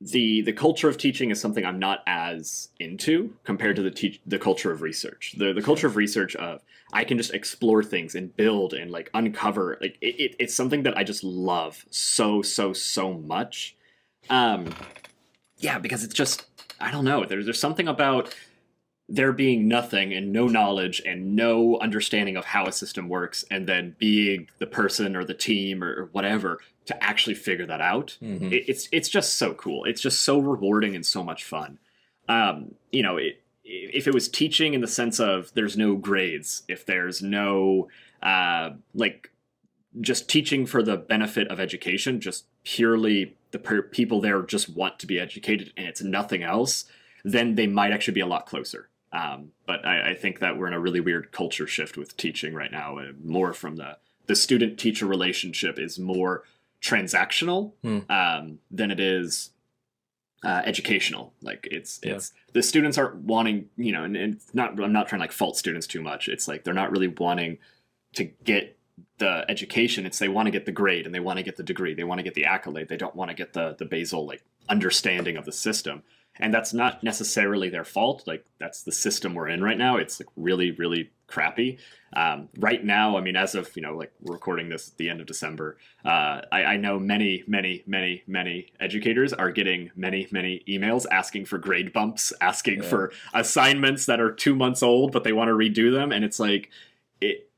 the 0.00 0.42
the 0.42 0.52
culture 0.52 0.88
of 0.88 0.96
teaching 0.96 1.30
is 1.30 1.40
something 1.40 1.64
I'm 1.64 1.78
not 1.78 2.02
as 2.06 2.68
into 2.78 3.34
compared 3.44 3.76
to 3.76 3.82
the 3.82 3.90
teach 3.90 4.20
the 4.26 4.38
culture 4.38 4.70
of 4.70 4.82
research. 4.82 5.34
The 5.36 5.52
the 5.52 5.62
culture 5.62 5.88
of 5.88 5.96
research 5.96 6.36
of 6.36 6.62
I 6.92 7.04
can 7.04 7.18
just 7.18 7.34
explore 7.34 7.82
things 7.82 8.14
and 8.14 8.34
build 8.36 8.74
and 8.74 8.90
like 8.90 9.10
uncover 9.12 9.76
like 9.80 9.98
it, 10.00 10.20
it, 10.20 10.36
it's 10.38 10.54
something 10.54 10.84
that 10.84 10.96
I 10.96 11.02
just 11.02 11.24
love 11.24 11.84
so 11.90 12.42
so 12.42 12.72
so 12.72 13.14
much. 13.14 13.76
Um, 14.30 14.72
yeah, 15.58 15.78
because 15.78 16.04
it's 16.04 16.14
just 16.14 16.46
I 16.80 16.92
don't 16.92 17.04
know. 17.04 17.24
There's 17.24 17.44
there's 17.44 17.60
something 17.60 17.88
about 17.88 18.34
there 19.08 19.32
being 19.32 19.66
nothing 19.66 20.12
and 20.12 20.32
no 20.32 20.46
knowledge 20.46 21.02
and 21.04 21.34
no 21.34 21.78
understanding 21.80 22.36
of 22.36 22.44
how 22.44 22.66
a 22.66 22.72
system 22.72 23.08
works, 23.08 23.44
and 23.50 23.66
then 23.66 23.96
being 23.98 24.48
the 24.58 24.66
person 24.66 25.16
or 25.16 25.24
the 25.24 25.34
team 25.34 25.82
or, 25.82 26.02
or 26.02 26.08
whatever 26.12 26.60
to 26.88 27.04
actually 27.04 27.34
figure 27.34 27.66
that 27.66 27.80
out. 27.80 28.16
Mhm. 28.22 28.50
It, 28.52 28.64
it's 28.68 28.88
it's 28.92 29.08
just 29.08 29.34
so 29.34 29.54
cool. 29.54 29.84
It's 29.84 30.00
just 30.00 30.20
so 30.20 30.38
rewarding 30.38 30.94
and 30.96 31.04
so 31.06 31.22
much 31.22 31.44
fun. 31.44 31.78
Um, 32.28 32.74
you 32.90 33.02
know, 33.02 33.16
it, 33.16 33.42
if 33.64 34.06
it 34.08 34.14
was 34.14 34.28
teaching 34.28 34.74
in 34.74 34.80
the 34.80 34.86
sense 34.88 35.20
of 35.20 35.52
there's 35.54 35.76
no 35.76 35.96
grades, 35.96 36.62
if 36.68 36.84
there's 36.86 37.22
no 37.22 37.88
uh, 38.22 38.70
like 38.94 39.30
just 40.00 40.28
teaching 40.28 40.66
for 40.66 40.82
the 40.82 40.96
benefit 40.96 41.48
of 41.48 41.60
education, 41.60 42.20
just 42.20 42.44
purely 42.64 43.36
the 43.50 43.58
per- 43.58 43.82
people 43.82 44.20
there 44.20 44.42
just 44.42 44.68
want 44.70 44.98
to 44.98 45.06
be 45.06 45.18
educated 45.18 45.72
and 45.76 45.86
it's 45.86 46.02
nothing 46.02 46.42
else, 46.42 46.84
then 47.24 47.54
they 47.54 47.66
might 47.66 47.92
actually 47.92 48.14
be 48.14 48.20
a 48.20 48.26
lot 48.26 48.46
closer. 48.46 48.88
Um, 49.12 49.52
but 49.66 49.84
I, 49.86 50.10
I 50.10 50.14
think 50.14 50.40
that 50.40 50.58
we're 50.58 50.66
in 50.68 50.74
a 50.74 50.80
really 50.80 51.00
weird 51.00 51.32
culture 51.32 51.66
shift 51.66 51.96
with 51.96 52.16
teaching 52.16 52.52
right 52.54 52.70
now. 52.72 52.98
Uh, 52.98 53.12
more 53.22 53.52
from 53.52 53.76
the 53.76 53.98
the 54.26 54.36
student 54.36 54.78
teacher 54.78 55.06
relationship 55.06 55.78
is 55.78 55.98
more 55.98 56.44
transactional 56.82 57.72
Hmm. 57.82 57.98
um, 58.10 58.58
than 58.70 58.90
it 58.90 59.00
is 59.00 59.50
uh, 60.44 60.62
educational. 60.64 61.32
Like 61.42 61.66
it's 61.70 62.00
Yeah. 62.04 62.14
it's 62.14 62.32
the 62.52 62.62
students 62.62 62.96
aren't 62.96 63.16
wanting 63.16 63.68
you 63.76 63.92
know, 63.92 64.04
and, 64.04 64.16
and 64.16 64.34
it's 64.34 64.54
not 64.54 64.80
I'm 64.82 64.92
not 64.92 65.08
trying 65.08 65.18
to 65.18 65.24
like 65.24 65.32
fault 65.32 65.56
students 65.56 65.86
too 65.86 66.00
much. 66.00 66.28
It's 66.28 66.46
like 66.46 66.62
they're 66.64 66.74
not 66.74 66.90
really 66.92 67.08
wanting 67.08 67.58
to 68.14 68.24
get 68.44 68.76
the 69.18 69.44
education 69.48 70.06
it's 70.06 70.18
they 70.18 70.28
want 70.28 70.46
to 70.46 70.50
get 70.50 70.64
the 70.66 70.72
grade 70.72 71.06
and 71.06 71.14
they 71.14 71.20
want 71.20 71.36
to 71.38 71.42
get 71.44 71.56
the 71.56 71.62
degree 71.62 71.94
they 71.94 72.02
want 72.02 72.18
to 72.18 72.22
get 72.24 72.34
the 72.34 72.44
accolade 72.44 72.88
they 72.88 72.96
don't 72.96 73.14
want 73.14 73.28
to 73.30 73.34
get 73.34 73.52
the 73.52 73.76
the 73.78 73.84
basal 73.84 74.26
like 74.26 74.42
understanding 74.68 75.36
of 75.36 75.44
the 75.44 75.52
system 75.52 76.02
and 76.38 76.52
that's 76.54 76.72
not 76.72 77.02
necessarily 77.02 77.68
their 77.68 77.84
fault. 77.84 78.24
Like 78.26 78.44
that's 78.58 78.82
the 78.82 78.92
system 78.92 79.34
we're 79.34 79.48
in 79.48 79.62
right 79.62 79.78
now. 79.78 79.96
It's 79.96 80.20
like 80.20 80.28
really 80.36 80.70
really 80.72 81.10
crappy. 81.26 81.78
Um, 82.14 82.48
right 82.58 82.82
now 82.82 83.18
i 83.18 83.20
mean 83.20 83.36
as 83.36 83.54
of 83.54 83.68
you 83.76 83.82
know 83.82 83.94
like 83.94 84.10
we're 84.22 84.32
recording 84.32 84.70
this 84.70 84.88
at 84.88 84.96
the 84.96 85.10
end 85.10 85.20
of 85.20 85.26
december 85.26 85.76
uh, 86.06 86.40
I, 86.50 86.64
I 86.64 86.76
know 86.78 86.98
many 86.98 87.44
many 87.46 87.82
many 87.86 88.22
many 88.26 88.72
educators 88.80 89.34
are 89.34 89.50
getting 89.50 89.90
many 89.94 90.26
many 90.30 90.64
emails 90.66 91.04
asking 91.10 91.44
for 91.44 91.58
grade 91.58 91.92
bumps 91.92 92.32
asking 92.40 92.82
Yeah. 92.82 92.88
for 92.88 93.12
assignments 93.34 94.06
that 94.06 94.20
are 94.20 94.32
two 94.32 94.54
months 94.54 94.82
old 94.82 95.12
but 95.12 95.22
they 95.22 95.34
want 95.34 95.48
to 95.48 95.52
redo 95.52 95.92
them. 95.92 96.10
And 96.10 96.24
it's 96.24 96.40
like 96.40 96.70
it 97.20 97.50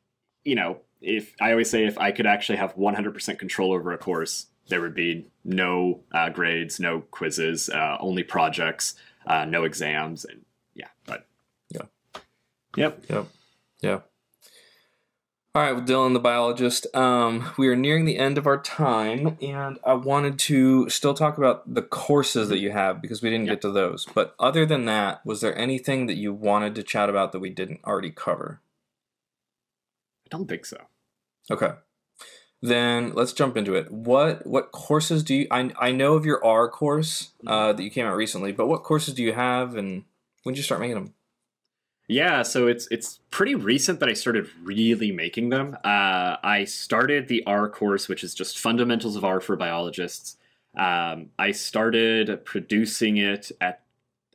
you 0.42 0.56
know 0.56 0.78
if 1.00 1.32
i 1.40 1.52
always 1.52 1.70
say 1.70 1.84
if 1.86 1.96
i 1.98 2.10
could 2.10 2.26
actually 2.26 2.58
have 2.58 2.74
100% 2.74 3.38
control 3.38 3.72
over 3.72 3.92
a 3.92 3.98
course 3.98 4.46
there 4.70 4.80
would 4.80 4.94
be 4.94 5.26
no 5.44 6.00
uh, 6.12 6.30
grades 6.30 6.80
no 6.80 7.00
quizzes 7.10 7.68
uh, 7.68 7.96
only 8.00 8.22
projects 8.22 8.94
uh, 9.26 9.44
no 9.44 9.64
exams 9.64 10.24
and 10.24 10.44
yeah 10.74 10.88
but 11.06 11.26
Yeah. 11.70 11.82
yep 12.76 13.04
Yep. 13.08 13.26
Yeah. 13.82 14.00
All 15.52 15.62
right, 15.62 15.72
well, 15.72 15.84
Dillon, 15.84 16.12
the 16.12 16.20
biologist. 16.20 16.86
Um, 16.94 17.50
we 17.58 17.66
are 17.66 17.74
nearing 17.74 18.04
the 18.04 18.18
end 18.18 18.38
of 18.38 18.46
our 18.46 18.62
time, 18.62 19.36
and 19.42 19.80
I 19.84 19.94
wanted 19.94 20.38
to 20.40 20.88
still 20.88 21.12
talk 21.12 21.38
about 21.38 21.74
the 21.74 21.82
courses 21.82 22.48
that 22.50 22.60
you 22.60 22.70
have 22.70 23.02
because 23.02 23.20
we 23.20 23.30
didn't 23.30 23.46
Yeah. 23.46 23.54
get 23.54 23.62
to 23.62 23.72
those. 23.72 24.06
But 24.14 24.36
other 24.38 24.64
than 24.64 24.84
that, 24.84 25.26
was 25.26 25.40
there 25.40 25.56
anything 25.58 26.06
that 26.06 26.14
you 26.14 26.32
wanted 26.32 26.76
to 26.76 26.84
chat 26.84 27.08
about 27.10 27.32
that 27.32 27.40
we 27.40 27.50
didn't 27.50 27.80
already 27.84 28.12
cover? 28.12 28.60
i 30.24 30.28
don't 30.30 30.46
think 30.48 30.64
so 30.66 30.76
Okay. 31.50 31.72
Then 32.62 33.12
let's 33.14 33.32
jump 33.32 33.56
into 33.56 33.74
it. 33.74 33.90
What 33.90 34.46
what 34.46 34.70
courses 34.70 35.22
do 35.22 35.34
you? 35.34 35.46
I 35.50 35.70
I 35.80 35.92
know 35.92 36.14
of 36.14 36.26
your 36.26 36.44
R 36.44 36.68
course 36.68 37.30
uh, 37.46 37.72
that 37.72 37.82
you 37.82 37.90
came 37.90 38.06
out 38.06 38.16
recently, 38.16 38.52
but 38.52 38.66
what 38.66 38.82
courses 38.82 39.14
do 39.14 39.22
you 39.22 39.32
have, 39.32 39.76
and 39.76 40.04
when 40.42 40.52
did 40.52 40.58
you 40.58 40.64
start 40.64 40.80
making 40.80 40.96
them? 40.96 41.14
Yeah, 42.06 42.42
so 42.42 42.66
it's 42.66 42.88
it's 42.90 43.20
pretty 43.30 43.54
recent 43.54 44.00
that 44.00 44.08
I 44.08 44.14
started 44.14 44.48
really 44.62 45.12
making 45.12 45.50
them. 45.50 45.76
Uh, 45.84 46.36
I 46.42 46.64
started 46.66 47.28
the 47.28 47.42
R 47.46 47.70
course, 47.70 48.08
which 48.08 48.24
is 48.24 48.34
just 48.34 48.58
fundamentals 48.58 49.16
of 49.16 49.24
R 49.24 49.40
for 49.40 49.56
biologists. 49.56 50.36
Um, 50.76 51.30
I 51.38 51.52
started 51.52 52.44
producing 52.44 53.16
it 53.16 53.52
at, 53.60 53.82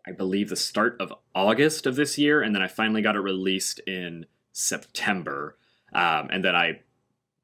I 0.08 0.14
believe, 0.14 0.50
the 0.50 0.56
start 0.56 0.96
of 1.00 1.14
August 1.34 1.86
of 1.86 1.96
this 1.96 2.18
year, 2.18 2.42
and 2.42 2.56
then 2.56 2.62
I 2.62 2.68
finally 2.68 3.02
got 3.02 3.16
it 3.16 3.20
released 3.20 3.80
in 3.80 4.26
September. 4.52 5.58
Um, 5.94 6.30
and 6.32 6.44
then 6.44 6.56
I 6.56 6.80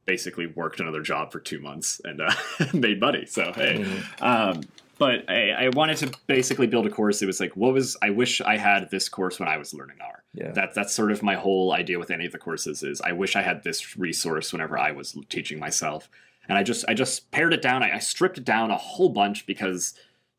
basically 0.05 0.47
worked 0.47 0.79
another 0.79 1.01
job 1.01 1.31
for 1.31 1.39
two 1.39 1.59
months 1.59 2.01
and 2.03 2.21
uh, 2.21 2.33
made 2.73 2.99
money. 2.99 3.25
So 3.25 3.51
hey, 3.53 3.83
Mhm. 3.85 4.21
um, 4.21 4.61
but 4.97 5.29
I, 5.29 5.49
I 5.65 5.69
wanted 5.69 5.97
to 5.97 6.11
basically 6.27 6.67
build 6.67 6.85
a 6.85 6.89
course. 6.89 7.21
It 7.21 7.25
was 7.25 7.39
like, 7.39 7.55
what 7.57 7.73
was 7.73 7.97
I 8.01 8.11
wish 8.11 8.39
I 8.41 8.57
had 8.57 8.89
this 8.91 9.09
course 9.09 9.39
when 9.39 9.49
I 9.49 9.57
was 9.57 9.73
learning 9.73 9.97
R. 10.01 10.23
Yeah. 10.33 10.51
That 10.51 10.73
that's 10.75 10.93
sort 10.93 11.11
of 11.11 11.23
my 11.23 11.35
whole 11.35 11.73
idea 11.73 11.97
with 11.99 12.11
any 12.11 12.25
of 12.25 12.31
the 12.31 12.37
courses 12.37 12.83
is 12.83 13.01
I 13.01 13.11
wish 13.11 13.35
I 13.35 13.41
had 13.41 13.63
this 13.63 13.97
resource 13.97 14.51
whenever 14.53 14.77
I 14.77 14.91
was 14.91 15.17
teaching 15.29 15.59
myself. 15.59 16.09
And 16.47 16.57
I 16.57 16.63
just 16.63 16.85
I 16.87 16.93
just 16.93 17.31
pared 17.31 17.53
it 17.53 17.61
down. 17.61 17.81
I, 17.83 17.95
I 17.95 17.99
stripped 17.99 18.37
it 18.37 18.45
down 18.45 18.71
a 18.71 18.77
whole 18.77 19.09
bunch 19.09 19.45
because 19.45 19.93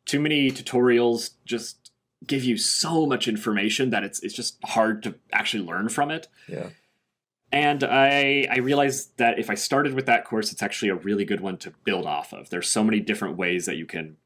too 0.07 0.21
many 0.21 0.51
tutorials 0.51 1.31
just 1.45 1.91
give 2.27 2.45
you 2.45 2.57
so 2.57 3.05
much 3.07 3.27
information 3.29 3.91
that 3.91 4.05
it's 4.05 4.21
it's 4.21 4.35
just 4.35 4.57
hard 4.65 5.03
to 5.05 5.15
actually 5.33 5.65
learn 5.65 5.89
from 5.89 6.11
it. 6.11 6.29
Yeah. 6.49 6.69
And 7.53 7.85
I 7.85 8.49
I 8.51 8.59
realized 8.59 9.19
that 9.19 9.39
if 9.39 9.51
I 9.51 9.55
started 9.55 9.93
with 9.95 10.07
that 10.07 10.25
course, 10.25 10.53
it's 10.53 10.63
actually 10.63 10.89
a 10.89 10.95
really 10.95 11.25
good 11.25 11.41
one 11.41 11.59
to 11.59 11.73
build 11.85 12.07
off 12.07 12.33
of. 12.33 12.49
There's 12.49 12.69
so 12.69 12.83
many 12.83 12.99
different 12.99 13.37
ways 13.37 13.67
that 13.67 13.77
you 13.77 13.85
can 13.87 14.17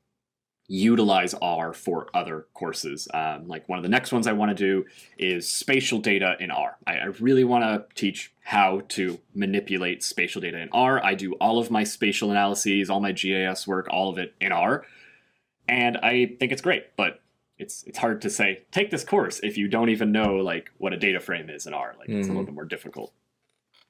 utilize 0.69 1.35
R 1.35 1.73
for 1.73 2.09
other 2.15 2.47
courses. 2.55 3.09
Um, 3.13 3.47
like 3.47 3.69
one 3.69 3.79
of 3.79 3.83
the 3.83 3.89
next 3.89 4.13
ones 4.13 4.27
I 4.27 4.33
want 4.33 4.51
to 4.51 4.55
do 4.55 4.85
is 5.19 5.49
spatial 5.49 5.99
data 5.99 6.37
in 6.41 6.51
R. 6.51 6.77
I, 6.87 6.97
I 6.97 7.05
really 7.21 7.45
want 7.45 7.65
to 7.65 7.85
teach 7.95 8.33
how 8.43 8.83
to 8.89 9.19
manipulate 9.35 10.03
spatial 10.03 10.41
data 10.41 10.59
in 10.59 10.69
R. 10.73 11.05
I 11.05 11.15
do 11.15 11.35
all 11.35 11.59
of 11.59 11.71
my 11.71 11.85
spatial 11.85 12.31
analyses, 12.31 12.91
all 12.91 13.01
my 13.01 13.13
GIS 13.13 13.67
work, 13.67 13.89
all 13.91 14.09
of 14.11 14.19
it 14.19 14.35
in 14.41 14.53
R, 14.53 14.85
and 15.69 15.97
I 15.99 16.37
think 16.39 16.53
it's 16.53 16.63
great. 16.63 16.97
But 16.97 17.21
it's 17.59 17.85
it's 17.85 17.99
hard 17.99 18.21
to 18.23 18.31
say 18.31 18.63
take 18.71 18.91
this 18.91 19.05
course 19.05 19.41
if 19.43 19.57
you 19.57 19.69
don't 19.69 19.89
even 19.89 20.13
know 20.13 20.37
like 20.37 20.71
what 20.79 20.93
a 20.93 20.97
data 20.97 21.21
frame 21.21 21.49
is 21.49 21.67
in 21.67 21.75
R. 21.75 21.95
Like 21.99 22.09
it's 22.09 22.29
a 22.29 22.31
little 22.31 22.45
bit 22.45 22.55
more 22.55 22.65
difficult. 22.65 23.13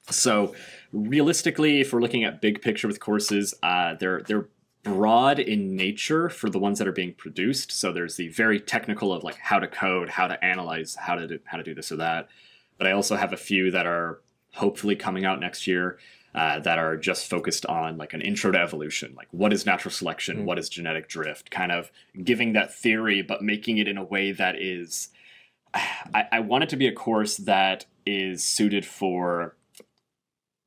So 0.09 0.55
realistically, 0.93 1.81
if 1.81 1.91
we're 1.91 2.01
looking 2.01 2.23
at 2.23 2.41
big 2.41 2.61
picture 2.61 2.87
with 2.87 2.99
courses, 2.99 3.53
uh, 3.61 3.95
they're 3.95 4.21
they're 4.21 4.47
broad 4.83 5.39
in 5.39 5.75
nature 5.75 6.29
for 6.29 6.49
the 6.49 6.59
ones 6.59 6.79
that 6.79 6.87
are 6.87 6.93
being 6.93 7.13
produced. 7.13 7.73
So 7.73 7.91
there's 7.91 8.15
the 8.15 8.29
very 8.29 8.59
technical 8.59 9.11
of 9.11 9.23
like 9.23 9.37
how 9.37 9.59
to 9.59 9.67
code, 9.67 10.09
how 10.09 10.27
to 10.27 10.43
analyze, 10.43 10.95
how 10.95 11.15
to 11.15 11.27
do, 11.27 11.39
how 11.43 11.57
to 11.57 11.63
do 11.63 11.73
this 11.73 11.91
or 11.91 11.97
that. 11.97 12.29
But 12.77 12.87
I 12.87 12.91
also 12.91 13.17
have 13.17 13.33
a 13.33 13.37
few 13.37 13.71
that 13.71 13.85
are 13.85 14.21
hopefully 14.53 14.95
coming 14.95 15.25
out 15.25 15.39
next 15.39 15.67
year 15.67 15.99
uh, 16.37 16.59
that 16.59 16.77
are 16.77 16.95
just 16.95 17.27
focused 17.27 17.65
on 17.65 17.97
like 17.97 18.13
an 18.13 18.21
intro 18.21 18.51
to 18.51 18.59
evolution, 18.59 19.13
like 19.17 19.27
what 19.31 19.51
is 19.51 19.65
natural 19.65 19.91
selection, 19.91 20.37
Mm. 20.37 20.43
what 20.43 20.59
is 20.59 20.69
genetic 20.69 21.09
drift, 21.09 21.49
kind 21.49 21.71
of 21.71 21.91
giving 22.23 22.53
that 22.53 22.73
theory, 22.73 23.23
but 23.23 23.41
making 23.41 23.79
it 23.79 23.87
in 23.87 23.97
a 23.97 24.03
way 24.03 24.31
that 24.31 24.55
is. 24.55 25.09
I, 25.73 26.25
I 26.31 26.39
want 26.39 26.63
it 26.63 26.69
to 26.69 26.77
be 26.77 26.87
a 26.87 26.93
course 26.93 27.37
that 27.37 27.85
is 28.05 28.43
suited 28.43 28.85
for 28.85 29.55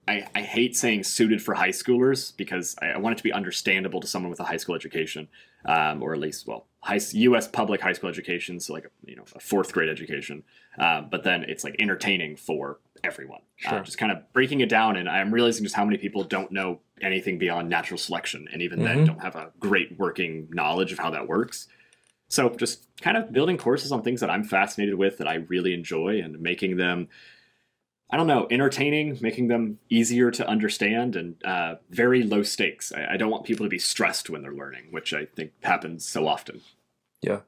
I, 0.09 0.27
I 0.35 0.43
hate 0.43 0.77
saying 0.77 1.05
suited 1.05 1.41
for 1.41 1.55
high 1.55 1.71
schoolers 1.71 2.37
because 2.37 2.75
I, 2.83 2.89
I 2.89 2.99
want 2.99 3.13
it 3.15 3.19
to 3.19 3.23
be 3.23 3.33
understandable 3.33 4.01
to 4.01 4.09
someone 4.09 4.31
with 4.31 4.41
a 4.41 4.45
high 4.45 4.57
school 4.57 4.75
education, 4.75 5.29
um, 5.65 6.03
or 6.03 6.13
at 6.15 6.21
least 6.21 6.49
well, 6.49 6.67
high 6.81 7.01
U.S. 7.13 7.47
public 7.47 7.81
high 7.81 7.93
school 7.93 8.11
education, 8.11 8.59
so 8.59 8.73
like 8.73 8.87
a, 8.87 8.91
you 9.07 9.17
know 9.17 9.25
a 9.37 9.41
fourth 9.41 9.73
grade 9.73 9.89
education. 9.89 10.43
Um, 10.79 11.09
but 11.11 11.23
then 11.23 11.45
it's 11.45 11.63
like 11.63 11.77
entertaining 11.79 12.37
for 12.37 12.81
everyone. 13.05 13.43
Uh, 13.67 13.81
just 13.81 13.99
kind 13.99 14.13
of 14.13 14.33
breaking 14.33 14.61
it 14.61 14.69
down, 14.69 14.97
and 14.97 15.09
I'm 15.09 15.33
realizing 15.33 15.65
just 15.65 15.75
how 15.75 15.85
many 15.85 15.99
people 15.99 16.25
don't 16.25 16.51
know 16.53 16.81
anything 17.01 17.39
beyond 17.39 17.69
natural 17.69 17.99
selection, 17.99 18.49
and 18.53 18.63
even 18.63 18.83
then 18.83 19.01
Mhm. 19.01 19.07
don't 19.07 19.21
have 19.21 19.37
a 19.37 19.53
great 19.59 19.99
working 19.99 20.49
knowledge 20.51 20.93
of 20.93 20.99
how 20.99 21.11
that 21.11 21.29
works. 21.29 21.69
So 22.29 22.49
just 22.51 22.87
kind 23.01 23.17
of 23.17 23.33
building 23.33 23.57
courses 23.57 23.93
on 23.93 24.03
things 24.03 24.21
that 24.21 24.31
I'm 24.31 24.45
fascinated 24.45 24.95
with 24.95 25.19
that 25.19 25.29
I 25.29 25.35
really 25.35 25.75
enjoy, 25.75 26.21
and 26.21 26.41
making 26.41 26.77
them 26.77 27.09
I 28.13 28.17
don't 28.17 28.27
know, 28.27 28.49
entertaining, 28.51 29.19
making 29.21 29.47
them 29.47 29.79
easier 29.89 30.33
to 30.33 30.45
understand, 30.49 31.15
and 31.15 31.41
uh, 31.45 31.77
very 31.91 32.25
low 32.25 32.43
stakes. 32.43 32.91
I, 32.93 33.13
I 33.15 33.17
don't 33.17 33.31
want 33.31 33.45
people 33.45 33.65
to 33.65 33.71
be 33.71 33.79
stressed 33.79 34.29
when 34.29 34.43
they're 34.43 34.53
learning, 34.53 34.89
which 34.91 35.15
I 35.15 35.27
think 35.27 35.53
happens 35.63 36.09
so 36.09 36.27
often. 36.27 36.61
Yeah. 37.23 37.43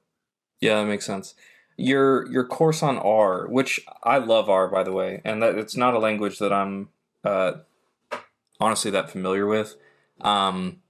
Yeah, 0.60 0.76
that 0.76 0.86
makes 0.86 1.04
sense. 1.04 1.34
Your 1.76 2.30
your 2.30 2.44
course 2.44 2.82
on 2.82 2.98
R, 2.98 3.46
which 3.48 3.80
I 4.02 4.18
love 4.18 4.48
R 4.48 4.68
by 4.68 4.82
the 4.82 4.92
way, 4.92 5.20
and 5.24 5.42
that 5.42 5.56
it's 5.56 5.76
not 5.76 5.94
a 5.94 5.98
language 5.98 6.38
that 6.38 6.52
I'm 6.52 6.90
uh, 7.24 7.52
honestly 8.60 8.90
that 8.90 9.10
familiar 9.10 9.46
with. 9.46 9.76
Um, 10.20 10.80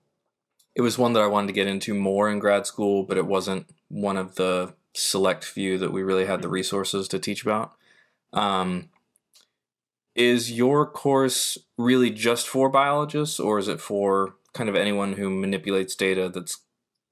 it 0.75 0.81
was 0.81 0.99
one 0.99 1.13
that 1.13 1.23
I 1.23 1.27
wanted 1.27 1.49
to 1.49 1.53
get 1.53 1.67
into 1.67 1.95
more 1.95 2.31
in 2.31 2.39
grad 2.39 2.67
school, 2.67 3.05
but 3.05 3.17
it 3.17 3.27
wasn't 3.27 3.67
one 3.89 4.17
of 4.17 4.37
the 4.37 4.75
select 4.95 5.45
few 5.45 5.79
that 5.79 5.93
we 5.93 6.03
really 6.03 6.27
had 6.27 6.43
the 6.43 6.49
resources 6.49 7.09
to 7.09 7.19
teach 7.19 7.43
about. 7.43 7.73
Um, 8.33 8.91
is 10.15 10.53
your 10.53 10.87
course 10.87 11.59
really 11.79 12.11
just 12.11 12.49
for 12.49 12.69
biologists, 12.69 13.41
or 13.41 13.59
is 13.59 13.69
it 13.69 13.81
for 13.81 14.35
kind 14.53 14.69
of 14.69 14.77
anyone 14.77 15.15
who 15.15 15.31
manipulates 15.31 15.95
data 15.95 16.29
that's 16.29 16.61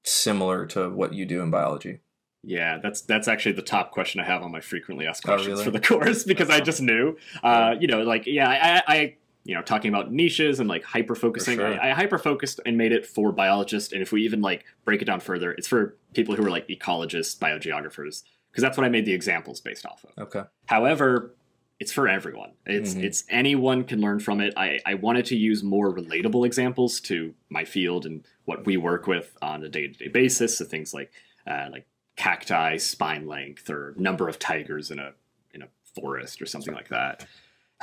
similar 0.03 0.65
to 0.67 0.89
what 0.89 1.13
you 1.13 1.25
do 1.25 1.41
in 1.41 1.49
biology? 1.49 1.99
Yeah, 2.43 2.79
that's 2.81 3.01
that's 3.01 3.27
actually 3.27 3.51
the 3.53 3.61
top 3.61 3.91
question 3.91 4.19
I 4.19 4.25
have 4.25 4.41
on 4.41 4.51
my 4.51 4.61
frequently 4.61 5.05
asked 5.05 5.23
Oh, 5.25 5.33
questions 5.33 5.53
really? 5.59 5.63
for 5.65 5.71
the 5.71 5.79
course 5.87 6.23
because 6.23 6.49
I 6.49 6.59
just 6.59 6.81
knew, 6.81 7.17
uh, 7.43 7.75
you 7.79 7.87
know, 7.87 8.01
like 8.01 8.25
yeah, 8.25 8.81
I, 8.87 8.93
I, 8.93 9.15
you 9.43 9.53
know, 9.55 9.61
talking 9.61 9.89
about 9.93 10.11
niches 10.11 10.59
and 10.59 10.67
like 10.67 10.83
hyper 10.83 11.13
focusing. 11.15 11.57
Sure. 11.57 11.79
I, 11.79 11.89
I 11.91 11.93
hyper 11.93 12.17
focused 12.17 12.59
and 12.65 12.77
made 12.77 12.91
it 12.91 13.05
for 13.05 13.31
biologists, 13.31 13.93
and 13.93 14.01
if 14.01 14.11
we 14.11 14.23
even 14.23 14.41
like 14.41 14.65
break 14.85 15.01
it 15.01 15.05
down 15.05 15.19
further, 15.19 15.51
it's 15.51 15.67
for 15.67 15.97
people 16.13 16.35
who 16.35 16.43
are 16.45 16.49
like 16.49 16.67
ecologists, 16.67 17.37
biogeographers, 17.37 18.23
because 18.51 18.61
that's 18.63 18.77
what 18.77 18.85
I 18.85 18.89
made 18.89 19.05
the 19.05 19.13
examples 19.13 19.61
based 19.61 19.85
off 19.85 20.03
of. 20.03 20.23
Okay. 20.23 20.43
However, 20.65 21.35
it's 21.79 21.91
for 21.91 22.07
everyone. 22.07 22.51
It's 22.65 22.93
Mhm. 22.95 23.03
it's 23.03 23.23
anyone 23.29 23.83
can 23.83 24.01
learn 24.01 24.19
from 24.19 24.41
it. 24.41 24.53
I, 24.57 24.79
I 24.85 24.95
wanted 24.95 25.25
to 25.25 25.35
use 25.35 25.63
more 25.63 25.93
relatable 25.93 26.45
examples 26.45 26.99
to 27.01 27.33
my 27.49 27.65
field 27.65 28.05
and 28.05 28.23
what 28.45 28.65
we 28.65 28.77
work 28.77 29.05
with 29.07 29.35
on 29.43 29.63
a 29.63 29.69
day 29.69 29.87
to 29.87 29.93
day 29.93 30.07
basis. 30.07 30.57
So 30.57 30.65
things 30.65 30.93
like 30.93 31.11
uh, 31.47 31.69
like 31.71 31.87
cacti 32.21 32.77
spine 32.77 33.25
length 33.27 33.69
or 33.69 33.93
number 33.97 34.29
of 34.29 34.37
tigers 34.37 34.91
in 34.91 34.99
a 34.99 35.11
in 35.53 35.61
a 35.63 35.67
forest 35.95 36.41
or 36.41 36.45
something 36.45 36.73
like 36.73 36.89
that. 36.89 37.25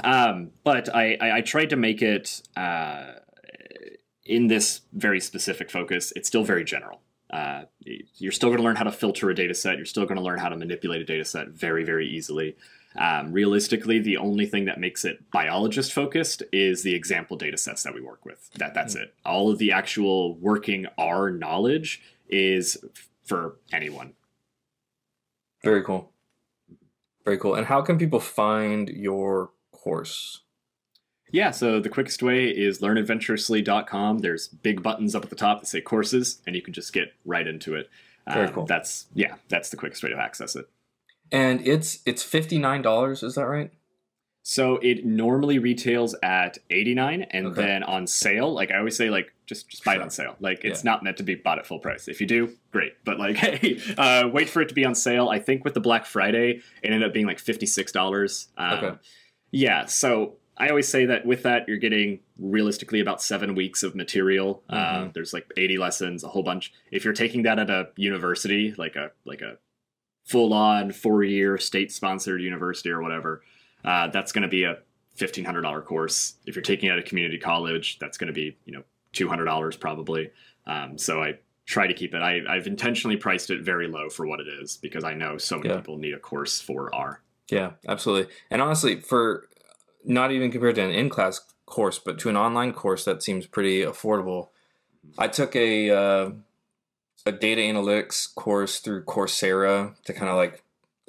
Um, 0.05 0.51
but 0.65 0.95
I, 0.95 1.17
I, 1.21 1.37
I 1.39 1.41
tried 1.41 1.71
to 1.71 1.77
make 1.77 2.03
it 2.03 2.41
uh, 2.57 3.15
in 4.25 4.47
this 4.47 4.83
very 4.93 5.21
specific 5.21 5.71
focus. 5.71 6.13
It's 6.15 6.29
still 6.29 6.45
very 6.45 6.65
general. 6.65 7.01
Uh, 7.31 7.63
you're 8.17 8.33
still 8.33 8.49
going 8.49 8.59
to 8.59 8.65
learn 8.65 8.77
how 8.77 8.85
to 8.85 8.93
filter 8.93 9.29
a 9.29 9.35
data 9.35 9.55
set. 9.55 9.77
You're 9.77 9.87
still 9.87 10.05
going 10.07 10.17
to 10.17 10.23
learn 10.23 10.39
how 10.39 10.49
to 10.49 10.57
manipulate 10.57 11.01
a 11.03 11.05
data 11.05 11.25
set 11.25 11.49
very, 11.49 11.85
very 11.85 12.07
easily. 12.09 12.57
Um, 12.97 13.33
realistically, 13.33 13.99
the 13.99 14.17
only 14.17 14.47
thing 14.47 14.65
that 14.67 14.79
makes 14.81 15.05
it 15.05 15.31
biologist 15.31 15.93
focused 15.93 16.43
is 16.53 16.83
the 16.85 16.95
example 16.95 17.37
data 17.37 17.59
sets 17.59 17.83
that 17.83 17.93
we 17.95 18.01
work 18.01 18.25
with. 18.25 18.49
That 18.55 18.73
that's 18.75 18.95
Hmm. 18.95 19.03
it. 19.03 19.15
All 19.27 19.51
of 19.51 19.59
the 19.59 19.73
actual 19.73 20.37
working 20.37 20.87
R 20.97 21.31
knowledge 21.31 22.01
is 22.29 22.79
f- 22.85 23.09
for 23.25 23.57
anyone. 23.73 24.15
Very 25.65 25.83
cool. 25.83 26.13
Very 27.25 27.39
cool. 27.39 27.55
And 27.55 27.67
how 27.67 27.83
can 27.83 27.99
people 27.99 28.21
find 28.21 28.89
your 28.89 29.51
course? 29.73 30.43
Yeah, 31.31 31.51
so 31.51 31.79
the 31.79 31.91
quickest 31.91 32.23
way 32.23 32.49
is 32.49 32.81
learnadventurously.com. 32.81 34.19
There's 34.21 34.49
big 34.49 34.83
buttons 34.83 35.15
up 35.15 35.25
at 35.25 35.31
the 35.31 35.37
top 35.37 35.61
that 35.61 35.67
say 35.67 35.81
courses, 35.83 36.41
and 36.47 36.57
you 36.57 36.63
can 36.63 36.73
just 36.73 36.93
get 36.93 37.13
right 37.27 37.47
into 37.47 37.75
it. 37.75 37.91
Very 38.33 38.47
Um, 38.47 38.55
cool. 38.55 38.67
That's 38.67 39.07
yeah, 39.15 39.35
that's 39.49 39.69
the 39.71 39.77
quickest 39.77 40.03
way 40.03 40.09
to 40.11 40.17
access 40.17 40.57
it. 40.57 40.69
And 41.31 41.67
it's 41.67 42.01
it's 42.07 42.23
fifty 42.23 42.59
nine 42.59 42.81
dollars. 42.81 43.23
Is 43.23 43.35
that 43.35 43.45
right? 43.47 43.71
So 44.51 44.77
it 44.79 45.05
normally 45.05 45.59
retails 45.59 46.15
at 46.23 46.57
89 46.71 47.21
and 47.33 47.49
Okay. 47.49 47.61
then 47.61 47.83
on 47.83 48.07
sale, 48.07 48.51
like 48.51 48.71
I 48.71 48.79
always 48.79 48.97
say 48.97 49.11
like 49.11 49.31
just 49.45 49.69
just 49.69 49.85
buy 49.85 49.97
it 49.97 50.01
on 50.01 50.09
sale. 50.09 50.37
Like 50.41 50.65
it's 50.65 50.83
Yeah. 50.83 50.91
not 50.93 51.03
meant 51.03 51.19
to 51.19 51.23
be 51.23 51.35
bought 51.35 51.59
at 51.59 51.67
full 51.67 51.81
price. 51.81 52.09
If 52.09 52.19
you 52.19 52.27
do, 52.27 52.57
great. 52.73 52.95
But 53.05 53.19
like 53.19 53.37
hey, 53.45 53.79
uh, 53.99 54.27
wait 54.33 54.49
for 54.49 54.63
it 54.63 54.71
to 54.71 54.75
be 54.75 54.87
on 54.87 54.95
sale. 54.95 55.29
I 55.29 55.39
think 55.39 55.65
with 55.67 55.75
the 55.75 55.81
Black 55.81 56.07
Friday 56.07 56.63
it 56.83 56.87
ended 56.87 57.03
up 57.03 57.13
being 57.13 57.27
like 57.27 57.37
$56. 57.37 58.49
Um, 58.57 58.79
Okay. 58.85 58.99
Yeah, 59.51 59.85
so 59.85 60.37
I 60.57 60.71
always 60.71 60.89
say 60.89 61.05
that 61.05 61.27
with 61.27 61.43
that 61.43 61.69
you're 61.69 61.77
getting 61.77 62.21
realistically 62.39 63.01
about 63.01 63.21
7 63.21 63.55
weeks 63.55 63.83
of 63.83 63.95
material. 63.95 64.63
Uh, 64.71 64.77
Mhm. 65.05 65.13
there's 65.13 65.35
like 65.35 65.53
80 65.59 65.77
lessons, 65.77 66.25
a 66.25 66.29
whole 66.29 66.43
bunch. 66.43 66.73
If 66.91 67.05
you're 67.05 67.13
taking 67.13 67.43
that 67.43 67.59
at 67.59 67.69
a 67.69 67.91
university, 67.97 68.73
like 68.79 68.97
a 68.97 69.11
like 69.27 69.43
a 69.43 69.59
full 70.25 70.55
on 70.55 70.91
4-year 70.91 71.59
state 71.59 71.93
sponsored 71.93 72.41
university 72.41 72.89
or 72.91 73.03
whatever, 73.03 73.43
uh, 73.85 74.09
that's 74.09 74.33
going 74.33 74.43
to 74.43 74.49
be 74.49 74.65
a 74.65 74.79
fifteen 75.15 75.45
hundred 75.45 75.63
dollar 75.63 75.83
course. 75.83 76.35
If 76.47 76.57
you're 76.57 76.63
taking 76.63 76.89
it 76.89 76.93
at 76.93 76.99
a 76.99 77.03
community 77.03 77.39
college, 77.39 77.99
that's 77.99 78.19
going 78.19 78.29
to 78.29 78.33
be 78.33 78.57
you 78.65 78.73
know 78.73 78.83
two 79.13 79.29
hundred 79.29 79.45
dollars 79.47 79.77
probably. 79.77 80.31
Um, 80.67 80.99
so 80.99 81.23
I 81.23 81.39
try 81.67 81.87
to 81.87 81.95
keep 81.95 82.15
it. 82.15 82.23
I, 82.23 82.41
I've 82.49 82.67
intentionally 82.67 83.17
priced 83.17 83.51
it 83.51 83.63
very 83.63 83.89
low 83.89 84.09
for 84.09 84.27
what 84.27 84.41
it 84.41 84.47
is 84.63 84.77
because 84.77 85.05
I 85.05 85.15
know 85.15 85.37
so 85.39 85.57
many 85.59 85.71
Yeah. 85.71 85.77
people 85.77 85.99
need 85.99 86.15
a 86.15 86.19
course 86.19 86.61
for 86.61 86.95
R. 86.95 87.23
Yeah, 87.51 87.73
absolutely. 87.87 88.33
And 88.51 88.61
honestly, 88.63 89.01
for 89.01 89.49
not 90.05 90.31
even 90.33 90.51
compared 90.51 90.77
to 90.77 90.83
an 90.83 90.91
in 90.91 91.09
class 91.11 91.41
course, 91.67 91.99
but 91.99 92.19
to 92.21 92.29
an 92.31 92.37
online 92.37 92.73
course, 92.73 93.05
that 93.05 93.23
seems 93.23 93.47
pretty 93.47 93.83
affordable. 93.83 94.49
I 95.19 95.29
took 95.29 95.55
a 95.57 95.91
uh, 95.91 96.31
a 97.27 97.33
data 97.33 97.61
analytics 97.63 98.35
course 98.35 98.79
through 98.81 99.05
Coursera 99.05 99.95
to 100.05 100.13
kind 100.13 100.31
of 100.31 100.37
like 100.37 100.63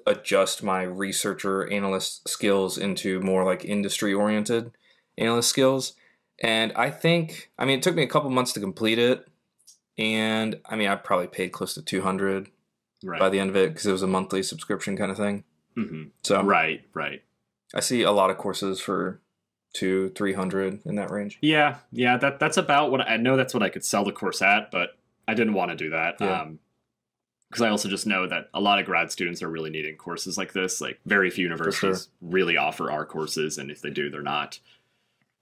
adjust 0.07 0.63
my 0.63 0.83
researcher 0.83 1.67
analyst 1.71 2.27
skills 2.27 2.77
into 2.77 3.19
more 3.21 3.43
like 3.43 3.65
industry 3.65 4.13
oriented 4.13 4.71
analyst 5.17 5.49
skills. 5.49 5.93
And 6.41 6.71
I 6.73 6.89
think, 6.89 7.51
I 7.57 7.65
mean, 7.65 7.79
it 7.79 7.83
took 7.83 7.95
me 7.95 8.03
a 8.03 8.07
couple 8.07 8.29
months 8.29 8.53
to 8.53 8.59
complete 8.59 8.97
it. 8.99 9.27
And 9.97 10.59
I 10.65 10.75
mean, 10.75 10.87
I 10.87 10.95
probably 10.95 11.27
paid 11.27 11.51
close 11.51 11.73
to 11.75 11.81
200 11.81 12.49
Right. 13.01 13.19
by 13.19 13.29
the 13.29 13.39
end 13.39 13.49
of 13.49 13.55
it 13.55 13.69
because 13.69 13.85
it 13.85 13.93
was 13.93 14.03
a 14.03 14.07
monthly 14.07 14.43
subscription 14.43 14.97
kind 14.97 15.09
of 15.11 15.15
thing. 15.17 15.43
hmm 15.75 16.03
So 16.23 16.43
Right. 16.43 16.81
Right. 16.93 17.21
I 17.73 17.79
see 17.79 18.01
a 18.01 18.11
lot 18.11 18.29
of 18.29 18.37
courses 18.37 18.81
for 18.81 19.21
two, 19.73 20.09
three 20.09 20.33
hundred 20.33 20.81
in 20.85 20.95
that 20.95 21.11
range. 21.11 21.37
Yeah. 21.41 21.77
Yeah. 21.91 22.17
That 22.17 22.39
that's 22.39 22.57
about 22.57 22.91
what 22.91 23.01
I 23.01 23.15
know. 23.17 23.37
That's 23.37 23.53
what 23.53 23.63
I 23.63 23.69
could 23.69 23.85
sell 23.85 24.03
the 24.03 24.11
course 24.11 24.41
at, 24.41 24.71
but 24.71 24.97
I 25.27 25.33
didn't 25.33 25.53
want 25.53 25.71
to 25.71 25.77
do 25.77 25.91
that. 25.91 26.15
Yeah. 26.19 26.41
Um, 26.41 26.59
because 27.49 27.61
I 27.63 27.69
also 27.69 27.89
just 27.89 28.05
know 28.07 28.27
that 28.27 28.49
a 28.53 28.61
lot 28.61 28.79
of 28.79 28.85
grad 28.85 29.11
students 29.11 29.41
are 29.41 29.49
really 29.49 29.69
needing 29.69 29.95
courses 29.95 30.37
like 30.37 30.53
this. 30.53 30.79
Like 30.81 30.99
very 31.05 31.29
few 31.29 31.43
universities 31.43 32.09
really 32.21 32.57
offer 32.57 32.91
R 32.91 33.05
courses, 33.05 33.57
and 33.57 33.71
if 33.71 33.81
they 33.81 33.89
do, 33.89 34.09
they're 34.09 34.21
not 34.21 34.59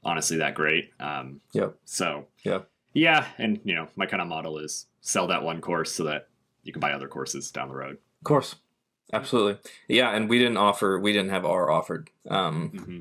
honestly 0.04 0.38
that 0.38 0.56
great. 0.56 0.92
Um, 1.00 1.42
Yep. 1.54 1.76
So 1.86 2.28
yeah, 2.44 2.60
yeah, 2.94 3.28
and 3.38 3.60
you 3.64 3.76
know 3.76 3.88
my 3.96 4.06
kind 4.06 4.22
of 4.22 4.28
model 4.28 4.58
is 4.58 4.86
sell 5.02 5.28
that 5.28 5.44
one 5.44 5.62
course 5.62 5.92
so 5.92 6.04
that 6.06 6.28
you 6.64 6.72
can 6.74 6.80
buy 6.80 6.92
other 6.94 7.08
courses 7.08 7.52
down 7.52 7.68
the 7.70 7.76
road. 7.76 7.98
Of 8.22 8.24
course, 8.24 8.56
absolutely, 9.14 9.60
yeah. 9.88 10.12
And 10.12 10.30
we 10.30 10.40
didn't 10.40 10.58
offer, 10.58 11.00
we 11.00 11.12
didn't 11.14 11.30
have 11.32 11.46
R 11.46 11.70
offered. 11.70 12.10
Um, 12.30 12.70
hmm 12.70 12.98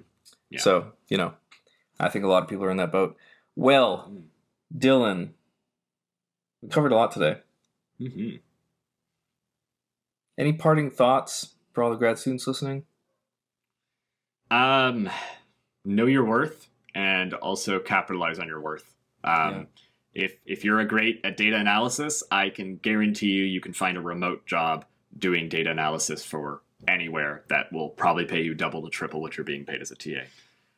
Yeah. 0.51 0.61
So 0.61 0.93
you 1.09 1.17
know, 1.17 1.35
I 2.01 2.09
think 2.09 2.25
a 2.25 2.29
lot 2.29 2.43
of 2.43 2.49
people 2.49 2.65
are 2.65 2.71
in 2.71 2.77
that 2.79 2.93
boat. 2.93 3.17
Well, 3.55 4.11
Mm. 4.11 4.23
Dillon, 4.77 5.33
we 6.61 6.69
covered 6.69 6.91
a 6.91 6.97
lot 6.97 7.13
today. 7.13 7.39
hmm 7.99 8.31
Any 10.39 10.53
parting 10.53 10.91
thoughts 10.91 11.55
for 11.73 11.83
all 11.83 11.91
the 11.91 11.97
grad 11.97 12.19
students 12.19 12.47
listening? 12.47 12.85
Um, 14.51 15.11
know 15.85 16.07
your 16.07 16.25
worth 16.25 16.69
and 16.95 17.35
also 17.35 17.79
capitalize 17.79 18.39
on 18.39 18.49
your 18.49 18.61
worth. 18.61 18.95
Um, 19.25 19.69
If 20.15 20.39
if 20.47 20.65
you're 20.65 20.81
a 20.81 20.87
great 20.87 21.21
at 21.25 21.37
data 21.37 21.57
analysis, 21.57 22.23
I 22.31 22.49
can 22.49 22.77
guarantee 22.77 23.33
you 23.33 23.45
you 23.45 23.61
can 23.61 23.75
find 23.75 23.99
a 23.99 24.01
remote 24.01 24.47
job 24.47 24.87
doing 25.19 25.49
data 25.49 25.71
analysis 25.71 26.25
for 26.25 26.63
anywhere 26.89 27.45
that 27.49 27.71
will 27.73 27.91
probably 27.91 28.25
pay 28.25 28.43
you 28.43 28.55
double 28.55 28.83
to 28.83 28.89
triple 28.89 29.21
what 29.21 29.37
you're 29.37 29.45
being 29.45 29.65
paid 29.67 29.83
as 29.83 29.91
a 29.91 29.95
TA. 29.95 30.23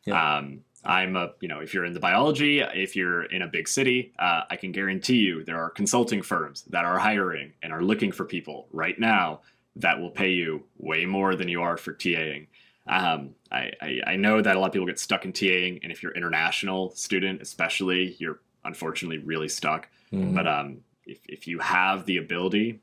Yeah. 0.04 0.36
Um, 0.36 0.64
I'm 0.84 1.16
a 1.16 1.32
you 1.40 1.48
know 1.48 1.60
if 1.60 1.74
you're 1.74 1.84
in 1.84 1.92
the 1.92 2.00
biology, 2.00 2.60
if 2.60 2.94
you're 2.94 3.24
in 3.24 3.42
a 3.42 3.48
big 3.48 3.68
city, 3.68 4.12
uh, 4.18 4.42
I 4.50 4.56
can 4.56 4.72
guarantee 4.72 5.18
you 5.18 5.44
there 5.44 5.58
are 5.58 5.70
consulting 5.70 6.22
firms 6.22 6.62
that 6.70 6.84
are 6.84 6.98
hiring 6.98 7.52
and 7.62 7.72
are 7.72 7.82
looking 7.82 8.12
for 8.12 8.24
people 8.24 8.68
right 8.72 8.98
now 8.98 9.40
that 9.76 9.98
will 9.98 10.10
pay 10.10 10.30
you 10.30 10.64
way 10.78 11.04
more 11.04 11.34
than 11.34 11.48
you 11.48 11.62
are 11.62 11.76
for 11.76 11.92
TAing. 11.92 12.46
Um, 12.86 13.34
I, 13.52 13.70
I, 13.80 14.00
I 14.06 14.16
know 14.16 14.40
that 14.40 14.56
a 14.56 14.58
lot 14.58 14.66
of 14.66 14.72
people 14.72 14.86
get 14.86 14.98
stuck 14.98 15.24
in 15.24 15.32
TAing, 15.32 15.80
and 15.82 15.92
if 15.92 16.02
you're 16.02 16.12
international 16.12 16.90
student, 16.92 17.42
especially, 17.42 18.16
you're 18.18 18.40
unfortunately 18.64 19.18
really 19.18 19.48
stuck. 19.48 19.88
Mhm. 20.12 20.34
But 20.34 20.46
um, 20.46 20.78
if 21.04 21.18
if 21.28 21.46
you 21.46 21.58
have 21.58 22.06
the 22.06 22.16
ability 22.16 22.80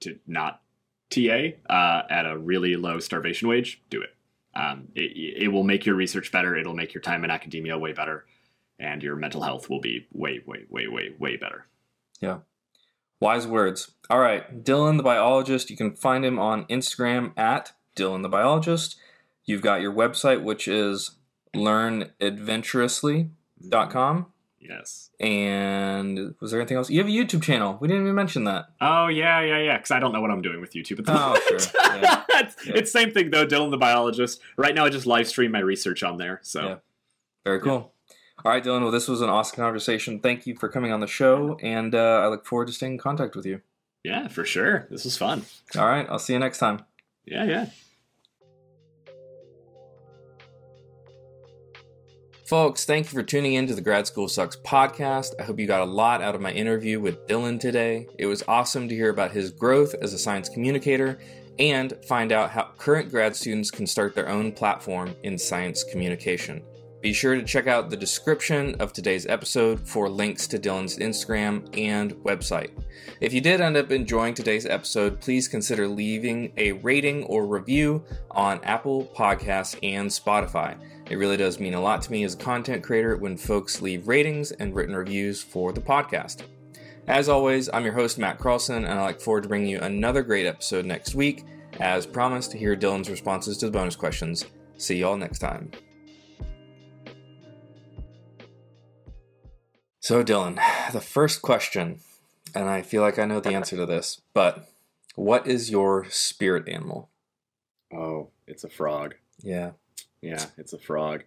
to 0.00 0.18
not 0.26 0.62
TA 1.10 1.52
uh, 1.68 2.02
at 2.10 2.26
a 2.26 2.38
really 2.38 2.76
low 2.76 2.98
starvation 3.00 3.48
wage, 3.48 3.82
do 3.90 4.00
it. 4.00 4.14
Um, 4.54 4.88
it. 4.94 5.44
It 5.44 5.48
will 5.48 5.64
make 5.64 5.86
your 5.86 5.94
research 5.94 6.30
better. 6.30 6.54
It'll 6.56 6.74
make 6.74 6.92
your 6.94 7.00
time 7.02 7.24
in 7.24 7.30
academia 7.30 7.78
way 7.78 7.92
better, 7.92 8.26
and 8.78 9.02
your 9.02 9.16
mental 9.16 9.42
health 9.42 9.70
will 9.70 9.80
be 9.80 10.06
way, 10.12 10.40
way, 10.46 10.64
way, 10.68 10.88
way, 10.88 11.14
way 11.18 11.36
better. 11.36 11.66
Yeah. 12.20 12.38
Wise 13.20 13.46
words. 13.46 13.92
All 14.10 14.18
right, 14.18 14.64
Dillon 14.64 14.96
the 14.96 15.04
biologist. 15.04 15.70
You 15.70 15.76
can 15.76 15.94
find 15.94 16.24
him 16.24 16.40
on 16.40 16.64
Instagram 16.64 17.38
at 17.38 17.72
Dillon 17.94 18.22
the 18.22 18.28
biologist. 18.28 18.96
You've 19.44 19.62
got 19.62 19.80
your 19.80 19.92
website, 19.92 20.42
which 20.42 20.66
is 20.66 21.12
learnadventurously.com. 21.54 24.31
Yes. 24.66 25.10
And 25.18 26.34
was 26.40 26.52
there 26.52 26.60
anything 26.60 26.76
else? 26.76 26.88
You 26.88 26.98
have 27.00 27.08
a 27.08 27.10
YouTube 27.10 27.42
channel. 27.42 27.78
We 27.80 27.88
didn't 27.88 28.04
even 28.04 28.14
mention 28.14 28.44
that. 28.44 28.66
Oh 28.80 29.08
yeah, 29.08 29.40
yeah, 29.40 29.58
yeah. 29.58 29.76
Because 29.76 29.90
I 29.90 29.98
don't 29.98 30.12
know 30.12 30.20
what 30.20 30.30
I'm 30.30 30.40
doing 30.42 30.60
with 30.60 30.72
YouTube 30.72 31.00
at 31.00 31.06
the 31.06 31.12
Oh, 31.12 31.16
moment. 31.34 31.42
sure. 31.62 31.80
Yeah. 32.00 32.22
it's, 32.28 32.66
Yeah. 32.66 32.72
it's 32.76 32.92
same 32.92 33.10
thing 33.10 33.30
though. 33.30 33.44
Dillon 33.44 33.70
the 33.70 33.76
biologist. 33.76 34.40
Right 34.56 34.74
now, 34.74 34.84
I 34.84 34.88
just 34.88 35.06
live 35.06 35.26
stream 35.28 35.50
my 35.50 35.58
research 35.58 36.02
on 36.02 36.16
there. 36.18 36.38
So 36.42 36.62
Yeah. 36.62 36.74
Very 37.44 37.60
cool. 37.60 37.92
All 38.44 38.50
right, 38.52 38.62
Dillon. 38.62 38.82
Well, 38.82 38.92
this 38.92 39.08
was 39.08 39.20
an 39.20 39.28
awesome 39.28 39.56
conversation. 39.56 40.20
Thank 40.20 40.46
you 40.46 40.54
for 40.56 40.68
coming 40.68 40.92
on 40.92 41.00
the 41.00 41.06
show, 41.06 41.58
and 41.62 41.94
uh, 41.94 42.20
I 42.24 42.28
look 42.28 42.44
forward 42.46 42.66
to 42.68 42.72
staying 42.72 42.92
in 42.92 42.98
contact 42.98 43.34
with 43.36 43.46
you. 43.46 43.60
yeah, 44.04 44.26
for 44.28 44.44
sure. 44.44 44.86
This 44.90 45.04
was 45.04 45.16
fun. 45.16 45.44
All 45.76 45.86
right, 45.86 46.06
I'll 46.08 46.18
see 46.18 46.32
you 46.32 46.38
next 46.38 46.58
time. 46.58 46.84
Yeah, 47.24 47.44
yeah. 47.44 47.66
Folks, 52.52 52.84
thank 52.84 53.06
you 53.06 53.18
for 53.18 53.22
tuning 53.22 53.54
in 53.54 53.66
to 53.66 53.74
the 53.74 53.80
Grad 53.80 54.06
School 54.06 54.28
Sucks 54.28 54.56
podcast. 54.56 55.32
I 55.40 55.44
hope 55.44 55.58
you 55.58 55.66
got 55.66 55.80
a 55.80 55.90
lot 55.90 56.20
out 56.20 56.34
of 56.34 56.42
my 56.42 56.52
interview 56.52 57.00
with 57.00 57.26
Dillon 57.26 57.58
today. 57.58 58.06
It 58.18 58.26
was 58.26 58.42
awesome 58.46 58.90
to 58.90 58.94
hear 58.94 59.08
about 59.08 59.30
his 59.30 59.50
growth 59.50 59.94
as 60.02 60.12
a 60.12 60.18
science 60.18 60.50
communicator 60.50 61.18
and 61.58 61.94
find 62.06 62.30
out 62.30 62.50
how 62.50 62.72
current 62.76 63.10
grad 63.10 63.34
students 63.34 63.70
can 63.70 63.86
start 63.86 64.14
their 64.14 64.28
own 64.28 64.52
platform 64.52 65.16
in 65.22 65.38
science 65.38 65.82
communication. 65.82 66.62
Be 67.00 67.14
sure 67.14 67.36
to 67.36 67.42
check 67.42 67.68
out 67.68 67.88
the 67.88 67.96
description 67.96 68.74
of 68.80 68.92
today's 68.92 69.24
episode 69.24 69.80
for 69.88 70.10
links 70.10 70.46
to 70.48 70.58
Dillon's 70.58 70.98
Instagram 70.98 71.66
and 71.74 72.12
website. 72.16 72.70
If 73.22 73.32
you 73.32 73.40
did 73.40 73.62
end 73.62 73.78
up 73.78 73.90
enjoying 73.90 74.34
today's 74.34 74.66
episode, 74.66 75.22
please 75.22 75.48
consider 75.48 75.88
leaving 75.88 76.52
a 76.58 76.72
rating 76.72 77.24
or 77.24 77.46
review 77.46 78.04
on 78.30 78.62
Apple 78.62 79.10
Podcasts 79.16 79.78
and 79.82 80.10
Spotify. 80.10 80.76
It 81.10 81.16
really 81.16 81.36
does 81.36 81.60
mean 81.60 81.74
a 81.74 81.80
lot 81.80 82.02
to 82.02 82.12
me 82.12 82.24
as 82.24 82.34
a 82.34 82.38
content 82.38 82.82
creator 82.82 83.16
when 83.16 83.36
folks 83.36 83.82
leave 83.82 84.08
ratings 84.08 84.52
and 84.52 84.74
written 84.74 84.96
reviews 84.96 85.42
for 85.42 85.72
the 85.72 85.80
podcast. 85.80 86.42
As 87.08 87.28
always, 87.28 87.68
I'm 87.72 87.84
your 87.84 87.94
host, 87.94 88.18
Matt 88.18 88.38
Carlson, 88.38 88.84
and 88.84 88.98
I 88.98 89.08
look 89.08 89.20
forward 89.20 89.42
to 89.42 89.48
bringing 89.48 89.68
you 89.68 89.80
another 89.80 90.22
great 90.22 90.46
episode 90.46 90.86
next 90.86 91.14
week. 91.14 91.44
As 91.80 92.06
promised, 92.06 92.52
to 92.52 92.58
hear 92.58 92.76
Dillon's 92.76 93.10
responses 93.10 93.58
to 93.58 93.66
the 93.66 93.72
bonus 93.72 93.96
questions. 93.96 94.46
See 94.76 94.96
y'all 94.96 95.16
next 95.16 95.40
time. 95.40 95.72
So, 99.98 100.22
Dillon, 100.22 100.60
the 100.92 101.00
first 101.00 101.42
question, 101.42 102.00
and 102.54 102.68
I 102.68 102.82
feel 102.82 103.02
like 103.02 103.18
I 103.18 103.24
know 103.24 103.40
the 103.40 103.50
answer 103.54 103.76
to 103.76 103.86
this, 103.86 104.20
but 104.32 104.68
what 105.14 105.46
is 105.46 105.70
your 105.70 106.06
spirit 106.08 106.68
animal? 106.68 107.10
Oh, 107.92 108.30
It's 108.46 108.64
a 108.64 108.68
frog. 108.68 109.16
Yeah. 109.42 109.72
Yeah, 110.22 110.46
it's 110.56 110.72
a 110.72 110.78
frog. 110.78 111.24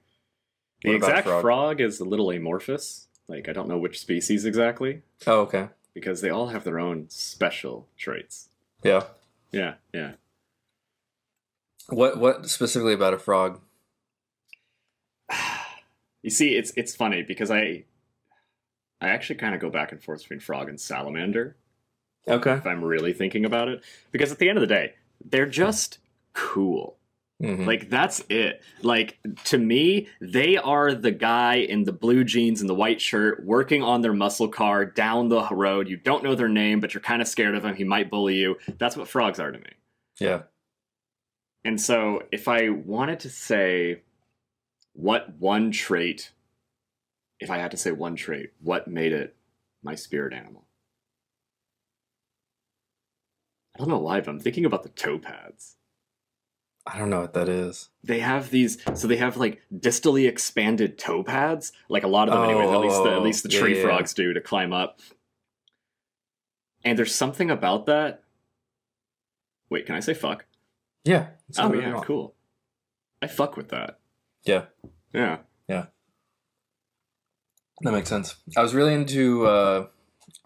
The 0.81 0.89
What 0.89 0.95
exact 0.97 1.27
frog? 1.27 1.41
frog? 1.41 1.81
is 1.81 1.99
a 1.99 2.05
little 2.05 2.31
amorphous. 2.31 3.07
Like 3.27 3.47
I 3.49 3.53
don't 3.53 3.67
know 3.67 3.77
which 3.77 3.99
species 3.99 4.45
exactly 4.45 5.01
Oh, 5.27 5.41
okay. 5.41 5.69
because 5.93 6.21
they 6.21 6.29
all 6.29 6.47
have 6.47 6.63
their 6.63 6.79
own 6.79 7.05
special 7.09 7.87
traits. 7.97 8.49
Yeah. 8.83 9.03
Yeah, 9.51 9.75
yeah. 9.93 10.13
What 11.89 12.19
what 12.19 12.47
specifically 12.49 12.93
about 12.93 13.13
a 13.13 13.19
frog? 13.19 13.61
You 16.21 16.31
see, 16.31 16.55
it's 16.55 16.71
it's 16.75 16.95
funny 16.95 17.21
because 17.21 17.51
I 17.51 17.83
I 18.99 19.09
actually 19.09 19.35
kind 19.35 19.53
of 19.53 19.61
go 19.61 19.69
back 19.69 19.91
and 19.91 20.01
forth 20.03 20.21
between 20.21 20.39
frog 20.39 20.69
and 20.69 20.81
salamander 20.81 21.55
Okay. 22.27 22.53
if 22.53 22.65
I'm 22.65 22.83
really 22.83 23.13
thinking 23.13 23.45
about 23.45 23.67
it. 23.67 23.83
Because 24.11 24.31
at 24.31 24.39
the 24.39 24.49
end 24.49 24.57
of 24.57 24.61
the 24.61 24.73
day, 24.73 24.93
they're 25.23 25.45
just 25.45 25.99
cool. 26.33 26.97
Mhm. 27.41 27.65
Like 27.65 27.89
that's 27.89 28.23
it. 28.29 28.63
Like 28.81 29.19
to 29.45 29.57
me, 29.57 30.07
they 30.21 30.55
are 30.55 30.93
the 30.93 31.11
guy 31.11 31.55
in 31.55 31.83
the 31.83 31.91
blue 31.91 32.23
jeans 32.23 32.61
and 32.61 32.69
the 32.69 32.73
white 32.75 33.01
shirt 33.01 33.43
working 33.43 33.83
on 33.83 34.01
their 34.01 34.13
muscle 34.13 34.47
car 34.47 34.85
down 34.85 35.27
the 35.27 35.45
road. 35.51 35.89
You 35.89 35.97
don't 35.97 36.23
know 36.23 36.35
their 36.35 36.47
name, 36.47 36.79
but 36.79 36.93
you're 36.93 37.01
kind 37.01 37.21
of 37.21 37.27
scared 37.27 37.53
of 37.55 37.65
him. 37.65 37.75
He 37.75 37.83
might 37.83 38.09
bully 38.09 38.35
you. 38.35 38.55
That's 38.77 38.95
what 38.95 39.09
frogs 39.09 39.39
are 39.39 39.51
to 39.51 39.59
me. 39.59 39.71
yeah. 40.19 40.43
And 41.65 41.81
so, 41.81 42.21
if 42.31 42.47
I 42.47 42.69
wanted 42.69 43.19
to 43.21 43.29
say 43.29 44.03
what 44.93 45.33
one 45.39 45.71
trait, 45.71 46.31
if 47.39 47.49
I 47.49 47.57
had 47.57 47.71
to 47.71 47.77
say 47.77 47.91
one 47.91 48.15
trait, 48.15 48.51
what 48.61 48.87
made 48.87 49.11
it 49.11 49.35
my 49.83 49.95
spirit 49.95 50.31
animal? 50.31 50.67
I 53.75 53.79
don't 53.79 53.89
know 53.89 53.97
why, 53.97 54.21
but 54.21 54.29
I'm 54.29 54.39
thinking 54.39 54.63
about 54.65 54.83
the 54.83 54.89
toe 54.89 55.17
pads. 55.19 55.75
I 56.87 56.97
don't 56.99 57.09
know 57.09 57.21
what 57.21 57.33
that 57.33 57.49
is. 57.49 57.89
They 58.03 58.19
have 58.19 58.51
these, 58.51 58.77
so 58.93 59.07
they 59.07 59.17
have 59.17 59.37
like 59.37 59.61
distally 59.73 60.27
expanded 60.27 60.97
toe 60.99 61.23
pads, 61.23 61.71
like 61.89 62.03
a 62.03 62.07
lot 62.07 62.29
of 62.29 62.33
them, 62.35 62.41
Oh, 62.43 62.49
anyways. 62.49 62.69
At 62.69 62.79
least, 62.81 63.03
the, 63.03 63.09
oh, 63.09 63.15
at 63.15 63.21
least 63.23 63.43
the 63.43 63.49
tree 63.49 63.77
yeah. 63.77 63.83
frogs 63.83 64.13
do 64.13 64.33
to 64.33 64.41
climb 64.41 64.71
up. 64.71 64.99
And 66.83 66.97
there's 66.97 67.15
something 67.15 67.49
about 67.49 67.87
that. 67.87 68.21
Wait, 69.69 69.87
can 69.87 69.95
I 69.95 69.99
say 69.99 70.13
fuck? 70.13 70.45
Yeah. 71.03 71.27
It's 71.49 71.57
Oh 71.57 71.73
yeah, 71.73 72.01
cool. 72.03 72.35
I 73.21 73.27
fuck 73.27 73.57
with 73.57 73.69
that. 73.69 73.97
Yeah. 74.43 74.65
Yeah. 75.13 75.37
Yeah. 75.67 75.85
That 77.81 77.91
makes 77.91 78.09
sense. 78.09 78.35
I 78.55 78.61
was 78.61 78.75
really 78.75 78.93
into 78.93 79.47
uh, 79.47 79.87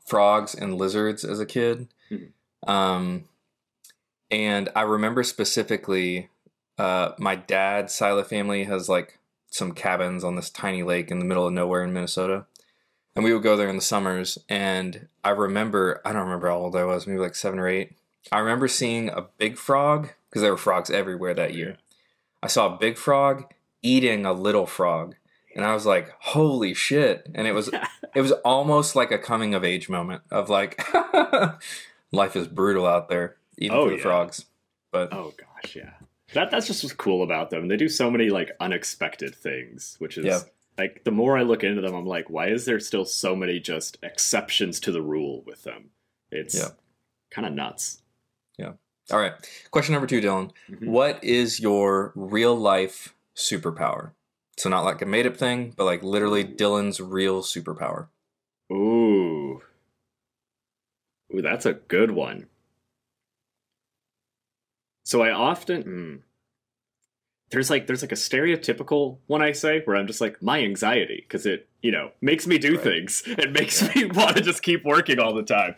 frogs 0.07 0.55
and 0.55 0.75
lizards 0.75 1.25
as 1.25 1.39
a 1.41 1.45
kid. 1.45 1.89
Mhm. 2.09 2.31
Um, 2.67 3.25
and 4.31 4.69
I 4.75 4.81
remember 4.81 5.23
specifically 5.23 6.29
uh, 6.77 7.13
my 7.17 7.35
dad's 7.35 7.93
side 7.93 8.11
of 8.11 8.17
the 8.17 8.23
family 8.23 8.63
has 8.65 8.87
like 8.87 9.19
some 9.49 9.73
cabins 9.73 10.23
on 10.23 10.35
this 10.35 10.49
tiny 10.49 10.83
lake 10.83 11.11
in 11.11 11.19
the 11.19 11.25
middle 11.25 11.47
of 11.47 11.53
nowhere 11.53 11.83
in 11.83 11.93
Minnesota. 11.93 12.45
And 13.15 13.25
we 13.25 13.33
would 13.33 13.43
go 13.43 13.57
there 13.57 13.67
in 13.67 13.75
the 13.75 13.81
summers. 13.81 14.37
And 14.47 15.07
I 15.23 15.31
remember, 15.31 16.01
I 16.05 16.13
don't 16.13 16.23
remember 16.23 16.49
how 16.49 16.57
old 16.57 16.75
I 16.75 16.85
was, 16.85 17.07
maybe 17.07 17.19
like 17.19 17.35
seven 17.35 17.59
or 17.59 17.67
eight. 17.67 17.95
I 18.31 18.39
remember 18.39 18.67
seeing 18.67 19.09
a 19.09 19.25
big 19.37 19.57
frog 19.57 20.09
because 20.29 20.41
there 20.41 20.51
were 20.51 20.57
frogs 20.57 20.89
everywhere 20.89 21.33
that 21.33 21.55
year. 21.55 21.77
I 22.41 22.47
saw 22.47 22.73
a 22.73 22.77
big 22.77 22.97
frog 22.97 23.51
eating 23.81 24.25
a 24.25 24.33
little 24.33 24.65
frog. 24.65 25.15
And 25.55 25.65
I 25.65 25.73
was 25.73 25.85
like, 25.85 26.13
holy 26.19 26.73
shit. 26.73 27.27
And 27.33 27.47
it 27.47 27.53
was 27.53 27.69
it 28.15 28.21
was 28.21 28.31
almost 28.43 28.95
like 28.95 29.11
a 29.11 29.17
coming 29.17 29.53
of 29.53 29.63
age 29.63 29.89
moment 29.89 30.21
of 30.31 30.49
like 30.49 30.81
life 32.11 32.35
is 32.35 32.47
brutal 32.47 32.85
out 32.85 33.09
there, 33.09 33.35
even 33.59 33.77
Oh, 33.77 33.83
for 33.85 33.89
the 33.91 33.95
yeah. 33.97 34.01
frogs. 34.01 34.45
But 34.91 35.13
Oh 35.13 35.33
gosh, 35.37 35.75
yeah. 35.75 35.91
That 36.33 36.49
that's 36.51 36.67
just 36.67 36.83
what's 36.83 36.93
cool 36.95 37.23
about 37.23 37.49
them. 37.51 37.67
They 37.67 37.77
do 37.77 37.89
so 37.89 38.09
many 38.11 38.29
like 38.29 38.51
unexpected 38.59 39.35
things, 39.35 39.95
which 39.99 40.17
is 40.17 40.25
Yeah. 40.25 40.39
like 40.77 41.03
the 41.03 41.11
more 41.11 41.37
I 41.37 41.43
look 41.43 41.63
into 41.63 41.81
them, 41.81 41.93
I'm 41.95 42.05
like, 42.05 42.29
why 42.29 42.47
is 42.47 42.65
there 42.65 42.79
still 42.79 43.05
so 43.05 43.35
many 43.35 43.59
just 43.59 43.97
exceptions 44.03 44.79
to 44.81 44.91
the 44.91 45.01
rule 45.01 45.43
with 45.45 45.63
them? 45.63 45.91
It's 46.31 46.55
Yeah. 46.55 46.69
kind 47.31 47.47
of 47.47 47.53
nuts. 47.53 48.01
Yeah. 48.57 48.73
All 49.11 49.19
right. 49.19 49.33
Question 49.71 49.93
number 49.93 50.07
two, 50.07 50.21
Dillon. 50.21 50.51
Mhm. 50.69 50.87
What 50.87 51.23
is 51.23 51.59
your 51.59 52.11
real 52.15 52.55
life 52.55 53.15
superpower? 53.35 54.11
So 54.57 54.69
not 54.69 54.83
like 54.83 55.01
a 55.01 55.05
made 55.05 55.25
up 55.25 55.37
thing, 55.37 55.73
but 55.77 55.85
like 55.85 56.03
literally 56.03 56.43
Dillon's 56.43 56.99
real 56.99 57.41
superpower. 57.41 58.07
Ooh, 58.71 59.61
ooh, 61.33 61.41
that's 61.41 61.65
a 61.65 61.73
good 61.73 62.11
one. 62.11 62.47
So 65.09 65.23
I 65.23 65.31
often 65.31 65.81
hmm. 65.81 66.15
there's 67.49 67.71
like 67.71 67.87
there's 67.87 68.03
like 68.03 68.11
a 68.11 68.15
stereotypical 68.15 69.17
one 69.25 69.41
I 69.41 69.53
say 69.53 69.81
where 69.85 69.95
I'm 69.95 70.05
just 70.05 70.21
like 70.21 70.39
my 70.39 70.59
anxiety 70.59 71.25
because 71.27 71.47
it 71.47 71.67
you 71.81 71.91
know 71.91 72.11
makes 72.21 72.45
me 72.45 72.59
do 72.59 72.75
Right. 72.75 72.83
things. 72.83 73.23
It 73.25 73.51
makes 73.51 73.81
me 73.95 74.05
want 74.13 74.37
to 74.37 74.43
just 74.43 74.61
keep 74.61 74.85
working 74.85 75.17
all 75.17 75.33
the 75.33 75.41
time. 75.41 75.73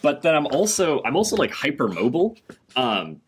But 0.00 0.22
then 0.22 0.36
I'm 0.36 0.46
also 0.46 1.02
I'm 1.04 1.16
also 1.16 1.34
like 1.34 1.50
hypermobile. 1.50 2.38
Um 2.76 3.20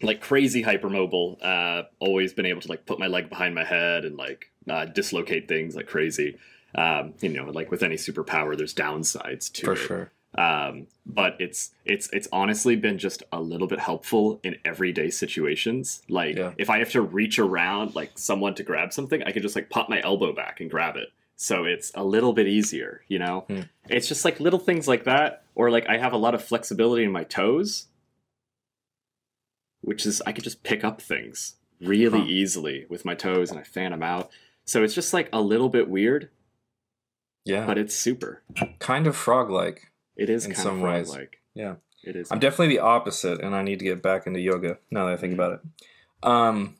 like 0.00 0.22
crazy 0.22 0.64
hypermobile. 0.64 1.36
Uh 1.42 1.82
always 1.98 2.32
been 2.32 2.46
able 2.46 2.62
to 2.62 2.68
like 2.68 2.86
put 2.86 2.98
my 2.98 3.08
leg 3.08 3.28
behind 3.28 3.54
my 3.54 3.64
head 3.64 4.06
and 4.06 4.16
like 4.16 4.50
uh, 4.70 4.86
dislocate 4.86 5.48
things 5.48 5.76
like 5.76 5.86
crazy. 5.86 6.38
Um, 6.74 7.12
you 7.20 7.28
know, 7.28 7.44
like 7.50 7.70
with 7.70 7.82
any 7.82 7.96
superpower, 7.96 8.56
there's 8.56 8.74
downsides 8.74 9.52
to 9.52 9.66
For 9.66 9.72
it 9.72 9.76
sure. 9.76 10.12
Um, 10.38 10.86
but 11.04 11.36
it's 11.40 11.72
it's 11.84 12.08
it's 12.12 12.28
honestly 12.32 12.76
been 12.76 12.96
just 12.98 13.22
a 13.32 13.40
little 13.40 13.66
bit 13.66 13.80
helpful 13.80 14.38
in 14.44 14.56
everyday 14.64 15.10
situations 15.10 16.02
like 16.08 16.36
Yeah. 16.36 16.52
if 16.58 16.68
i 16.70 16.78
have 16.78 16.90
to 16.92 17.00
reach 17.02 17.38
around 17.38 17.94
like 17.96 18.12
someone 18.16 18.54
to 18.54 18.62
grab 18.62 18.92
something 18.92 19.22
i 19.24 19.32
can 19.32 19.42
just 19.42 19.56
like 19.56 19.68
pop 19.70 19.88
my 19.88 20.00
elbow 20.02 20.32
back 20.32 20.60
and 20.60 20.70
grab 20.70 20.96
it 20.96 21.08
so 21.36 21.64
it's 21.64 21.90
a 21.94 22.04
little 22.04 22.32
bit 22.32 22.46
easier 22.46 23.02
you 23.08 23.18
know 23.18 23.44
Hmm. 23.48 23.62
it's 23.88 24.06
just 24.06 24.24
like 24.24 24.38
little 24.38 24.58
things 24.60 24.86
like 24.86 25.04
that 25.04 25.42
or 25.54 25.70
like 25.70 25.86
i 25.88 25.96
have 25.98 26.12
a 26.12 26.16
lot 26.18 26.34
of 26.34 26.44
flexibility 26.44 27.04
in 27.04 27.10
my 27.12 27.24
toes 27.24 27.86
which 29.80 30.06
is 30.06 30.20
i 30.26 30.32
could 30.32 30.44
just 30.44 30.62
pick 30.62 30.84
up 30.84 31.00
things 31.00 31.54
really 31.80 32.20
Huh. 32.20 32.26
easily 32.28 32.86
with 32.88 33.04
my 33.04 33.14
toes 33.14 33.50
and 33.50 33.58
i 33.58 33.62
fan 33.62 33.90
them 33.92 34.02
out 34.02 34.30
so 34.64 34.82
it's 34.84 34.94
just 34.94 35.12
like 35.14 35.28
a 35.32 35.40
little 35.40 35.68
bit 35.68 35.88
weird 35.88 36.28
Yeah. 37.44 37.64
but 37.66 37.78
it's 37.78 37.94
super 37.94 38.42
kind 38.78 39.06
of 39.06 39.16
frog 39.16 39.50
like. 39.50 39.90
It 40.18 40.28
is 40.28 40.44
In 40.44 40.52
kind 40.52 40.62
some 40.62 40.76
of 40.76 40.82
ways. 40.82 41.08
like 41.08 41.38
Yeah. 41.54 41.76
it 42.04 42.16
is 42.16 42.30
I'm 42.30 42.38
definitely 42.38 42.74
the 42.76 42.80
opposite, 42.82 43.40
and 43.40 43.54
I 43.54 43.62
need 43.62 43.78
to 43.78 43.84
get 43.84 44.02
back 44.02 44.26
into 44.26 44.40
yoga 44.40 44.78
now 44.90 45.06
that 45.06 45.14
I 45.14 45.16
think 45.16 45.32
about 45.34 45.52
it. 45.54 45.60
Um, 46.28 46.76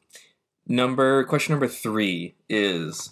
number 0.66 1.24
question 1.24 1.53
number 1.53 1.68
three 1.68 2.34
is: 2.49 3.11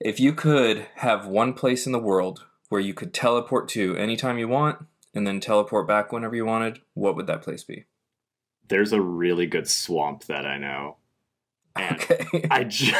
if 0.00 0.18
you 0.18 0.32
could 0.32 0.86
have 0.96 1.26
one 1.26 1.52
place 1.52 1.86
in 1.86 1.92
the 1.92 1.98
world 1.98 2.44
where 2.68 2.80
you 2.80 2.94
could 2.94 3.12
teleport 3.14 3.68
to 3.70 3.94
anytime 3.96 4.38
you 4.38 4.48
want, 4.48 4.78
and 5.14 5.26
then 5.26 5.40
teleport 5.40 5.86
back 5.86 6.10
whenever 6.10 6.34
you 6.34 6.46
wanted, 6.46 6.80
what 6.94 7.14
would 7.16 7.26
that 7.26 7.42
place 7.42 7.64
be? 7.64 7.84
there's 8.68 8.92
a 8.92 9.02
really 9.02 9.44
good 9.44 9.68
swamp 9.68 10.24
that 10.24 10.46
I 10.46 10.56
know. 10.56 10.96
And 11.76 11.96
Okay. 12.02 12.46
I 12.50 12.64
ju- 12.64 12.92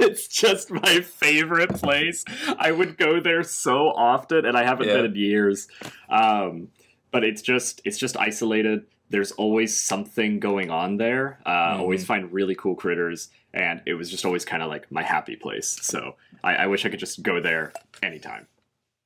it's 0.00 0.28
just 0.28 0.70
my 0.70 1.00
favorite 1.00 1.70
place. 1.74 2.24
I 2.58 2.70
would 2.70 2.96
go 2.96 3.20
there 3.20 3.42
so 3.42 3.88
often, 3.88 4.44
and 4.44 4.56
I 4.56 4.64
haven't 4.64 4.88
Yeah. 4.88 4.94
been 4.96 5.04
in 5.06 5.14
years. 5.16 5.68
Um, 6.08 6.68
but 7.10 7.24
it's 7.24 7.42
just 7.42 7.80
it's 7.84 7.98
just 7.98 8.16
isolated. 8.16 8.86
There's 9.10 9.32
always 9.32 9.78
something 9.80 10.38
going 10.38 10.70
on 10.70 10.98
there. 10.98 11.40
Uh, 11.46 11.74
Mhm. 11.76 11.80
Always 11.80 12.04
find 12.04 12.30
really 12.32 12.54
cool 12.54 12.74
critters, 12.74 13.30
and 13.54 13.80
it 13.86 13.94
was 13.94 14.10
just 14.10 14.24
always 14.24 14.44
kind 14.44 14.62
of 14.62 14.68
like 14.68 14.90
my 14.92 15.02
happy 15.02 15.34
place. 15.34 15.78
So 15.82 16.16
I, 16.44 16.54
I 16.56 16.66
wish 16.66 16.84
I 16.84 16.90
could 16.90 17.00
just 17.00 17.22
go 17.22 17.40
there 17.40 17.72
anytime. 18.02 18.46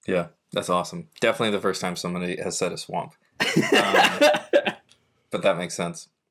yeah, 0.07 0.27
that's 0.53 0.69
awesome. 0.69 1.09
Definitely 1.21 1.53
the 1.57 1.63
first 1.63 1.81
time 1.81 1.95
somebody 1.97 2.37
has 2.43 2.59
said 2.59 2.73
a 2.73 2.77
swamp, 2.77 3.15
Um, 3.41 4.19
but 5.31 5.43
that 5.43 5.57
makes 5.57 5.75
sense. 5.75 6.09